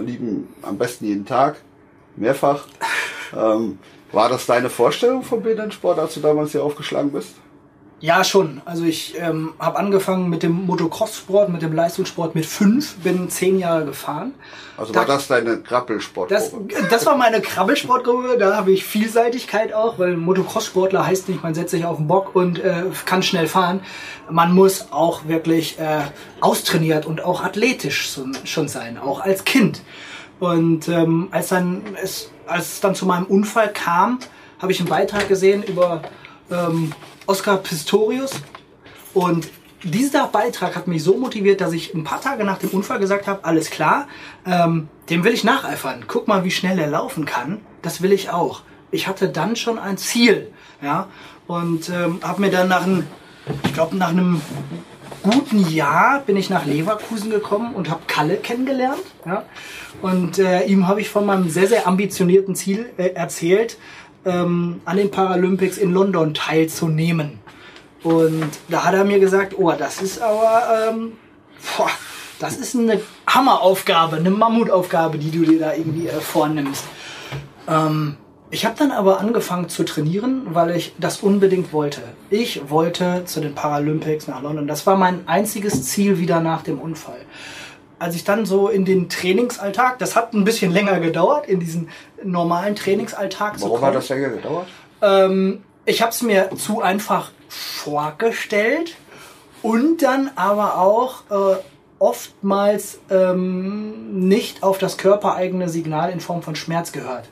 Lieben 0.00 0.48
am 0.62 0.78
besten 0.78 1.06
jeden 1.06 1.26
Tag, 1.26 1.56
mehrfach. 2.16 2.66
ähm, 3.36 3.78
war 4.12 4.28
das 4.28 4.46
deine 4.46 4.70
Vorstellung 4.70 5.22
vom 5.22 5.42
Behindertensport, 5.42 5.98
als 5.98 6.14
du 6.14 6.20
damals 6.20 6.52
hier 6.52 6.64
aufgeschlagen 6.64 7.12
bist? 7.12 7.34
Ja, 8.02 8.24
schon. 8.24 8.62
Also 8.64 8.84
ich 8.84 9.14
ähm, 9.18 9.52
habe 9.58 9.78
angefangen 9.78 10.30
mit 10.30 10.42
dem 10.42 10.64
Motocross-Sport, 10.64 11.50
mit 11.50 11.60
dem 11.60 11.74
Leistungssport 11.74 12.34
mit 12.34 12.46
fünf, 12.46 12.96
bin 13.00 13.28
zehn 13.28 13.58
Jahre 13.58 13.84
gefahren. 13.84 14.34
Also 14.78 14.94
war 14.94 15.04
das 15.04 15.28
deine 15.28 15.58
Krabbelsportgruppe? 15.58 16.34
Das, 16.74 16.88
das 16.88 17.04
war 17.04 17.18
meine 17.18 17.42
Krabbelsportgruppe, 17.42 18.38
da 18.38 18.56
habe 18.56 18.72
ich 18.72 18.86
Vielseitigkeit 18.86 19.74
auch, 19.74 19.98
weil 19.98 20.16
Motocross-Sportler 20.16 21.06
heißt 21.06 21.28
nicht, 21.28 21.42
man 21.42 21.52
setzt 21.52 21.72
sich 21.72 21.84
auf 21.84 21.98
den 21.98 22.06
Bock 22.06 22.34
und 22.34 22.58
äh, 22.58 22.84
kann 23.04 23.22
schnell 23.22 23.46
fahren. 23.46 23.80
Man 24.30 24.54
muss 24.54 24.92
auch 24.92 25.28
wirklich 25.28 25.78
äh, 25.78 26.00
austrainiert 26.40 27.04
und 27.04 27.22
auch 27.22 27.44
athletisch 27.44 28.18
schon 28.44 28.68
sein, 28.68 28.96
auch 28.96 29.20
als 29.20 29.44
Kind. 29.44 29.82
Und 30.38 30.88
ähm, 30.88 31.28
als, 31.32 31.48
dann 31.48 31.82
es, 32.02 32.30
als 32.46 32.72
es 32.72 32.80
dann 32.80 32.94
zu 32.94 33.04
meinem 33.04 33.26
Unfall 33.26 33.70
kam, 33.70 34.20
habe 34.58 34.72
ich 34.72 34.80
einen 34.80 34.88
Beitrag 34.88 35.28
gesehen 35.28 35.62
über... 35.62 36.00
Ähm, 36.50 36.94
Oscar 37.30 37.58
Pistorius. 37.58 38.32
Und 39.14 39.48
dieser 39.84 40.26
Beitrag 40.26 40.74
hat 40.74 40.88
mich 40.88 41.04
so 41.04 41.16
motiviert, 41.16 41.60
dass 41.60 41.72
ich 41.72 41.94
ein 41.94 42.02
paar 42.02 42.20
Tage 42.20 42.42
nach 42.42 42.58
dem 42.58 42.70
Unfall 42.70 42.98
gesagt 42.98 43.28
habe, 43.28 43.44
alles 43.44 43.70
klar, 43.70 44.08
ähm, 44.44 44.88
dem 45.08 45.22
will 45.22 45.32
ich 45.32 45.44
nacheifern. 45.44 46.06
Guck 46.08 46.26
mal, 46.26 46.42
wie 46.42 46.50
schnell 46.50 46.76
er 46.80 46.88
laufen 46.88 47.26
kann. 47.26 47.60
Das 47.82 48.02
will 48.02 48.12
ich 48.12 48.30
auch. 48.30 48.62
Ich 48.90 49.06
hatte 49.06 49.28
dann 49.28 49.54
schon 49.54 49.78
ein 49.78 49.96
Ziel, 49.96 50.50
ja, 50.82 51.06
und 51.46 51.88
ähm, 51.88 52.18
habe 52.20 52.40
mir 52.40 52.50
dann 52.50 52.66
nach 52.66 52.82
einem, 52.82 53.06
ich 53.64 53.74
glaube 53.74 53.96
nach 53.96 54.08
einem 54.08 54.40
guten 55.22 55.70
Jahr 55.70 56.20
bin 56.26 56.36
ich 56.36 56.50
nach 56.50 56.66
Leverkusen 56.66 57.30
gekommen 57.30 57.74
und 57.74 57.90
habe 57.90 58.00
Kalle 58.08 58.38
kennengelernt, 58.38 59.02
ja, 59.24 59.44
und 60.02 60.40
äh, 60.40 60.64
ihm 60.64 60.88
habe 60.88 61.00
ich 61.00 61.08
von 61.08 61.24
meinem 61.24 61.48
sehr 61.48 61.68
sehr 61.68 61.86
ambitionierten 61.86 62.56
Ziel 62.56 62.90
äh, 62.96 63.10
erzählt 63.10 63.76
ähm, 64.24 64.80
an 64.84 64.96
den 64.96 65.10
Paralympics 65.10 65.78
in 65.78 65.92
London 65.92 66.34
teilzunehmen. 66.34 67.38
Und 68.02 68.50
da 68.68 68.84
hat 68.84 68.94
er 68.94 69.04
mir 69.04 69.20
gesagt, 69.20 69.54
oh, 69.58 69.72
das 69.72 70.00
ist 70.00 70.20
aber, 70.22 70.90
ähm, 70.90 71.12
boah, 71.76 71.90
das 72.38 72.56
ist 72.56 72.74
eine 72.74 73.00
Hammeraufgabe, 73.26 74.16
eine 74.16 74.30
Mammutaufgabe, 74.30 75.18
die 75.18 75.30
du 75.30 75.44
dir 75.44 75.58
da 75.58 75.74
irgendwie 75.74 76.08
äh, 76.08 76.20
vornimmst. 76.20 76.84
Ähm, 77.68 78.16
ich 78.52 78.64
habe 78.64 78.74
dann 78.76 78.90
aber 78.90 79.20
angefangen 79.20 79.68
zu 79.68 79.84
trainieren, 79.84 80.48
weil 80.50 80.74
ich 80.74 80.94
das 80.98 81.20
unbedingt 81.20 81.72
wollte. 81.72 82.02
Ich 82.30 82.68
wollte 82.68 83.24
zu 83.24 83.40
den 83.40 83.54
Paralympics 83.54 84.26
nach 84.26 84.42
London. 84.42 84.66
Das 84.66 84.86
war 84.86 84.96
mein 84.96 85.28
einziges 85.28 85.84
Ziel 85.84 86.18
wieder 86.18 86.40
nach 86.40 86.62
dem 86.62 86.80
Unfall. 86.80 87.20
Als 88.00 88.16
ich 88.16 88.24
dann 88.24 88.46
so 88.46 88.68
in 88.68 88.84
den 88.84 89.08
Trainingsalltag, 89.08 89.98
das 89.98 90.16
hat 90.16 90.32
ein 90.32 90.44
bisschen 90.44 90.72
länger 90.72 90.98
gedauert, 91.00 91.46
in 91.46 91.60
diesen 91.60 91.90
normalen 92.24 92.74
Trainingsalltag 92.74 93.60
Warum 93.60 93.60
zu 93.60 93.68
kommen. 93.68 93.84
hat 93.84 93.94
das 93.94 94.08
länger 94.08 94.30
gedauert? 94.30 94.66
Ähm, 95.02 95.62
ich 95.84 96.00
habe 96.00 96.10
es 96.10 96.22
mir 96.22 96.50
zu 96.56 96.80
einfach 96.80 97.30
vorgestellt 97.48 98.96
und 99.62 100.02
dann 100.02 100.30
aber 100.34 100.78
auch 100.78 101.24
äh, 101.30 101.56
oftmals 101.98 103.00
ähm, 103.10 104.26
nicht 104.28 104.62
auf 104.62 104.78
das 104.78 104.96
körpereigene 104.96 105.68
Signal 105.68 106.10
in 106.10 106.20
Form 106.20 106.42
von 106.42 106.56
Schmerz 106.56 106.92
gehört. 106.92 107.28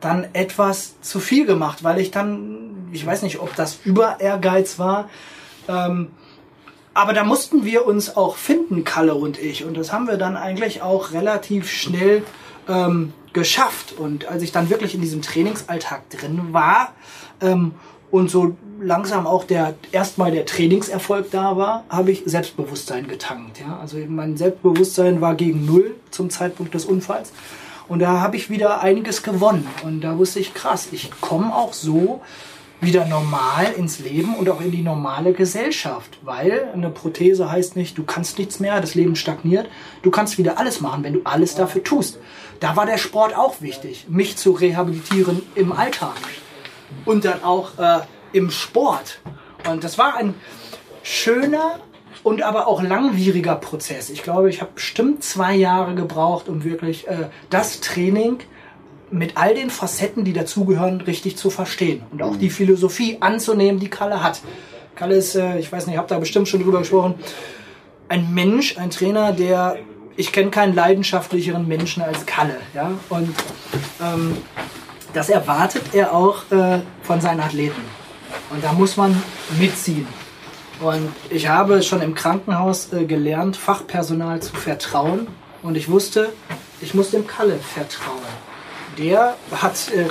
Dann 0.00 0.28
etwas 0.34 1.00
zu 1.00 1.18
viel 1.18 1.46
gemacht, 1.46 1.82
weil 1.82 1.98
ich 1.98 2.12
dann, 2.12 2.88
ich 2.92 3.04
weiß 3.04 3.22
nicht, 3.22 3.40
ob 3.40 3.56
das 3.56 3.78
über 3.84 4.20
Ehrgeiz 4.20 4.78
war. 4.78 5.08
Ähm, 5.68 6.12
aber 6.96 7.12
da 7.12 7.24
mussten 7.24 7.66
wir 7.66 7.86
uns 7.86 8.16
auch 8.16 8.36
finden, 8.36 8.82
Kalle 8.82 9.14
und 9.14 9.38
ich. 9.38 9.66
Und 9.66 9.76
das 9.76 9.92
haben 9.92 10.08
wir 10.08 10.16
dann 10.16 10.34
eigentlich 10.34 10.80
auch 10.80 11.12
relativ 11.12 11.70
schnell 11.70 12.22
ähm, 12.70 13.12
geschafft. 13.34 13.92
Und 13.98 14.26
als 14.28 14.42
ich 14.42 14.50
dann 14.50 14.70
wirklich 14.70 14.94
in 14.94 15.02
diesem 15.02 15.20
Trainingsalltag 15.20 16.08
drin 16.08 16.54
war 16.54 16.94
ähm, 17.42 17.72
und 18.10 18.30
so 18.30 18.56
langsam 18.80 19.26
auch 19.26 19.44
der 19.44 19.74
erstmal 19.92 20.30
der 20.30 20.46
Trainingserfolg 20.46 21.30
da 21.30 21.58
war, 21.58 21.84
habe 21.90 22.12
ich 22.12 22.22
Selbstbewusstsein 22.24 23.08
getankt. 23.08 23.60
Ja? 23.60 23.78
Also 23.78 23.98
mein 24.08 24.38
Selbstbewusstsein 24.38 25.20
war 25.20 25.34
gegen 25.34 25.66
null 25.66 25.96
zum 26.10 26.30
Zeitpunkt 26.30 26.72
des 26.72 26.86
Unfalls. 26.86 27.30
Und 27.88 27.98
da 27.98 28.20
habe 28.20 28.36
ich 28.36 28.48
wieder 28.48 28.80
einiges 28.80 29.22
gewonnen. 29.22 29.68
Und 29.84 30.00
da 30.00 30.16
wusste 30.16 30.40
ich, 30.40 30.54
krass, 30.54 30.88
ich 30.92 31.10
komme 31.20 31.54
auch 31.54 31.74
so 31.74 32.22
wieder 32.80 33.06
normal 33.06 33.72
ins 33.76 34.00
Leben 34.00 34.34
und 34.34 34.48
auch 34.48 34.60
in 34.60 34.70
die 34.70 34.82
normale 34.82 35.32
Gesellschaft. 35.32 36.18
Weil 36.22 36.70
eine 36.74 36.90
Prothese 36.90 37.50
heißt 37.50 37.76
nicht, 37.76 37.96
du 37.96 38.04
kannst 38.04 38.38
nichts 38.38 38.60
mehr, 38.60 38.80
das 38.80 38.94
Leben 38.94 39.16
stagniert. 39.16 39.68
Du 40.02 40.10
kannst 40.10 40.38
wieder 40.38 40.58
alles 40.58 40.80
machen, 40.80 41.02
wenn 41.02 41.14
du 41.14 41.20
alles 41.24 41.54
dafür 41.54 41.82
tust. 41.82 42.18
Da 42.60 42.76
war 42.76 42.86
der 42.86 42.98
Sport 42.98 43.36
auch 43.36 43.60
wichtig, 43.60 44.06
mich 44.08 44.36
zu 44.36 44.52
rehabilitieren 44.52 45.42
im 45.54 45.72
Alltag 45.72 46.16
und 47.04 47.24
dann 47.24 47.42
auch 47.42 47.78
äh, 47.78 48.00
im 48.32 48.50
Sport. 48.50 49.20
Und 49.68 49.84
das 49.84 49.98
war 49.98 50.16
ein 50.16 50.34
schöner 51.02 51.80
und 52.22 52.42
aber 52.42 52.66
auch 52.66 52.82
langwieriger 52.82 53.54
Prozess. 53.56 54.10
Ich 54.10 54.22
glaube, 54.22 54.50
ich 54.50 54.60
habe 54.60 54.72
bestimmt 54.74 55.22
zwei 55.22 55.54
Jahre 55.54 55.94
gebraucht, 55.94 56.48
um 56.48 56.64
wirklich 56.64 57.06
äh, 57.08 57.28
das 57.50 57.80
Training 57.80 58.38
mit 59.10 59.36
all 59.36 59.54
den 59.54 59.70
Facetten, 59.70 60.24
die 60.24 60.32
dazugehören, 60.32 61.00
richtig 61.00 61.36
zu 61.36 61.50
verstehen. 61.50 62.02
Und 62.10 62.22
auch 62.22 62.36
die 62.36 62.50
Philosophie 62.50 63.18
anzunehmen, 63.20 63.80
die 63.80 63.88
Kalle 63.88 64.22
hat. 64.22 64.40
Kalle 64.94 65.16
ist, 65.16 65.34
äh, 65.34 65.58
ich 65.58 65.70
weiß 65.70 65.86
nicht, 65.86 65.94
ich 65.94 65.98
habe 65.98 66.08
da 66.08 66.18
bestimmt 66.18 66.48
schon 66.48 66.62
drüber 66.62 66.80
gesprochen, 66.80 67.14
ein 68.08 68.32
Mensch, 68.34 68.78
ein 68.78 68.90
Trainer, 68.90 69.32
der 69.32 69.78
ich 70.16 70.32
kenne 70.32 70.50
keinen 70.50 70.74
leidenschaftlicheren 70.74 71.68
Menschen 71.68 72.02
als 72.02 72.24
Kalle, 72.24 72.56
ja? 72.74 72.92
Und 73.10 73.34
ähm, 74.00 74.36
das 75.12 75.28
erwartet 75.28 75.82
er 75.92 76.14
auch 76.14 76.50
äh, 76.50 76.80
von 77.02 77.20
seinen 77.20 77.40
Athleten. 77.40 77.82
Und 78.50 78.64
da 78.64 78.72
muss 78.72 78.96
man 78.96 79.22
mitziehen. 79.58 80.06
Und 80.80 81.08
ich 81.30 81.48
habe 81.48 81.82
schon 81.82 82.02
im 82.02 82.14
Krankenhaus 82.14 82.92
äh, 82.92 83.04
gelernt, 83.04 83.56
Fachpersonal 83.56 84.40
zu 84.40 84.54
vertrauen. 84.54 85.26
Und 85.62 85.76
ich 85.76 85.90
wusste, 85.90 86.32
ich 86.80 86.94
muss 86.94 87.10
dem 87.10 87.26
Kalle 87.26 87.58
vertrauen 87.58 88.25
der 88.98 89.36
hat 89.50 89.90
äh, 89.92 90.06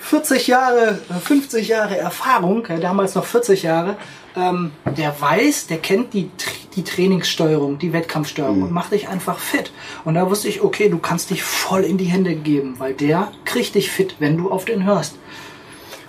40 0.00 0.46
Jahre, 0.48 0.98
50 1.24 1.68
Jahre 1.68 1.96
Erfahrung, 1.96 2.66
äh, 2.66 2.80
damals 2.80 3.14
noch 3.14 3.24
40 3.24 3.62
Jahre. 3.62 3.96
Ähm, 4.36 4.72
der 4.96 5.20
weiß, 5.20 5.66
der 5.66 5.78
kennt 5.78 6.14
die, 6.14 6.30
die 6.76 6.84
Trainingssteuerung, 6.84 7.78
die 7.78 7.92
Wettkampfsteuerung 7.92 8.62
und 8.62 8.72
macht 8.72 8.92
dich 8.92 9.08
einfach 9.08 9.38
fit. 9.38 9.72
Und 10.04 10.14
da 10.14 10.28
wusste 10.30 10.48
ich, 10.48 10.62
okay, 10.62 10.88
du 10.88 10.98
kannst 10.98 11.30
dich 11.30 11.42
voll 11.42 11.82
in 11.82 11.98
die 11.98 12.04
Hände 12.04 12.34
geben, 12.34 12.76
weil 12.78 12.94
der 12.94 13.32
kriegt 13.44 13.74
dich 13.74 13.90
fit, 13.90 14.16
wenn 14.18 14.36
du 14.36 14.50
auf 14.50 14.64
den 14.64 14.84
hörst. 14.84 15.16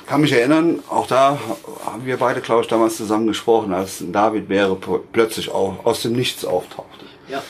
kann 0.07 0.21
mich 0.21 0.33
erinnern, 0.33 0.79
auch 0.89 1.07
da 1.07 1.39
haben 1.85 2.05
wir 2.05 2.17
beide, 2.17 2.41
glaube 2.41 2.61
ich, 2.61 2.67
damals 2.67 2.97
zusammen 2.97 3.27
gesprochen, 3.27 3.73
als 3.73 4.03
David 4.11 4.49
Wäre 4.49 4.77
plötzlich 5.11 5.49
auch 5.49 5.85
aus 5.85 6.03
dem 6.03 6.13
Nichts 6.13 6.45
auftauchte. 6.45 7.05
Ja. 7.27 7.41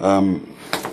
Ähm, 0.00 0.42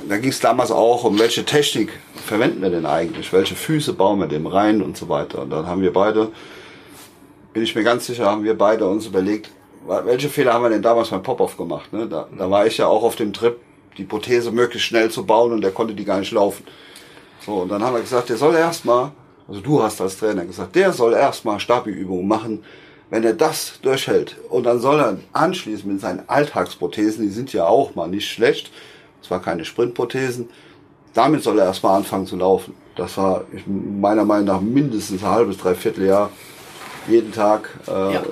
da 0.07 0.17
ging 0.17 0.31
es 0.31 0.39
damals 0.39 0.71
auch 0.71 1.03
um, 1.03 1.19
welche 1.19 1.45
Technik 1.45 1.91
verwenden 2.25 2.61
wir 2.61 2.69
denn 2.69 2.85
eigentlich, 2.85 3.31
welche 3.31 3.55
Füße 3.55 3.93
bauen 3.93 4.19
wir 4.19 4.27
dem 4.27 4.47
rein 4.47 4.81
und 4.81 4.97
so 4.97 5.09
weiter. 5.09 5.41
Und 5.41 5.49
dann 5.49 5.67
haben 5.67 5.81
wir 5.81 5.93
beide, 5.93 6.31
bin 7.53 7.63
ich 7.63 7.75
mir 7.75 7.83
ganz 7.83 8.05
sicher, 8.05 8.25
haben 8.25 8.43
wir 8.43 8.57
beide 8.57 8.87
uns 8.87 9.05
überlegt, 9.05 9.51
welche 9.87 10.29
Fehler 10.29 10.53
haben 10.53 10.63
wir 10.63 10.69
denn 10.69 10.81
damals 10.81 11.09
beim 11.09 11.23
Pop-Off 11.23 11.57
gemacht. 11.57 11.91
Ne? 11.93 12.07
Da, 12.07 12.27
da 12.37 12.49
war 12.49 12.65
ich 12.65 12.77
ja 12.77 12.87
auch 12.87 13.03
auf 13.03 13.15
dem 13.15 13.33
Trip, 13.33 13.57
die 13.97 14.03
Prothese 14.03 14.51
möglichst 14.51 14.87
schnell 14.87 15.09
zu 15.09 15.25
bauen 15.25 15.51
und 15.51 15.61
der 15.61 15.71
konnte 15.71 15.93
die 15.93 16.05
gar 16.05 16.19
nicht 16.19 16.31
laufen. 16.31 16.65
So, 17.45 17.53
und 17.53 17.69
dann 17.69 17.83
haben 17.83 17.95
wir 17.95 18.01
gesagt, 18.01 18.29
der 18.29 18.37
soll 18.37 18.55
erstmal, 18.55 19.11
also 19.47 19.61
du 19.61 19.81
hast 19.81 20.01
als 20.01 20.17
Trainer 20.17 20.45
gesagt, 20.45 20.75
der 20.75 20.93
soll 20.93 21.13
erstmal 21.13 21.59
Stabi-Übungen 21.59 22.27
machen, 22.27 22.63
wenn 23.09 23.23
er 23.23 23.33
das 23.33 23.79
durchhält. 23.81 24.37
Und 24.49 24.65
dann 24.65 24.79
soll 24.79 24.99
er 24.99 25.17
anschließend 25.33 25.93
mit 25.93 26.01
seinen 26.01 26.27
Alltagsprothesen, 26.27 27.23
die 27.23 27.33
sind 27.33 27.51
ja 27.53 27.65
auch 27.65 27.95
mal 27.95 28.07
nicht 28.07 28.29
schlecht, 28.29 28.71
zwar 29.29 29.41
keine 29.41 29.63
Sprintprothesen, 29.63 30.49
damit 31.13 31.43
soll 31.43 31.59
er 31.59 31.65
erstmal 31.65 31.97
anfangen 31.97 32.25
zu 32.25 32.35
laufen. 32.35 32.73
Das 32.95 33.15
war 33.17 33.45
ich, 33.53 33.63
meiner 33.67 34.25
Meinung 34.25 34.45
nach 34.45 34.59
mindestens 34.61 35.23
ein 35.23 35.29
halbes, 35.29 35.57
dreiviertel 35.57 36.05
Jahr. 36.05 36.29
Jeden 37.07 37.31
Tag. 37.31 37.69
Äh, 37.87 37.91
Ja. 37.91 38.23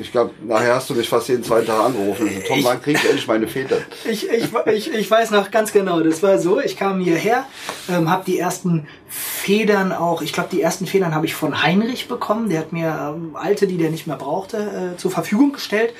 Ich 0.00 0.12
glaube, 0.12 0.32
nachher 0.46 0.74
hast 0.74 0.90
du 0.90 0.94
mich 0.94 1.08
fast 1.08 1.28
jeden 1.28 1.44
zweiten 1.44 1.66
Tag 1.66 1.78
angerufen. 1.80 2.26
Also, 2.28 2.40
Tom, 2.48 2.64
wann 2.64 2.82
krieg 2.82 2.96
ich 2.96 3.04
endlich 3.04 3.26
meine 3.28 3.46
Väter? 3.48 3.76
Ich, 4.10 4.28
ich, 4.28 4.48
ich, 4.66 4.92
ich 4.94 5.10
weiß 5.10 5.30
noch 5.30 5.50
ganz 5.50 5.72
genau, 5.72 6.00
das 6.00 6.22
war 6.22 6.38
so, 6.38 6.60
ich 6.60 6.76
kam 6.76 7.00
hierher, 7.00 7.44
ähm, 7.88 8.10
habe 8.10 8.24
die 8.26 8.38
ersten 8.38 8.86
Federn 9.08 9.92
auch, 9.92 10.22
ich 10.22 10.32
glaube, 10.32 10.48
die 10.50 10.60
ersten 10.60 10.86
Federn 10.86 11.14
habe 11.14 11.26
ich 11.26 11.34
von 11.34 11.62
Heinrich 11.62 12.08
bekommen, 12.08 12.48
der 12.48 12.60
hat 12.60 12.72
mir 12.72 13.14
ähm, 13.14 13.36
alte, 13.36 13.66
die 13.66 13.76
der 13.76 13.90
nicht 13.90 14.06
mehr 14.06 14.16
brauchte, 14.16 14.92
äh, 14.94 14.96
zur 14.96 15.10
Verfügung 15.10 15.52
gestellt. 15.52 15.92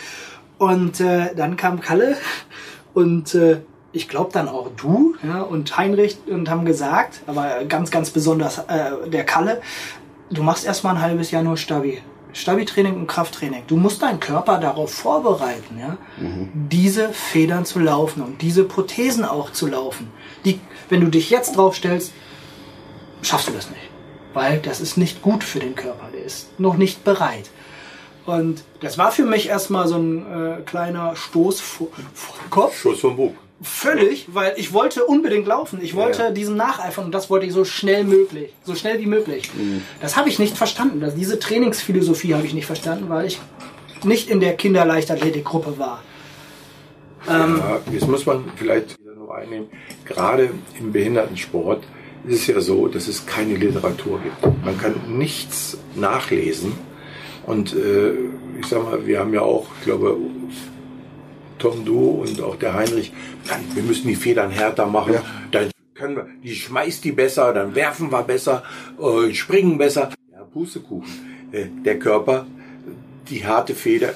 Und 0.58 1.00
äh, 1.00 1.34
dann 1.34 1.56
kam 1.56 1.80
Kalle 1.80 2.16
und 2.94 3.34
äh, 3.34 3.58
ich 3.96 4.08
glaube 4.08 4.30
dann 4.32 4.48
auch 4.48 4.70
du 4.76 5.16
ja, 5.22 5.40
und 5.40 5.76
Heinrich 5.76 6.18
und 6.26 6.50
haben 6.50 6.64
gesagt, 6.64 7.22
aber 7.26 7.64
ganz, 7.64 7.90
ganz 7.90 8.10
besonders 8.10 8.58
äh, 8.58 9.08
der 9.08 9.24
Kalle, 9.24 9.62
du 10.30 10.42
machst 10.42 10.64
erstmal 10.66 10.96
ein 10.96 11.02
halbes 11.02 11.30
Jahr 11.30 11.42
nur 11.42 11.56
Stabi. 11.56 12.02
Stabi-Training 12.32 12.94
und 12.96 13.06
Krafttraining. 13.06 13.62
Du 13.66 13.76
musst 13.76 14.02
deinen 14.02 14.20
Körper 14.20 14.58
darauf 14.58 14.92
vorbereiten, 14.92 15.78
ja, 15.80 15.96
diese 16.52 17.08
Federn 17.08 17.64
zu 17.64 17.78
laufen 17.78 18.22
und 18.22 18.42
diese 18.42 18.64
Prothesen 18.64 19.24
auch 19.24 19.52
zu 19.52 19.66
laufen. 19.66 20.08
Die, 20.44 20.60
wenn 20.90 21.00
du 21.00 21.06
dich 21.06 21.30
jetzt 21.30 21.56
drauf 21.56 21.76
stellst, 21.76 22.12
schaffst 23.22 23.48
du 23.48 23.52
das 23.52 23.70
nicht. 23.70 23.88
Weil 24.34 24.58
das 24.58 24.82
ist 24.82 24.98
nicht 24.98 25.22
gut 25.22 25.44
für 25.44 25.60
den 25.60 25.74
Körper. 25.74 26.08
Der 26.12 26.24
ist 26.24 26.60
noch 26.60 26.76
nicht 26.76 27.04
bereit. 27.04 27.48
Und 28.26 28.64
das 28.80 28.98
war 28.98 29.12
für 29.12 29.24
mich 29.24 29.48
erstmal 29.48 29.88
so 29.88 29.96
ein 29.96 30.58
äh, 30.58 30.60
kleiner 30.62 31.16
Stoß 31.16 31.60
vor, 31.60 31.88
vor 32.12 32.36
den 32.42 32.50
Kopf. 32.50 32.78
Schuss 32.78 33.00
vom 33.00 33.16
Bug. 33.16 33.34
Völlig, 33.62 34.26
weil 34.34 34.52
ich 34.58 34.72
wollte 34.74 35.04
unbedingt 35.06 35.46
laufen. 35.46 35.78
Ich 35.82 35.94
wollte 35.94 36.24
Ja. 36.24 36.30
diesem 36.30 36.56
nacheifern 36.56 37.06
und 37.06 37.12
das 37.12 37.30
wollte 37.30 37.46
ich 37.46 37.52
so 37.52 37.64
schnell 37.64 38.04
möglich, 38.04 38.52
so 38.64 38.74
schnell 38.74 38.98
wie 39.00 39.06
möglich. 39.06 39.50
Das 40.00 40.16
habe 40.16 40.28
ich 40.28 40.38
nicht 40.38 40.56
verstanden. 40.58 41.00
Das, 41.00 41.14
diese 41.14 41.38
Trainingsphilosophie 41.38 42.34
habe 42.34 42.44
ich 42.46 42.52
nicht 42.52 42.66
verstanden, 42.66 43.08
weil 43.08 43.26
ich 43.26 43.40
nicht 44.04 44.28
in 44.28 44.40
der 44.40 44.54
Kinderleichtathletikgruppe 44.56 45.78
war. 45.78 46.02
Ja, 47.26 47.80
jetzt 47.92 48.06
muss 48.06 48.24
man 48.26 48.44
vielleicht 48.56 49.00
wieder 49.00 49.14
noch 49.14 49.30
einnehmen, 49.30 49.68
gerade 50.04 50.50
im 50.78 50.92
Behindertensport 50.92 51.82
ist 52.28 52.40
es 52.42 52.46
ja 52.46 52.60
so, 52.60 52.86
dass 52.88 53.08
es 53.08 53.26
keine 53.26 53.54
Literatur 53.56 54.20
gibt. 54.20 54.64
Man 54.64 54.78
kann 54.78 54.94
nichts 55.18 55.78
nachlesen. 55.96 56.72
Und 57.46 57.74
äh, 57.74 58.12
ich 58.60 58.66
sag 58.68 58.82
mal, 58.82 59.06
wir 59.06 59.20
haben 59.20 59.32
ja 59.32 59.40
auch, 59.42 59.66
ich 59.78 59.84
glaube, 59.86 60.16
Tom 61.58 61.84
Du 61.84 62.22
und 62.22 62.40
auch 62.42 62.56
der 62.56 62.74
Heinrich, 62.74 63.12
Mann, 63.48 63.60
wir 63.74 63.82
müssen 63.82 64.08
die 64.08 64.16
Federn 64.16 64.50
härter 64.50 64.86
machen. 64.86 65.14
Ja. 65.14 65.22
Dann 65.50 65.70
können 65.94 66.16
wir, 66.16 66.26
die 66.42 66.54
schmeißt 66.54 67.04
die 67.04 67.12
besser, 67.12 67.52
dann 67.52 67.74
werfen 67.74 68.12
wir 68.12 68.22
besser, 68.22 68.62
äh, 69.00 69.32
springen 69.34 69.78
besser. 69.78 70.10
Ja, 70.32 70.44
Pustekuchen. 70.44 71.08
Äh, 71.52 71.66
der 71.84 71.98
Körper, 71.98 72.46
die 73.28 73.46
harte 73.46 73.74
Feder 73.74 74.14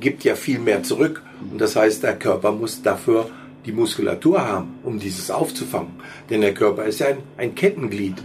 gibt 0.00 0.24
ja 0.24 0.34
viel 0.34 0.58
mehr 0.58 0.82
zurück. 0.82 1.22
Und 1.50 1.60
das 1.60 1.76
heißt, 1.76 2.02
der 2.02 2.18
Körper 2.18 2.52
muss 2.52 2.82
dafür 2.82 3.28
die 3.66 3.72
Muskulatur 3.72 4.44
haben, 4.44 4.74
um 4.82 4.98
dieses 4.98 5.30
aufzufangen. 5.30 5.92
Denn 6.30 6.40
der 6.40 6.54
Körper 6.54 6.84
ist 6.84 7.00
ja 7.00 7.08
ein, 7.08 7.18
ein 7.36 7.54
Kettenglied. 7.54 8.16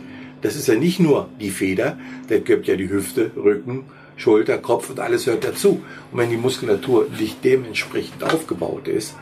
Das 0.41 0.55
ist 0.55 0.67
ja 0.67 0.75
nicht 0.75 0.99
nur 0.99 1.29
die 1.39 1.49
Feder, 1.49 1.97
der 2.29 2.41
gibt 2.41 2.67
ja 2.67 2.75
die 2.75 2.89
Hüfte, 2.89 3.31
Rücken, 3.35 3.85
Schulter, 4.17 4.57
Kopf 4.57 4.89
und 4.89 4.99
alles 4.99 5.27
hört 5.27 5.43
dazu. 5.43 5.81
Und 6.11 6.19
wenn 6.19 6.29
die 6.29 6.37
Muskulatur 6.37 7.07
nicht 7.17 7.43
dementsprechend 7.45 8.23
aufgebaut 8.23 8.87
ist, 8.87 9.15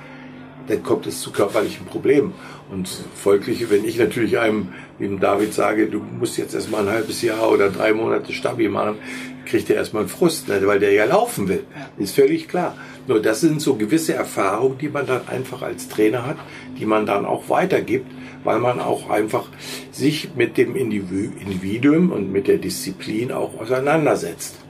dann 0.67 0.81
kommt 0.81 1.05
es 1.05 1.21
zu 1.21 1.31
körperlichen 1.31 1.85
Problemen. 1.85 2.33
Und 2.71 2.89
folglich, 3.13 3.69
wenn 3.69 3.85
ich 3.85 3.99
natürlich 3.99 4.39
einem, 4.39 4.69
wie 4.97 5.07
dem 5.07 5.19
David 5.19 5.53
sage, 5.53 5.87
du 5.87 5.99
musst 5.99 6.37
jetzt 6.37 6.55
erstmal 6.55 6.87
ein 6.87 6.93
halbes 6.93 7.21
Jahr 7.21 7.51
oder 7.51 7.69
drei 7.69 7.93
Monate 7.93 8.33
Stabi 8.33 8.69
machen, 8.69 8.97
kriegt 9.45 9.69
er 9.69 9.75
erstmal 9.75 10.03
einen 10.03 10.09
Frust, 10.09 10.47
ne, 10.47 10.59
weil 10.65 10.79
der 10.79 10.91
ja 10.91 11.05
laufen 11.05 11.47
will. 11.47 11.65
Ist 11.97 12.15
völlig 12.15 12.47
klar. 12.47 12.75
Nur 13.07 13.21
das 13.21 13.41
sind 13.41 13.61
so 13.61 13.75
gewisse 13.75 14.15
Erfahrungen, 14.15 14.79
die 14.79 14.89
man 14.89 15.05
dann 15.05 15.27
einfach 15.27 15.61
als 15.61 15.87
Trainer 15.87 16.25
hat, 16.25 16.37
die 16.79 16.87
man 16.87 17.05
dann 17.05 17.25
auch 17.25 17.49
weitergibt, 17.49 18.11
weil 18.43 18.57
man 18.59 18.79
auch 18.79 19.11
einfach 19.11 19.47
sich 19.91 20.29
mit 20.35 20.57
dem 20.57 20.75
Individuum 20.75 22.11
und 22.11 22.31
mit 22.31 22.47
der 22.47 22.57
Disziplin 22.57 23.31
auch 23.31 23.59
auseinandersetzt 23.59 24.64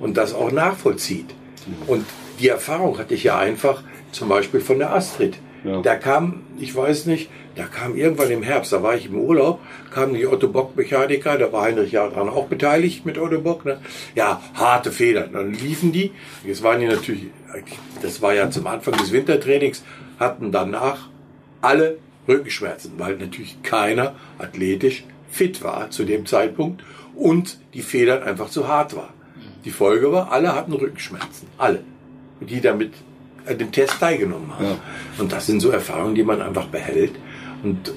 und 0.00 0.16
das 0.16 0.34
auch 0.34 0.50
nachvollzieht. 0.50 1.34
Und 1.86 2.04
die 2.38 2.48
Erfahrung 2.48 2.98
hatte 2.98 3.14
ich 3.14 3.24
ja 3.24 3.38
einfach 3.38 3.82
zum 4.12 4.28
Beispiel 4.28 4.60
von 4.60 4.78
der 4.78 4.92
Astrid. 4.92 5.36
Ja. 5.64 5.80
Da 5.80 5.96
kam, 5.96 6.42
ich 6.58 6.74
weiß 6.76 7.06
nicht, 7.06 7.30
da 7.56 7.64
kam 7.64 7.96
irgendwann 7.96 8.30
im 8.30 8.42
Herbst, 8.42 8.72
da 8.72 8.82
war 8.82 8.96
ich 8.96 9.06
im 9.06 9.18
Urlaub, 9.18 9.60
kamen 9.90 10.14
die 10.14 10.26
Otto 10.26 10.48
Bock 10.48 10.76
Mechaniker, 10.76 11.38
da 11.38 11.52
war 11.52 11.62
Heinrich 11.62 11.92
ja 11.92 12.06
dran 12.08 12.28
auch 12.28 12.48
beteiligt 12.48 13.06
mit 13.06 13.16
Otto 13.16 13.40
Bock, 13.40 13.64
ne? 13.64 13.78
Ja, 14.14 14.42
harte 14.54 14.92
Federn. 14.92 15.32
Dann 15.32 15.54
liefen 15.54 15.90
die, 15.90 16.12
jetzt 16.44 16.62
waren 16.62 16.80
die 16.80 16.86
natürlich, 16.86 17.28
das 18.02 18.20
war 18.20 18.34
ja 18.34 18.50
zum 18.50 18.66
Anfang 18.66 18.94
des 18.98 19.10
Wintertrainings, 19.12 19.84
hatten 20.18 20.52
danach 20.52 21.08
alle 21.62 21.96
Rückenschmerzen, 22.28 22.92
weil 22.98 23.16
natürlich 23.16 23.62
keiner 23.62 24.14
athletisch 24.38 25.04
fit 25.30 25.62
war 25.62 25.90
zu 25.90 26.04
dem 26.04 26.26
Zeitpunkt 26.26 26.84
und 27.14 27.58
die 27.72 27.82
Federn 27.82 28.22
einfach 28.22 28.50
zu 28.50 28.68
hart 28.68 28.94
war. 28.96 29.13
Die 29.64 29.70
Folge 29.70 30.12
war, 30.12 30.30
alle 30.32 30.54
hatten 30.54 30.72
Rückenschmerzen. 30.72 31.48
Alle. 31.58 31.82
Die 32.40 32.60
damit 32.60 32.92
an 33.46 33.58
dem 33.58 33.72
Test 33.72 34.00
teilgenommen 34.00 34.54
haben. 34.54 34.64
Ja. 34.64 34.78
Und 35.18 35.32
das 35.32 35.46
sind 35.46 35.60
so 35.60 35.70
Erfahrungen, 35.70 36.14
die 36.14 36.22
man 36.22 36.40
einfach 36.40 36.66
behält. 36.66 37.12
Und 37.62 37.92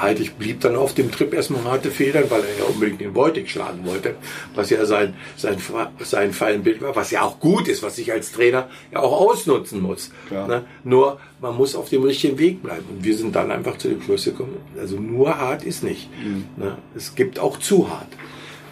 Heidrich 0.00 0.34
blieb 0.34 0.60
dann 0.60 0.76
auf 0.76 0.94
dem 0.94 1.10
Trip 1.12 1.32
erstmal 1.32 1.64
harte 1.64 1.90
Federn, 1.90 2.24
weil 2.28 2.40
er 2.40 2.58
ja 2.58 2.64
unbedingt 2.64 3.00
den 3.00 3.12
Beutig 3.12 3.50
schlagen 3.50 3.86
wollte, 3.86 4.16
was 4.54 4.70
ja 4.70 4.84
sein, 4.86 5.14
sein, 5.36 5.56
sein 6.00 6.32
Fallenbild 6.32 6.80
war, 6.82 6.96
was 6.96 7.10
ja 7.10 7.22
auch 7.22 7.38
gut 7.38 7.68
ist, 7.68 7.82
was 7.82 7.98
ich 7.98 8.12
als 8.12 8.32
Trainer 8.32 8.68
ja 8.90 9.00
auch 9.00 9.20
ausnutzen 9.20 9.80
muss. 9.80 10.10
Ne? 10.30 10.64
Nur, 10.84 11.20
man 11.40 11.56
muss 11.56 11.76
auf 11.76 11.88
dem 11.88 12.02
richtigen 12.02 12.38
Weg 12.38 12.62
bleiben. 12.62 12.84
Und 12.90 13.04
wir 13.04 13.16
sind 13.16 13.36
dann 13.36 13.50
einfach 13.50 13.78
zu 13.78 13.88
dem 13.88 14.02
Schluss 14.02 14.24
gekommen, 14.24 14.56
also 14.78 14.96
nur 14.96 15.38
hart 15.38 15.64
ist 15.64 15.84
nicht. 15.84 16.08
Mhm. 16.22 16.44
Ne? 16.56 16.78
Es 16.96 17.14
gibt 17.14 17.38
auch 17.38 17.58
zu 17.58 17.88
hart. 17.88 18.08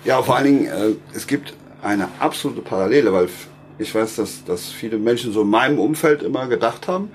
Ja, 0.04 0.22
vor 0.22 0.36
allen 0.36 0.46
Dingen, 0.46 0.66
äh, 0.66 0.94
es 1.14 1.26
gibt 1.26 1.54
eine 1.82 2.08
absolute 2.18 2.60
Parallele, 2.60 3.12
weil 3.12 3.28
ich 3.78 3.94
weiß, 3.94 4.16
dass, 4.16 4.44
dass 4.44 4.68
viele 4.68 4.98
Menschen 4.98 5.32
so 5.32 5.42
in 5.42 5.50
meinem 5.50 5.78
Umfeld 5.78 6.22
immer 6.22 6.46
gedacht 6.46 6.88
haben, 6.88 7.10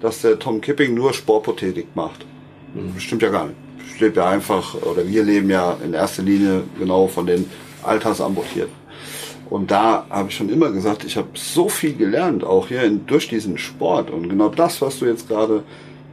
dass 0.00 0.22
der 0.22 0.38
Tom 0.38 0.60
Kipping 0.60 0.94
nur 0.94 1.12
Sportprothetik 1.12 1.94
macht. 1.94 2.24
Mhm. 2.74 2.98
Stimmt 2.98 3.22
ja 3.22 3.28
gar 3.28 3.46
nicht. 3.46 3.56
Ich 3.94 4.00
lebe 4.00 4.16
ja 4.16 4.28
einfach, 4.28 4.74
oder 4.74 5.06
wir 5.06 5.22
leben 5.22 5.50
ja 5.50 5.76
in 5.84 5.92
erster 5.92 6.22
Linie 6.22 6.62
genau 6.78 7.06
von 7.06 7.26
den 7.26 7.50
Altersamputierten. 7.82 8.80
Und 9.50 9.70
da 9.70 10.06
habe 10.08 10.28
ich 10.28 10.36
schon 10.36 10.48
immer 10.48 10.70
gesagt, 10.70 11.04
ich 11.04 11.16
habe 11.16 11.28
so 11.34 11.68
viel 11.68 11.94
gelernt, 11.94 12.44
auch 12.44 12.68
hier 12.68 12.84
in, 12.84 13.06
durch 13.06 13.28
diesen 13.28 13.58
Sport. 13.58 14.10
Und 14.10 14.28
genau 14.28 14.48
das, 14.48 14.80
was 14.80 15.00
du 15.00 15.06
jetzt 15.06 15.28
gerade 15.28 15.64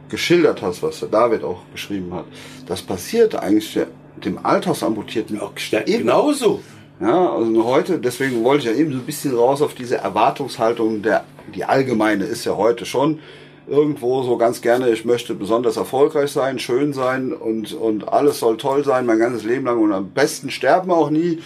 geschildert 0.08 0.60
hast, 0.60 0.82
was 0.82 1.00
der 1.00 1.08
David 1.08 1.44
auch 1.44 1.62
beschrieben 1.72 2.12
hat, 2.14 2.24
das 2.66 2.82
passiert 2.82 3.36
eigentlich 3.36 3.78
dem 4.24 4.44
Altersamputierten 4.44 5.40
auch 5.40 5.52
genauso. 5.86 6.60
Ja, 7.00 7.32
also 7.32 7.64
heute, 7.64 7.98
deswegen 7.98 8.42
wollte 8.42 8.68
ich 8.68 8.74
ja 8.74 8.80
eben 8.80 8.92
so 8.92 8.98
ein 8.98 9.06
bisschen 9.06 9.36
raus 9.36 9.62
auf 9.62 9.74
diese 9.74 9.98
Erwartungshaltung, 9.98 11.00
der, 11.02 11.24
die 11.54 11.64
allgemeine 11.64 12.24
ist 12.24 12.44
ja 12.44 12.56
heute 12.56 12.86
schon 12.86 13.20
irgendwo 13.68 14.22
so 14.22 14.36
ganz 14.36 14.62
gerne, 14.62 14.90
ich 14.90 15.04
möchte 15.04 15.34
besonders 15.34 15.76
erfolgreich 15.76 16.32
sein, 16.32 16.58
schön 16.58 16.92
sein 16.92 17.32
und, 17.32 17.72
und 17.72 18.08
alles 18.08 18.40
soll 18.40 18.56
toll 18.56 18.84
sein, 18.84 19.06
mein 19.06 19.18
ganzes 19.20 19.44
Leben 19.44 19.66
lang 19.66 19.78
und 19.78 19.92
am 19.92 20.08
besten 20.10 20.50
sterben 20.50 20.90
auch 20.90 21.10
nie 21.10 21.38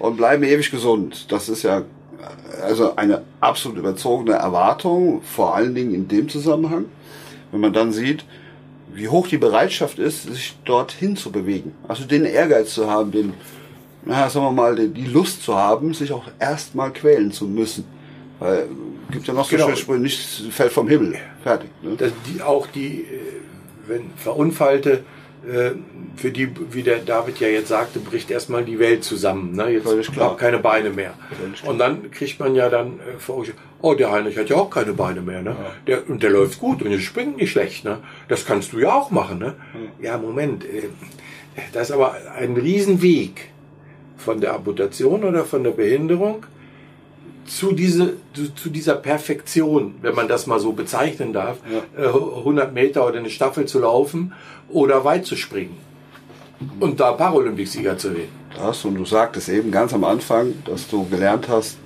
und 0.00 0.16
bleiben 0.16 0.42
ewig 0.42 0.70
gesund. 0.70 1.32
Das 1.32 1.48
ist 1.48 1.62
ja 1.62 1.84
also 2.62 2.96
eine 2.96 3.22
absolut 3.40 3.78
überzogene 3.78 4.36
Erwartung, 4.36 5.22
vor 5.22 5.54
allen 5.54 5.74
Dingen 5.74 5.94
in 5.94 6.08
dem 6.08 6.28
Zusammenhang, 6.28 6.86
wenn 7.52 7.60
man 7.60 7.72
dann 7.72 7.92
sieht, 7.92 8.26
wie 8.92 9.08
hoch 9.08 9.28
die 9.28 9.38
Bereitschaft 9.38 9.98
ist, 9.98 10.24
sich 10.24 10.58
dorthin 10.64 11.16
zu 11.16 11.30
bewegen. 11.30 11.72
Also 11.88 12.04
den 12.04 12.24
Ehrgeiz 12.24 12.74
zu 12.74 12.90
haben, 12.90 13.12
den 13.12 13.32
na, 14.04 14.28
sagen 14.28 14.46
wir 14.46 14.52
mal, 14.52 14.76
die 14.76 15.06
Lust 15.06 15.42
zu 15.42 15.54
haben, 15.54 15.92
sich 15.94 16.12
auch 16.12 16.24
erstmal 16.38 16.92
quälen 16.92 17.32
zu 17.32 17.46
müssen. 17.46 17.84
Weil 18.38 18.68
gibt 19.10 19.26
ja 19.26 19.34
noch 19.34 19.44
so 19.48 19.56
genau. 19.56 19.74
Sprüche, 19.74 20.00
nichts 20.00 20.42
fällt 20.50 20.72
vom 20.72 20.88
Himmel. 20.88 21.16
Fertig. 21.42 21.70
Ne? 21.82 21.96
Das, 21.96 22.12
die, 22.26 22.42
auch 22.42 22.66
die, 22.66 23.02
äh, 23.02 23.06
wenn 23.86 24.10
Verunfallte, 24.16 25.04
äh, 25.46 25.70
für 26.16 26.30
die, 26.30 26.50
wie 26.72 26.82
der 26.82 26.98
David 26.98 27.40
ja 27.40 27.48
jetzt 27.48 27.68
sagte, 27.68 27.98
bricht 27.98 28.30
erstmal 28.30 28.64
die 28.64 28.78
Welt 28.78 29.04
zusammen. 29.04 29.54
Ne? 29.54 29.70
Jetzt 29.70 29.86
habe 29.86 30.36
keine 30.36 30.58
Beine 30.58 30.90
mehr. 30.90 31.14
Und 31.64 31.78
dann 31.78 32.10
kriegt 32.10 32.38
man 32.40 32.54
ja 32.54 32.68
dann 32.68 33.00
äh, 33.00 33.18
vor 33.18 33.44
oh, 33.80 33.94
der 33.94 34.12
Heinrich 34.12 34.36
hat 34.36 34.50
ja 34.50 34.56
auch 34.56 34.70
keine 34.70 34.92
Beine 34.92 35.22
mehr. 35.22 35.42
Ne? 35.42 35.50
Ja. 35.50 35.72
Der, 35.86 36.10
und 36.10 36.22
der 36.22 36.30
läuft 36.30 36.60
gut 36.60 36.82
und 36.82 36.90
der 36.90 36.98
springt 36.98 37.36
nicht 37.38 37.52
schlecht. 37.52 37.84
Ne? 37.84 37.98
Das 38.28 38.44
kannst 38.44 38.72
du 38.72 38.78
ja 38.78 38.92
auch 38.92 39.10
machen. 39.10 39.38
Ne? 39.38 39.54
Ja, 40.00 40.18
Moment. 40.18 40.64
Äh, 40.64 40.88
das 41.72 41.88
ist 41.88 41.94
aber 41.94 42.14
ein 42.38 42.56
Riesenweg 42.56 43.49
von 44.20 44.40
der 44.40 44.54
Amputation 44.54 45.24
oder 45.24 45.44
von 45.44 45.64
der 45.64 45.72
Behinderung 45.72 46.46
zu, 47.46 47.72
diese, 47.72 48.14
zu, 48.32 48.54
zu 48.54 48.70
dieser 48.70 48.94
Perfektion, 48.94 49.96
wenn 50.02 50.14
man 50.14 50.28
das 50.28 50.46
mal 50.46 50.60
so 50.60 50.72
bezeichnen 50.72 51.32
darf, 51.32 51.58
ja. 51.98 52.14
100 52.14 52.68
äh, 52.68 52.72
Meter 52.72 53.06
oder 53.06 53.18
eine 53.18 53.30
Staffel 53.30 53.66
zu 53.66 53.80
laufen 53.80 54.32
oder 54.68 55.04
weit 55.04 55.26
zu 55.26 55.36
springen 55.36 55.76
und 56.78 57.00
da 57.00 57.12
Paralympicsieger 57.12 57.98
zu 57.98 58.14
werden. 58.14 58.40
Das 58.56 58.84
und 58.84 58.94
du 58.94 59.04
sagtest 59.04 59.48
eben 59.48 59.70
ganz 59.70 59.92
am 59.92 60.04
Anfang, 60.04 60.54
dass 60.64 60.88
du 60.88 61.08
gelernt 61.08 61.48
hast, 61.48 61.78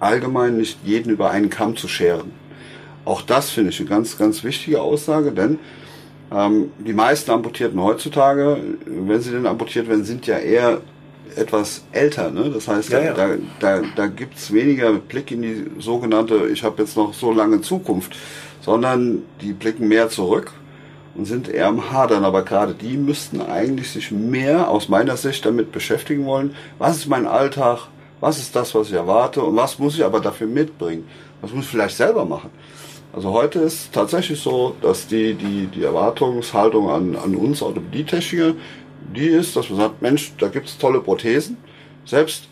allgemein 0.00 0.56
nicht 0.56 0.78
jeden 0.84 1.10
über 1.10 1.30
einen 1.30 1.50
Kamm 1.50 1.76
zu 1.76 1.88
scheren. 1.88 2.32
Auch 3.04 3.22
das 3.22 3.50
finde 3.50 3.70
ich 3.70 3.80
eine 3.80 3.88
ganz, 3.88 4.18
ganz 4.18 4.44
wichtige 4.44 4.82
Aussage, 4.82 5.32
denn 5.32 5.58
ähm, 6.32 6.72
die 6.78 6.92
meisten 6.92 7.30
Amputierten 7.30 7.80
heutzutage, 7.82 8.58
wenn 8.86 9.20
sie 9.20 9.32
denn 9.32 9.46
amputiert 9.46 9.88
werden, 9.88 10.04
sind 10.04 10.26
ja 10.26 10.38
eher 10.38 10.80
etwas 11.36 11.82
älter. 11.92 12.30
Ne? 12.30 12.50
Das 12.50 12.68
heißt, 12.68 12.90
ja, 12.90 13.00
ja. 13.00 13.14
da, 13.14 13.28
da, 13.58 13.82
da 13.96 14.06
gibt 14.06 14.36
es 14.36 14.52
weniger 14.52 14.92
Blick 14.92 15.30
in 15.30 15.42
die 15.42 15.66
sogenannte, 15.78 16.48
ich 16.52 16.62
habe 16.62 16.82
jetzt 16.82 16.96
noch 16.96 17.14
so 17.14 17.32
lange 17.32 17.60
Zukunft, 17.60 18.16
sondern 18.60 19.22
die 19.40 19.52
blicken 19.52 19.88
mehr 19.88 20.08
zurück 20.08 20.52
und 21.14 21.26
sind 21.26 21.48
eher 21.48 21.66
am 21.66 21.90
Hadern. 21.90 22.24
Aber 22.24 22.42
gerade 22.42 22.74
die 22.74 22.96
müssten 22.96 23.40
eigentlich 23.40 23.90
sich 23.90 24.10
mehr 24.10 24.68
aus 24.68 24.88
meiner 24.88 25.16
Sicht 25.16 25.44
damit 25.44 25.72
beschäftigen 25.72 26.26
wollen, 26.26 26.54
was 26.78 26.98
ist 26.98 27.08
mein 27.08 27.26
Alltag, 27.26 27.88
was 28.20 28.38
ist 28.38 28.54
das, 28.54 28.74
was 28.74 28.88
ich 28.88 28.94
erwarte 28.94 29.42
und 29.42 29.56
was 29.56 29.78
muss 29.78 29.94
ich 29.94 30.04
aber 30.04 30.20
dafür 30.20 30.46
mitbringen. 30.46 31.06
Was 31.40 31.52
muss 31.52 31.64
ich 31.64 31.70
vielleicht 31.70 31.96
selber 31.96 32.26
machen. 32.26 32.50
Also 33.12 33.32
heute 33.32 33.58
ist 33.58 33.92
tatsächlich 33.92 34.40
so, 34.40 34.76
dass 34.82 35.08
die, 35.08 35.34
die, 35.34 35.66
die 35.66 35.82
Erwartungshaltung 35.82 36.90
an, 36.90 37.16
an 37.16 37.34
uns 37.34 37.60
Orthopädietechniker 37.60 38.54
die 39.14 39.26
ist, 39.26 39.56
dass 39.56 39.70
man 39.70 39.78
sagt, 39.78 40.02
Mensch, 40.02 40.32
da 40.38 40.48
gibt 40.48 40.68
es 40.68 40.78
tolle 40.78 41.00
Prothesen. 41.00 41.56
Selbst 42.04 42.48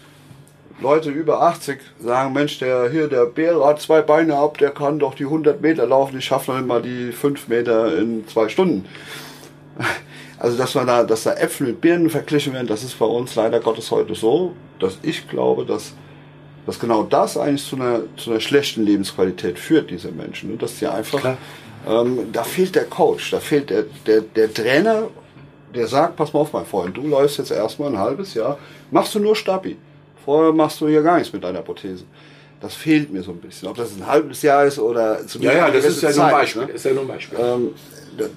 Leute 0.80 1.10
über 1.10 1.42
80 1.42 1.80
sagen, 1.98 2.32
Mensch, 2.32 2.58
der 2.58 2.88
hier, 2.90 3.08
der 3.08 3.26
Bär 3.26 3.64
hat 3.64 3.80
zwei 3.80 4.00
Beine 4.00 4.36
ab, 4.36 4.58
der 4.58 4.70
kann 4.70 4.98
doch 4.98 5.14
die 5.14 5.24
100 5.24 5.60
Meter 5.60 5.86
laufen, 5.86 6.18
ich 6.18 6.24
schaffe 6.24 6.52
noch 6.52 6.58
immer 6.58 6.80
die 6.80 7.10
5 7.10 7.48
Meter 7.48 7.96
in 7.98 8.26
zwei 8.28 8.48
Stunden. 8.48 8.86
Also, 10.40 10.56
dass 10.56 10.76
man 10.76 10.86
da, 10.86 11.02
dass 11.02 11.24
da 11.24 11.32
Äpfel 11.32 11.66
mit 11.66 11.80
Birnen 11.80 12.10
verglichen 12.10 12.52
werden, 12.52 12.68
das 12.68 12.84
ist 12.84 12.96
bei 12.96 13.06
uns 13.06 13.34
leider 13.34 13.58
Gottes 13.58 13.90
heute 13.90 14.14
so, 14.14 14.54
dass 14.78 14.96
ich 15.02 15.28
glaube, 15.28 15.64
dass, 15.64 15.94
dass 16.64 16.78
genau 16.78 17.02
das 17.02 17.36
eigentlich 17.36 17.68
zu 17.68 17.74
einer, 17.74 18.02
zu 18.16 18.30
einer 18.30 18.38
schlechten 18.38 18.84
Lebensqualität 18.84 19.58
führt, 19.58 19.90
diese 19.90 20.12
Menschen. 20.12 20.52
Und 20.52 20.62
dass 20.62 20.78
sie 20.78 20.86
einfach, 20.86 21.34
ähm, 21.88 22.30
da 22.32 22.44
fehlt 22.44 22.76
der 22.76 22.84
Coach, 22.84 23.32
da 23.32 23.40
fehlt 23.40 23.70
der, 23.70 23.86
der, 24.06 24.20
der 24.20 24.54
Trainer 24.54 25.08
der 25.74 25.86
sagt, 25.86 26.16
pass 26.16 26.32
mal 26.32 26.40
auf, 26.40 26.52
mein 26.52 26.64
Freund, 26.64 26.96
du 26.96 27.02
läufst 27.02 27.38
jetzt 27.38 27.50
erstmal 27.50 27.90
ein 27.90 27.98
halbes 27.98 28.34
Jahr, 28.34 28.58
machst 28.90 29.14
du 29.14 29.20
nur 29.20 29.36
Stabi. 29.36 29.76
Vorher 30.24 30.52
machst 30.52 30.80
du 30.80 30.88
hier 30.88 31.02
gar 31.02 31.18
nichts 31.18 31.32
mit 31.32 31.44
deiner 31.44 31.62
Prothese. 31.62 32.04
Das 32.60 32.74
fehlt 32.74 33.12
mir 33.12 33.22
so 33.22 33.30
ein 33.30 33.38
bisschen. 33.38 33.68
Ob 33.68 33.76
das 33.76 33.96
ein 33.96 34.06
halbes 34.06 34.42
Jahr 34.42 34.64
ist 34.64 34.78
oder 34.78 35.26
zu 35.26 35.38
Ja, 35.38 35.52
ja, 35.52 35.70
das 35.70 35.84
ist 35.84 36.02
ja, 36.02 36.10
Zeit, 36.10 36.16
nur 36.16 36.26
ein 36.26 36.32
Beispiel. 36.32 36.66
Ne? 36.66 36.72
ist 36.72 36.84
ja 36.84 36.92
nur 36.92 37.02
ein 37.02 37.08
Beispiel. 37.08 37.38
Ähm, 37.40 37.70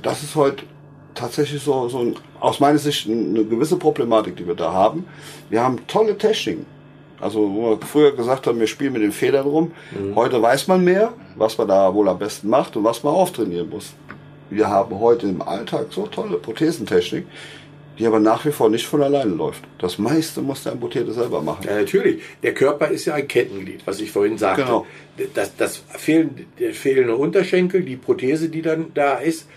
das 0.02 0.24
ist 0.24 0.36
heute 0.36 0.64
tatsächlich 1.16 1.62
so, 1.62 1.90
so 1.90 2.00
ein, 2.00 2.16
aus 2.40 2.60
meiner 2.60 2.78
Sicht 2.78 3.10
eine 3.10 3.44
gewisse 3.44 3.78
Problematik, 3.78 4.36
die 4.38 4.48
wir 4.48 4.56
da 4.56 4.72
haben. 4.72 5.06
Wir 5.50 5.64
haben 5.64 5.86
tolle 5.88 6.18
Techniken. 6.18 6.66
Also, 7.20 7.40
wo 7.54 7.72
wir 7.72 7.80
früher 7.86 8.16
gesagt 8.16 8.48
haben, 8.48 8.60
wir 8.60 8.68
spielen 8.68 8.94
mit 8.94 9.02
den 9.02 9.12
Federn 9.12 9.46
rum. 9.46 9.72
Mhm. 9.92 10.16
Heute 10.16 10.42
weiß 10.42 10.68
man 10.68 10.84
mehr, 10.84 11.14
was 11.36 11.58
man 11.58 11.68
da 11.68 11.94
wohl 11.94 12.08
am 12.10 12.18
besten 12.18 12.50
macht 12.50 12.76
und 12.78 12.84
was 12.84 13.04
man 13.04 13.14
auftrainieren 13.14 13.70
muss 13.70 13.94
wir 14.52 14.70
haben 14.70 14.99
heute 14.99 15.28
im 15.28 15.41
Alltag 15.41 15.88
so 15.89 16.06
tolle 16.08 16.38
Prothesentechnik, 16.38 17.26
die 17.97 18.06
aber 18.06 18.20
nach 18.20 18.45
wie 18.45 18.52
vor 18.52 18.70
nicht 18.70 18.86
von 18.86 19.02
alleine 19.02 19.32
läuft. 19.32 19.64
Das 19.80 19.97
meiste 19.97 20.41
muss 20.41 20.64
der 20.64 20.74
Amputierte 20.74 21.14
selber 21.14 21.41
machen. 21.41 21.66
Ja, 21.66 21.80
natürlich. 21.80 22.22
Der 22.43 22.54
Körper 22.54 22.89
ist 22.89 23.06
ja 23.06 23.16
ein 23.16 23.28
Kettenglied, 23.28 23.82
was 23.86 23.99
ich 23.99 24.12
vorhin 24.12 24.38
sagte. 24.38 24.64
Genau. 24.64 24.86
Das, 25.34 25.56
das 25.56 25.84
fehlen, 25.97 26.47
der 26.60 26.74
fehlende 26.74 27.16
Unterschenkel, 27.16 27.82
die 27.84 27.95
Prothese, 27.95 28.49
die 28.49 28.62
dann 28.62 28.93
da 28.93 29.16
ist, 29.16 29.47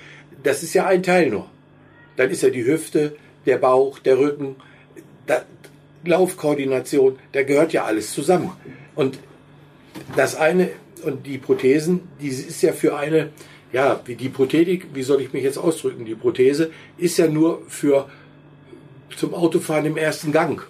das 0.42 0.62
ist 0.62 0.74
ja 0.74 0.86
ein 0.86 1.02
Teil 1.02 1.30
nur. 1.30 1.46
Dann 2.16 2.30
ist 2.30 2.42
ja 2.42 2.50
die 2.50 2.64
Hüfte, 2.64 3.16
der 3.46 3.58
Bauch, 3.58 3.98
der 3.98 4.18
Rücken, 4.18 4.56
da, 5.26 5.42
Laufkoordination, 6.04 7.18
da 7.32 7.42
gehört 7.42 7.72
ja 7.72 7.84
alles 7.84 8.12
zusammen. 8.12 8.52
Und 8.94 9.18
das 10.16 10.36
eine 10.36 10.70
und 11.02 11.26
die 11.26 11.38
Prothesen, 11.38 12.00
die 12.20 12.28
ist 12.28 12.62
ja 12.62 12.72
für 12.72 12.96
eine, 12.96 13.30
ja, 13.74 14.00
wie 14.06 14.14
die 14.14 14.28
Prothetik, 14.38 14.80
wie 14.94 15.02
soll 15.02 15.20
ich 15.20 15.32
mich 15.34 15.42
jetzt 15.48 15.58
ausdrücken? 15.58 16.04
Die 16.04 16.14
Prothese 16.14 16.70
ist 16.96 17.16
ja 17.18 17.26
nur 17.28 17.50
für 17.68 18.08
zum 19.16 19.34
Autofahren 19.34 19.84
im 19.86 19.96
ersten 19.96 20.30
Gang. 20.32 20.62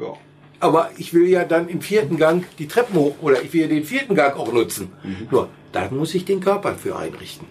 Ja. 0.00 0.12
Aber 0.58 0.90
ich 0.98 1.14
will 1.14 1.26
ja 1.36 1.44
dann 1.44 1.68
im 1.68 1.80
vierten 1.80 2.16
Gang 2.18 2.44
die 2.58 2.68
Treppen 2.68 2.96
hoch 2.96 3.14
oder 3.22 3.40
ich 3.42 3.52
will 3.52 3.62
ja 3.62 3.66
den 3.68 3.84
vierten 3.84 4.14
Gang 4.14 4.36
auch 4.36 4.52
nutzen. 4.52 4.92
Nur, 5.30 5.48
da 5.72 5.88
muss 5.90 6.14
ich 6.14 6.24
den 6.24 6.40
Körper 6.40 6.74
für 6.74 6.96
einrichten. 6.96 7.46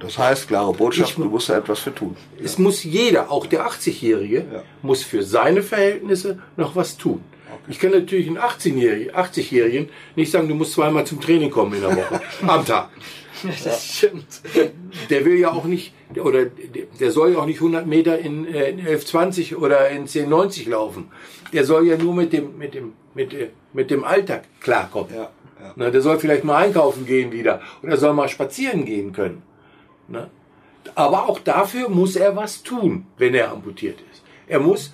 Das 0.00 0.18
heißt, 0.18 0.48
klare 0.48 0.72
Botschaft, 0.74 1.10
Ich- 1.10 1.16
du 1.16 1.24
musst 1.24 1.48
da 1.48 1.56
etwas 1.56 1.78
für 1.78 1.94
tun. 1.94 2.14
Es 2.42 2.58
muss 2.58 2.82
jeder, 2.84 3.30
auch 3.30 3.46
der 3.46 3.64
80-Jährige, 3.66 4.38
Ja. 4.52 4.62
muss 4.82 5.02
für 5.02 5.22
seine 5.22 5.62
Verhältnisse 5.62 6.38
noch 6.56 6.76
was 6.76 6.96
tun. 6.98 7.20
Ich 7.68 7.78
kann 7.78 7.92
natürlich 7.92 8.26
einen 8.26 8.36
18-Jährigen, 8.38 9.14
80-Jährigen 9.14 9.88
nicht 10.16 10.30
sagen, 10.30 10.48
du 10.48 10.54
musst 10.54 10.72
zweimal 10.72 11.06
zum 11.06 11.20
Training 11.20 11.50
kommen 11.50 11.72
in 11.74 11.80
der 11.80 11.96
Woche, 11.96 12.20
am 12.46 12.66
Tag. 12.66 12.90
Das 13.64 13.86
stimmt. 13.96 14.40
Der 15.10 15.24
will 15.24 15.38
ja 15.38 15.50
auch 15.52 15.64
nicht, 15.64 15.92
oder 16.16 16.44
der- 16.46 17.10
soll 17.12 17.32
ja 17.32 17.38
auch 17.38 17.46
nicht 17.46 17.60
100 17.60 17.86
Meter 17.86 18.18
in, 18.18 18.46
äh, 18.46 18.70
in 18.70 18.78
11,20 18.80 19.56
oder 19.56 19.88
in 19.90 20.06
10,90 20.06 20.68
laufen. 20.68 21.10
Der 21.52 21.64
soll 21.64 21.86
ja 21.86 21.96
nur 21.96 22.14
mit 22.14 22.32
dem, 22.32 22.58
mit 22.58 22.74
dem, 22.74 22.92
mit, 23.14 23.32
äh, 23.34 23.50
mit 23.72 23.90
dem 23.90 24.04
Alltag 24.04 24.44
klarkommen. 24.60 25.14
Ja, 25.14 25.22
ja. 25.60 25.72
Na, 25.76 25.90
der 25.90 26.00
soll 26.00 26.18
vielleicht 26.18 26.44
mal 26.44 26.56
einkaufen 26.56 27.06
gehen 27.06 27.32
wieder 27.32 27.60
oder 27.82 27.96
soll 27.96 28.12
mal 28.14 28.28
spazieren 28.28 28.84
gehen 28.84 29.12
können. 29.12 29.42
Ne? 30.08 30.28
Aber 30.94 31.28
auch 31.28 31.38
dafür 31.40 31.88
muss 31.88 32.16
er 32.16 32.36
was 32.36 32.62
tun, 32.62 33.06
wenn 33.18 33.34
er 33.34 33.50
amputiert 33.50 33.98
ist. 34.12 34.22
Er 34.46 34.60
muss 34.60 34.92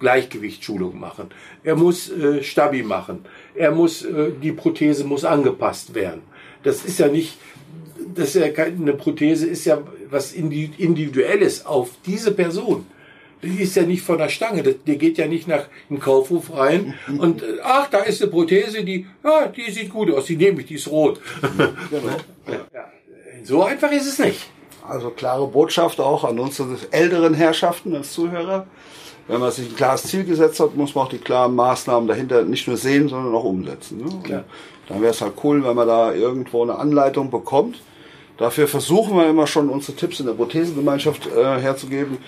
Gleichgewichtsschulung 0.00 0.98
machen. 0.98 1.30
Er 1.62 1.76
muss 1.76 2.10
äh, 2.10 2.42
Stabi 2.42 2.82
machen. 2.82 3.24
Er 3.54 3.70
muss, 3.70 4.04
äh, 4.04 4.32
die 4.42 4.52
Prothese 4.52 5.04
muss 5.04 5.24
angepasst 5.24 5.94
werden. 5.94 6.22
Das 6.66 6.84
ist 6.84 6.98
ja 6.98 7.08
nicht, 7.08 7.38
das 8.14 8.34
ist 8.34 8.42
ja 8.42 8.48
keine, 8.50 8.76
eine 8.76 8.92
Prothese 8.94 9.46
ist 9.46 9.64
ja 9.64 9.78
was 10.10 10.34
Indi- 10.34 10.70
Individuelles 10.78 11.64
auf 11.64 11.90
diese 12.04 12.32
Person. 12.32 12.86
Die 13.42 13.62
ist 13.62 13.76
ja 13.76 13.82
nicht 13.82 14.02
von 14.02 14.18
der 14.18 14.28
Stange. 14.28 14.62
Die 14.62 14.98
geht 14.98 15.18
ja 15.18 15.26
nicht 15.28 15.46
nach 15.46 15.66
im 15.90 16.00
Kaufhof 16.00 16.52
rein 16.52 16.94
und 17.18 17.44
ach, 17.62 17.88
da 17.90 17.98
ist 18.00 18.20
eine 18.20 18.30
Prothese, 18.30 18.82
die, 18.84 19.06
ja, 19.22 19.46
die 19.46 19.70
sieht 19.70 19.90
gut 19.90 20.10
aus, 20.10 20.24
die 20.26 20.36
nehme 20.36 20.60
ich, 20.60 20.66
die 20.66 20.74
ist 20.74 20.88
rot. 20.88 21.20
ja, 22.74 22.90
so 23.44 23.62
einfach 23.62 23.92
ist 23.92 24.06
es 24.08 24.18
nicht. 24.18 24.40
Also 24.88 25.10
klare 25.10 25.46
Botschaft 25.46 26.00
auch 26.00 26.24
an 26.24 26.38
unsere 26.38 26.76
älteren 26.90 27.34
Herrschaften 27.34 27.94
als 27.94 28.12
Zuhörer. 28.12 28.66
Wenn 29.28 29.40
man 29.40 29.50
sich 29.50 29.68
ein 29.68 29.76
klares 29.76 30.04
Ziel 30.04 30.24
gesetzt 30.24 30.60
hat, 30.60 30.76
muss 30.76 30.94
man 30.94 31.06
auch 31.06 31.08
die 31.08 31.18
klaren 31.18 31.54
Maßnahmen 31.54 32.08
dahinter 32.08 32.44
nicht 32.44 32.68
nur 32.68 32.76
sehen, 32.76 33.08
sondern 33.08 33.34
auch 33.34 33.44
umsetzen. 33.44 33.98
Ne? 33.98 34.44
Dann 34.88 35.00
wäre 35.00 35.10
es 35.10 35.20
halt 35.20 35.32
cool, 35.42 35.64
wenn 35.64 35.74
man 35.74 35.88
da 35.88 36.12
irgendwo 36.12 36.62
eine 36.62 36.78
Anleitung 36.78 37.30
bekommt. 37.30 37.80
Dafür 38.38 38.68
versuchen 38.68 39.16
wir 39.16 39.28
immer 39.28 39.46
schon 39.46 39.68
unsere 39.68 39.96
Tipps 39.96 40.20
in 40.20 40.26
der 40.26 40.34
Prothesengemeinschaft 40.34 41.26
äh, 41.26 41.58
herzugeben. 41.58 42.18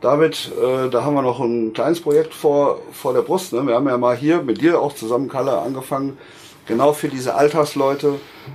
David, 0.00 0.52
äh, 0.62 0.88
da 0.88 1.02
haben 1.02 1.14
wir 1.14 1.22
noch 1.22 1.40
ein 1.40 1.72
kleines 1.72 2.00
Projekt 2.00 2.32
vor, 2.32 2.78
vor 2.92 3.12
der 3.12 3.22
Brust. 3.22 3.52
Ne? 3.52 3.66
Wir 3.66 3.74
haben 3.74 3.88
ja 3.88 3.98
mal 3.98 4.16
hier 4.16 4.42
mit 4.42 4.60
dir 4.60 4.80
auch 4.80 4.94
zusammen, 4.94 5.28
Kalle, 5.28 5.58
angefangen, 5.58 6.16
genau 6.66 6.92
für 6.92 7.08
diese 7.08 7.34
Alltagsleute 7.34 8.14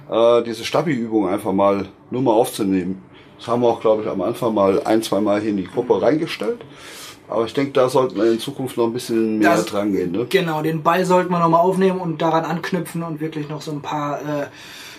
äh, 0.10 0.42
diese 0.44 0.64
Stabi-Übung 0.64 1.28
einfach 1.28 1.52
mal 1.52 1.88
nur 2.10 2.22
mal 2.22 2.34
aufzunehmen. 2.34 3.04
Das 3.38 3.48
haben 3.48 3.62
wir 3.62 3.70
auch, 3.70 3.82
glaube 3.82 4.04
ich, 4.04 4.08
am 4.08 4.22
Anfang 4.22 4.54
mal 4.54 4.82
ein, 4.84 5.02
zwei 5.02 5.20
Mal 5.20 5.42
hier 5.42 5.50
in 5.50 5.58
die 5.58 5.66
Gruppe 5.68 6.02
reingestellt. 6.02 6.62
Aber 7.32 7.46
ich 7.46 7.54
denke, 7.54 7.72
da 7.72 7.88
sollten 7.88 8.18
wir 8.18 8.30
in 8.30 8.40
Zukunft 8.40 8.76
noch 8.76 8.88
ein 8.88 8.94
bisschen 8.94 9.40
mehr 9.40 9.56
Das- 9.56 9.66
dran 9.66 9.94
gehen. 9.94 10.12
Ne? 10.12 10.26
Genau, 10.30 10.62
den 10.62 10.84
Ball 10.84 11.06
sollten 11.06 11.32
wir 11.32 11.40
nochmal 11.40 11.62
aufnehmen 11.62 12.02
und 12.02 12.22
daran 12.22 12.44
anknüpfen 12.44 13.04
und 13.04 13.22
wirklich 13.22 13.48
noch 13.48 13.62
so 13.62 13.72
ein 13.72 13.82
paar 13.82 14.20
äh, 14.20 14.48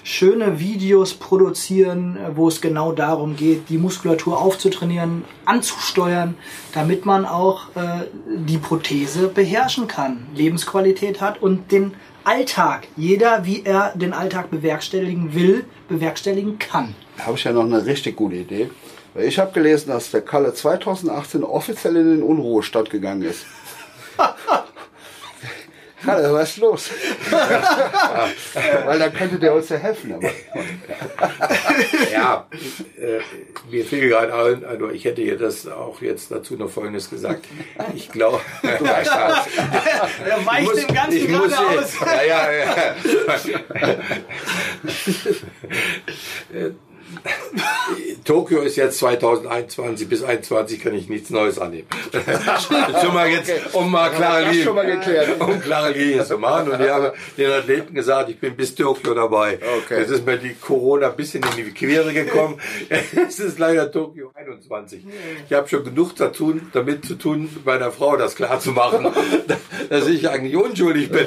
schöne 0.02 0.58
Videos 0.58 1.12
produzieren, 1.12 2.16
äh, 2.16 2.34
wo 2.34 2.48
es 2.48 2.62
genau 2.62 2.92
darum 2.92 3.36
geht, 3.36 3.68
die 3.68 3.76
Muskulatur 3.76 4.40
aufzutrainieren, 4.40 5.24
anzusteuern, 5.44 6.34
damit 6.72 7.04
man 7.04 7.26
auch 7.26 7.66
äh, 7.76 8.06
die 8.34 8.56
Prothese 8.56 9.28
beherrschen 9.28 9.86
kann, 9.86 10.26
Lebensqualität 10.34 11.20
hat 11.20 11.42
und 11.42 11.70
den 11.70 11.92
Alltag, 12.24 12.88
jeder 12.96 13.44
wie 13.44 13.62
er 13.64 13.92
den 13.94 14.14
Alltag 14.14 14.50
bewerkstelligen 14.50 15.34
will, 15.34 15.66
bewerkstelligen 15.88 16.58
kann. 16.58 16.94
Da 17.18 17.26
habe 17.26 17.36
ich 17.36 17.44
ja 17.44 17.52
noch 17.52 17.64
eine 17.64 17.84
richtig 17.84 18.16
gute 18.16 18.36
Idee. 18.36 18.70
Weil 19.14 19.24
ich 19.26 19.38
habe 19.38 19.52
gelesen, 19.52 19.90
dass 19.90 20.10
der 20.10 20.22
Kalle 20.22 20.54
2018 20.54 21.44
offiziell 21.44 21.96
in 21.96 22.10
den 22.16 22.22
Unruhestand 22.22 22.90
gegangen 22.90 23.22
ist. 23.22 23.44
Kalle, 26.04 26.32
was 26.32 26.50
ist 26.50 26.56
los? 26.58 26.90
Weil 28.86 28.98
dann 28.98 29.14
könnte 29.14 29.38
der 29.38 29.54
uns 29.54 29.68
ja 29.68 29.76
helfen. 29.76 30.14
Aber 30.14 30.28
Ja, 32.12 32.48
äh, 32.98 33.20
mir 33.70 33.84
fiel 33.84 34.08
gerade 34.08 34.34
ein, 34.34 34.64
also 34.64 34.90
ich 34.90 35.04
hätte 35.04 35.22
ja 35.22 35.36
das 35.36 35.68
auch 35.68 36.02
jetzt 36.02 36.32
dazu 36.32 36.56
noch 36.56 36.70
Folgendes 36.70 37.08
gesagt. 37.08 37.44
Ich 37.94 38.10
glaube, 38.10 38.40
Er 38.62 38.80
weicht 40.44 40.76
dem 40.76 40.94
Ganzen 40.94 41.16
ich 41.16 41.28
muss, 41.28 41.52
gerade 41.52 41.78
aus. 41.78 41.92
ja, 42.26 42.52
ja, 42.52 42.64
ja. 46.52 46.70
Tokio 48.24 48.60
ist 48.60 48.76
jetzt 48.76 48.98
2021, 48.98 50.08
bis 50.08 50.20
2021 50.20 50.80
kann 50.80 50.94
ich 50.94 51.08
nichts 51.08 51.30
Neues 51.30 51.58
annehmen. 51.58 51.88
Schon 53.02 53.14
mal 53.14 53.28
jetzt, 53.28 53.52
um 53.72 53.90
mal 53.90 54.10
klare 54.10 54.44
Linien, 54.44 54.64
schon 54.64 54.74
mal 54.76 54.86
geklärt. 54.86 55.28
um 55.40 55.60
klare 55.60 55.90
Linien 55.90 56.24
zu 56.24 56.38
machen. 56.38 56.70
Und 56.70 56.80
ich 56.80 56.88
habe 56.88 57.14
den 57.36 57.50
Athleten 57.50 57.94
gesagt, 57.94 58.30
ich 58.30 58.38
bin 58.38 58.54
bis 58.56 58.74
Tokio 58.74 59.14
dabei. 59.14 59.58
Okay. 59.84 60.00
Jetzt 60.00 60.10
ist 60.10 60.26
mir 60.26 60.38
die 60.38 60.54
Corona 60.54 61.10
ein 61.10 61.16
bisschen 61.16 61.42
in 61.42 61.64
die 61.64 61.72
Quere 61.72 62.12
gekommen. 62.12 62.60
es 62.88 63.40
ist 63.40 63.58
leider 63.58 63.90
Tokio 63.90 64.30
21. 64.34 65.04
Ich 65.48 65.52
habe 65.52 65.68
schon 65.68 65.84
genug 65.84 66.16
zu 66.16 66.30
tun, 66.30 66.70
damit 66.72 67.04
zu 67.04 67.14
tun, 67.14 67.48
meiner 67.64 67.90
Frau 67.90 68.16
das 68.16 68.36
klar 68.36 68.60
zu 68.60 68.70
machen, 68.70 69.08
dass 69.90 70.06
ich 70.06 70.28
eigentlich 70.28 70.56
unschuldig 70.56 71.10
bin. 71.10 71.26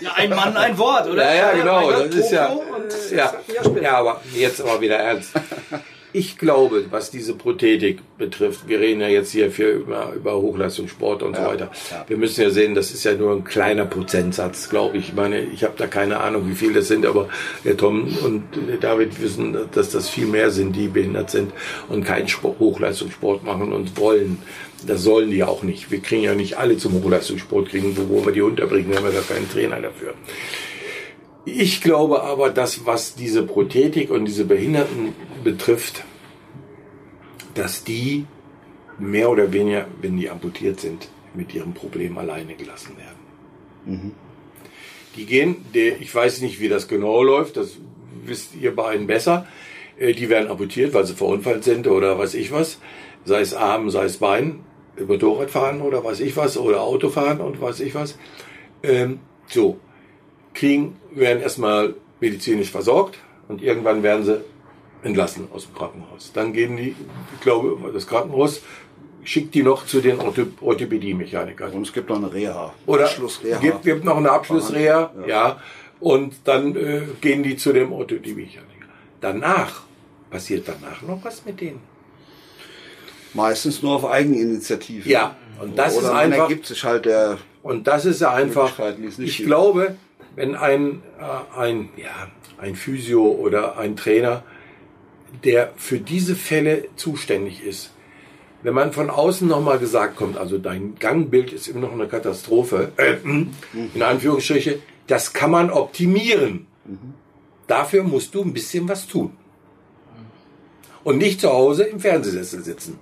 Ja, 0.00 0.12
ein 0.14 0.30
Mann, 0.30 0.56
ein 0.56 0.78
Wort, 0.78 1.08
oder? 1.08 1.24
Ja, 1.24 1.34
ja, 1.34 1.52
genau. 1.52 1.90
Das 1.90 2.14
ist 2.14 2.30
ja, 2.30 2.56
ja, 3.10 3.32
ja, 3.82 3.96
aber 3.96 4.20
jetzt 4.34 4.60
aber 4.60 4.80
wieder 4.80 4.98
ernst. 5.08 5.32
Ich 6.14 6.38
glaube, 6.38 6.86
was 6.90 7.10
diese 7.10 7.34
Prothetik 7.34 8.00
betrifft, 8.16 8.66
wir 8.66 8.80
reden 8.80 9.02
ja 9.02 9.08
jetzt 9.08 9.30
hier 9.30 9.50
für 9.50 9.70
über, 9.70 10.14
über 10.16 10.40
Hochleistungssport 10.40 11.22
und 11.22 11.36
so 11.36 11.42
weiter. 11.42 11.70
Wir 12.06 12.16
müssen 12.16 12.40
ja 12.40 12.48
sehen, 12.48 12.74
das 12.74 12.92
ist 12.92 13.04
ja 13.04 13.12
nur 13.12 13.32
ein 13.32 13.44
kleiner 13.44 13.84
Prozentsatz, 13.84 14.70
glaube 14.70 14.96
ich. 14.96 15.08
Ich 15.08 15.14
meine, 15.14 15.40
ich 15.40 15.64
habe 15.64 15.74
da 15.76 15.86
keine 15.86 16.20
Ahnung, 16.20 16.48
wie 16.48 16.54
viel 16.54 16.72
das 16.72 16.88
sind, 16.88 17.04
aber 17.04 17.28
der 17.62 17.76
Tom 17.76 18.08
und 18.24 18.44
der 18.68 18.78
David 18.78 19.20
wissen, 19.20 19.54
dass 19.72 19.90
das 19.90 20.08
viel 20.08 20.26
mehr 20.26 20.50
sind, 20.50 20.74
die 20.74 20.88
behindert 20.88 21.30
sind 21.30 21.52
und 21.90 22.04
keinen 22.04 22.28
Sport, 22.28 22.58
Hochleistungssport 22.58 23.44
machen 23.44 23.72
und 23.72 23.98
wollen. 23.98 24.38
Das 24.86 25.02
sollen 25.02 25.30
die 25.30 25.44
auch 25.44 25.62
nicht. 25.62 25.90
Wir 25.90 26.00
kriegen 26.00 26.22
ja 26.22 26.34
nicht 26.34 26.56
alle 26.56 26.78
zum 26.78 26.94
Hochleistungssport 26.94 27.68
kriegen, 27.68 27.96
wo 27.96 28.08
wollen 28.08 28.26
wir 28.26 28.32
die 28.32 28.42
unterbringen, 28.42 28.90
wir 28.90 28.96
haben 28.96 29.06
ja 29.06 29.12
gar 29.12 29.22
keinen 29.22 29.50
Trainer 29.50 29.80
dafür. 29.80 30.14
Ich 31.44 31.80
glaube 31.80 32.22
aber, 32.22 32.50
dass 32.50 32.84
was 32.84 33.14
diese 33.14 33.42
Prothetik 33.42 34.10
und 34.10 34.26
diese 34.26 34.44
Behinderten 34.44 35.14
betrifft, 35.44 36.04
dass 37.54 37.84
die 37.84 38.26
mehr 38.98 39.30
oder 39.30 39.52
weniger, 39.52 39.86
wenn 40.00 40.16
die 40.16 40.28
amputiert 40.28 40.80
sind, 40.80 41.08
mit 41.34 41.54
ihrem 41.54 41.72
Problem 41.72 42.18
alleine 42.18 42.54
gelassen 42.54 42.96
werden. 42.96 44.12
Die 45.16 45.24
gehen, 45.24 45.64
ich 45.72 46.14
weiß 46.14 46.42
nicht, 46.42 46.60
wie 46.60 46.68
das 46.68 46.88
genau 46.88 47.22
läuft, 47.22 47.56
das 47.56 47.78
wisst 48.24 48.54
ihr 48.54 48.74
beiden 48.74 49.06
besser. 49.06 49.46
Äh, 49.98 50.12
Die 50.12 50.28
werden 50.28 50.50
amputiert, 50.50 50.94
weil 50.94 51.06
sie 51.06 51.14
verunfallt 51.14 51.64
sind 51.64 51.86
oder 51.86 52.18
weiß 52.18 52.34
ich 52.34 52.52
was. 52.52 52.78
Sei 53.24 53.40
es 53.40 53.54
Arm, 53.54 53.90
sei 53.90 54.04
es 54.04 54.18
Bein, 54.18 54.60
Motorrad 55.06 55.50
fahren 55.50 55.80
oder 55.80 56.04
weiß 56.04 56.20
ich 56.20 56.36
was, 56.36 56.56
oder 56.56 56.82
Auto 56.82 57.08
fahren 57.08 57.40
und 57.40 57.60
weiß 57.60 57.80
ich 57.80 57.94
was. 57.94 58.18
Ähm, 58.82 59.20
so, 59.46 59.78
kriegen, 60.58 60.96
werden 61.12 61.42
erstmal 61.42 61.94
medizinisch 62.20 62.70
versorgt 62.70 63.16
und 63.48 63.62
irgendwann 63.62 64.02
werden 64.02 64.24
sie 64.24 64.40
entlassen 65.02 65.48
aus 65.52 65.66
dem 65.66 65.74
Krankenhaus. 65.74 66.32
Dann 66.34 66.52
gehen 66.52 66.76
die, 66.76 66.90
ich 67.34 67.40
glaube, 67.40 67.90
das 67.92 68.06
Krankenhaus 68.06 68.62
schickt 69.24 69.54
die 69.54 69.62
noch 69.62 69.86
zu 69.86 70.00
den 70.00 70.18
Ortho 70.20 70.46
Orthopädie-Mechanikern. 70.60 71.72
und 71.72 71.82
es 71.86 71.92
gibt 71.92 72.08
noch 72.08 72.16
eine 72.16 72.32
Reha. 72.32 72.72
Oder 72.86 73.04
Abschlussreha. 73.04 73.58
gibt, 73.58 73.82
gibt 73.82 74.04
noch 74.04 74.16
eine 74.16 74.30
Abschlussreha, 74.30 75.12
ja. 75.26 75.60
Und 76.00 76.34
dann 76.44 76.74
äh, 76.76 77.02
gehen 77.20 77.42
die 77.42 77.56
zu 77.56 77.72
dem 77.72 77.92
Orthopädie-Mechaniker. 77.92 78.88
Danach 79.20 79.82
passiert 80.30 80.66
danach 80.68 81.02
noch 81.02 81.22
was 81.24 81.44
mit 81.44 81.60
denen. 81.60 81.80
Meistens 83.34 83.82
nur 83.82 83.96
auf 83.96 84.06
Eigeninitiative. 84.06 85.08
Ja, 85.08 85.36
und 85.60 85.76
das 85.78 85.96
Oder 85.96 86.06
ist 86.06 86.12
einfach- 86.12 86.38
ergibt 86.38 86.66
sich 86.66 86.82
halt 86.84 87.04
der 87.04 87.38
Und 87.62 87.86
das 87.86 88.04
ist 88.06 88.20
ja 88.20 88.32
einfach, 88.32 88.72
ich 89.18 89.36
gibt. 89.36 89.46
glaube, 89.46 89.96
wenn 90.38 90.54
ein, 90.54 91.02
äh, 91.18 91.58
ein, 91.58 91.88
ja, 91.96 92.28
ein 92.58 92.76
Physio 92.76 93.26
oder 93.26 93.76
ein 93.76 93.96
Trainer, 93.96 94.44
der 95.42 95.72
für 95.76 95.98
diese 95.98 96.36
Fälle 96.36 96.84
zuständig 96.94 97.64
ist, 97.64 97.90
wenn 98.62 98.72
man 98.72 98.92
von 98.92 99.10
außen 99.10 99.48
nochmal 99.48 99.80
gesagt 99.80 100.14
kommt, 100.14 100.36
also 100.36 100.58
dein 100.58 100.94
Gangbild 101.00 101.52
ist 101.52 101.66
immer 101.66 101.80
noch 101.80 101.92
eine 101.92 102.06
Katastrophe, 102.06 102.92
äh, 102.98 103.16
in 103.94 104.02
Anführungsstriche, 104.02 104.78
das 105.08 105.32
kann 105.32 105.50
man 105.50 105.70
optimieren. 105.70 106.68
Dafür 107.66 108.04
musst 108.04 108.32
du 108.32 108.42
ein 108.42 108.52
bisschen 108.52 108.88
was 108.88 109.08
tun. 109.08 109.32
Und 111.02 111.18
nicht 111.18 111.40
zu 111.40 111.48
Hause 111.48 111.82
im 111.82 111.98
Fernsehsessel 111.98 112.62
sitzen. 112.62 113.00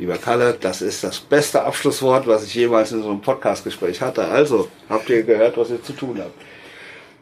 Lieber 0.00 0.16
Kalle, 0.16 0.56
das 0.58 0.80
ist 0.80 1.04
das 1.04 1.20
beste 1.20 1.62
Abschlusswort, 1.62 2.26
was 2.26 2.44
ich 2.44 2.54
jemals 2.54 2.90
in 2.90 3.02
so 3.02 3.10
einem 3.10 3.20
Podcastgespräch 3.20 4.00
hatte. 4.00 4.24
Also, 4.24 4.68
habt 4.88 5.10
ihr 5.10 5.22
gehört, 5.24 5.58
was 5.58 5.68
ihr 5.68 5.82
zu 5.82 5.92
tun 5.92 6.18
habt. 6.18 6.32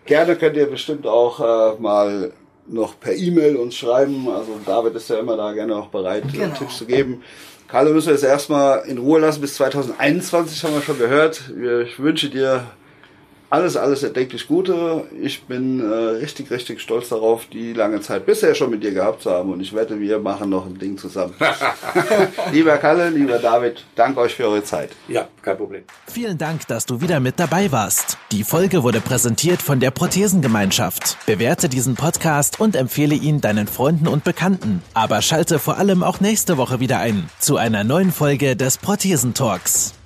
Gerne 0.07 0.37
könnt 0.37 0.57
ihr 0.57 0.71
bestimmt 0.71 1.05
auch 1.05 1.41
äh, 1.41 1.81
mal 1.81 2.31
noch 2.69 3.01
per 3.01 3.17
E-Mail 3.17 3.57
uns 3.57 3.75
schreiben. 3.75 4.29
Also 4.29 4.61
David 4.65 4.95
ist 4.95 5.11
ja 5.11 5.19
immer 5.19 5.37
da 5.37 5.53
gerne 5.55 5.75
auch 5.75 5.89
bereit, 5.89 6.23
äh, 6.33 6.37
Genau. 6.39 6.55
Tipps 6.55 6.79
zu 6.79 6.87
geben. 6.87 7.25
Kalle 7.67 7.91
müssen 7.91 8.07
wir 8.07 8.15
jetzt 8.15 8.23
erstmal 8.23 8.87
in 8.87 8.99
Ruhe 8.99 9.19
lassen 9.19 9.41
bis 9.41 9.55
2021, 9.57 10.63
haben 10.63 10.75
wir 10.75 10.83
schon 10.83 10.99
gehört. 10.99 11.51
Ich 11.85 11.99
wünsche 11.99 12.31
dir 12.31 12.65
alles, 13.51 13.77
alles 13.77 14.03
erdenklich 14.03 14.47
Gute. 14.47 15.05
Ich 15.21 15.45
bin 15.45 15.81
äh, 15.81 15.95
richtig, 15.95 16.51
richtig 16.51 16.81
stolz 16.81 17.09
darauf, 17.09 17.47
die 17.47 17.73
lange 17.73 18.01
Zeit 18.01 18.27
bisher 18.27 18.55
schon 18.55 18.71
mit 18.71 18.83
dir 18.83 18.93
gehabt 18.93 19.23
zu 19.23 19.31
haben. 19.31 19.53
Und 19.53 19.61
ich 19.61 19.75
wette, 19.75 19.99
wir 20.01 20.19
machen 20.19 20.51
noch 20.51 20.67
ein 20.67 20.79
Ding 20.79 20.99
zusammen. 20.99 21.35
lieber 22.53 22.77
Kalle, 22.79 23.11
lieber 23.11 23.39
David, 23.39 23.85
danke 23.95 24.21
euch 24.21 24.35
für 24.35 24.45
eure 24.45 24.65
Zeit. 24.65 24.91
Ja, 25.09 25.29
kein 25.43 25.57
Problem. 25.57 25.83
Vielen 26.07 26.39
Dank, 26.39 26.67
dass 26.67 26.87
du 26.87 27.01
wieder 27.01 27.21
mit 27.21 27.39
dabei 27.39 27.73
warst. 27.73 28.19
Die 28.33 28.45
Folge 28.45 28.83
wurde 28.83 29.01
präsentiert 29.01 29.63
von 29.63 29.81
der 29.81 29.91
Prothesengemeinschaft. 29.91 31.17
Bewerte 31.27 31.69
diesen 31.69 31.95
Podcast 31.95 32.61
und 32.61 32.77
empfehle 32.77 33.15
ihn 33.15 33.41
deinen 33.41 33.67
Freunden 33.67 34.09
und 34.09 34.25
Bekannten. 34.25 34.83
Aber 34.95 35.23
schalte 35.23 35.59
vor 35.59 35.79
allem 35.79 36.03
auch 36.03 36.21
nächste 36.21 36.59
Woche 36.59 36.81
wieder 36.81 36.99
ein 36.99 37.29
zu 37.39 37.57
einer 37.57 37.85
neuen 37.85 38.13
Folge 38.13 38.57
des 38.57 38.79
Prothesentalks. 38.79 39.98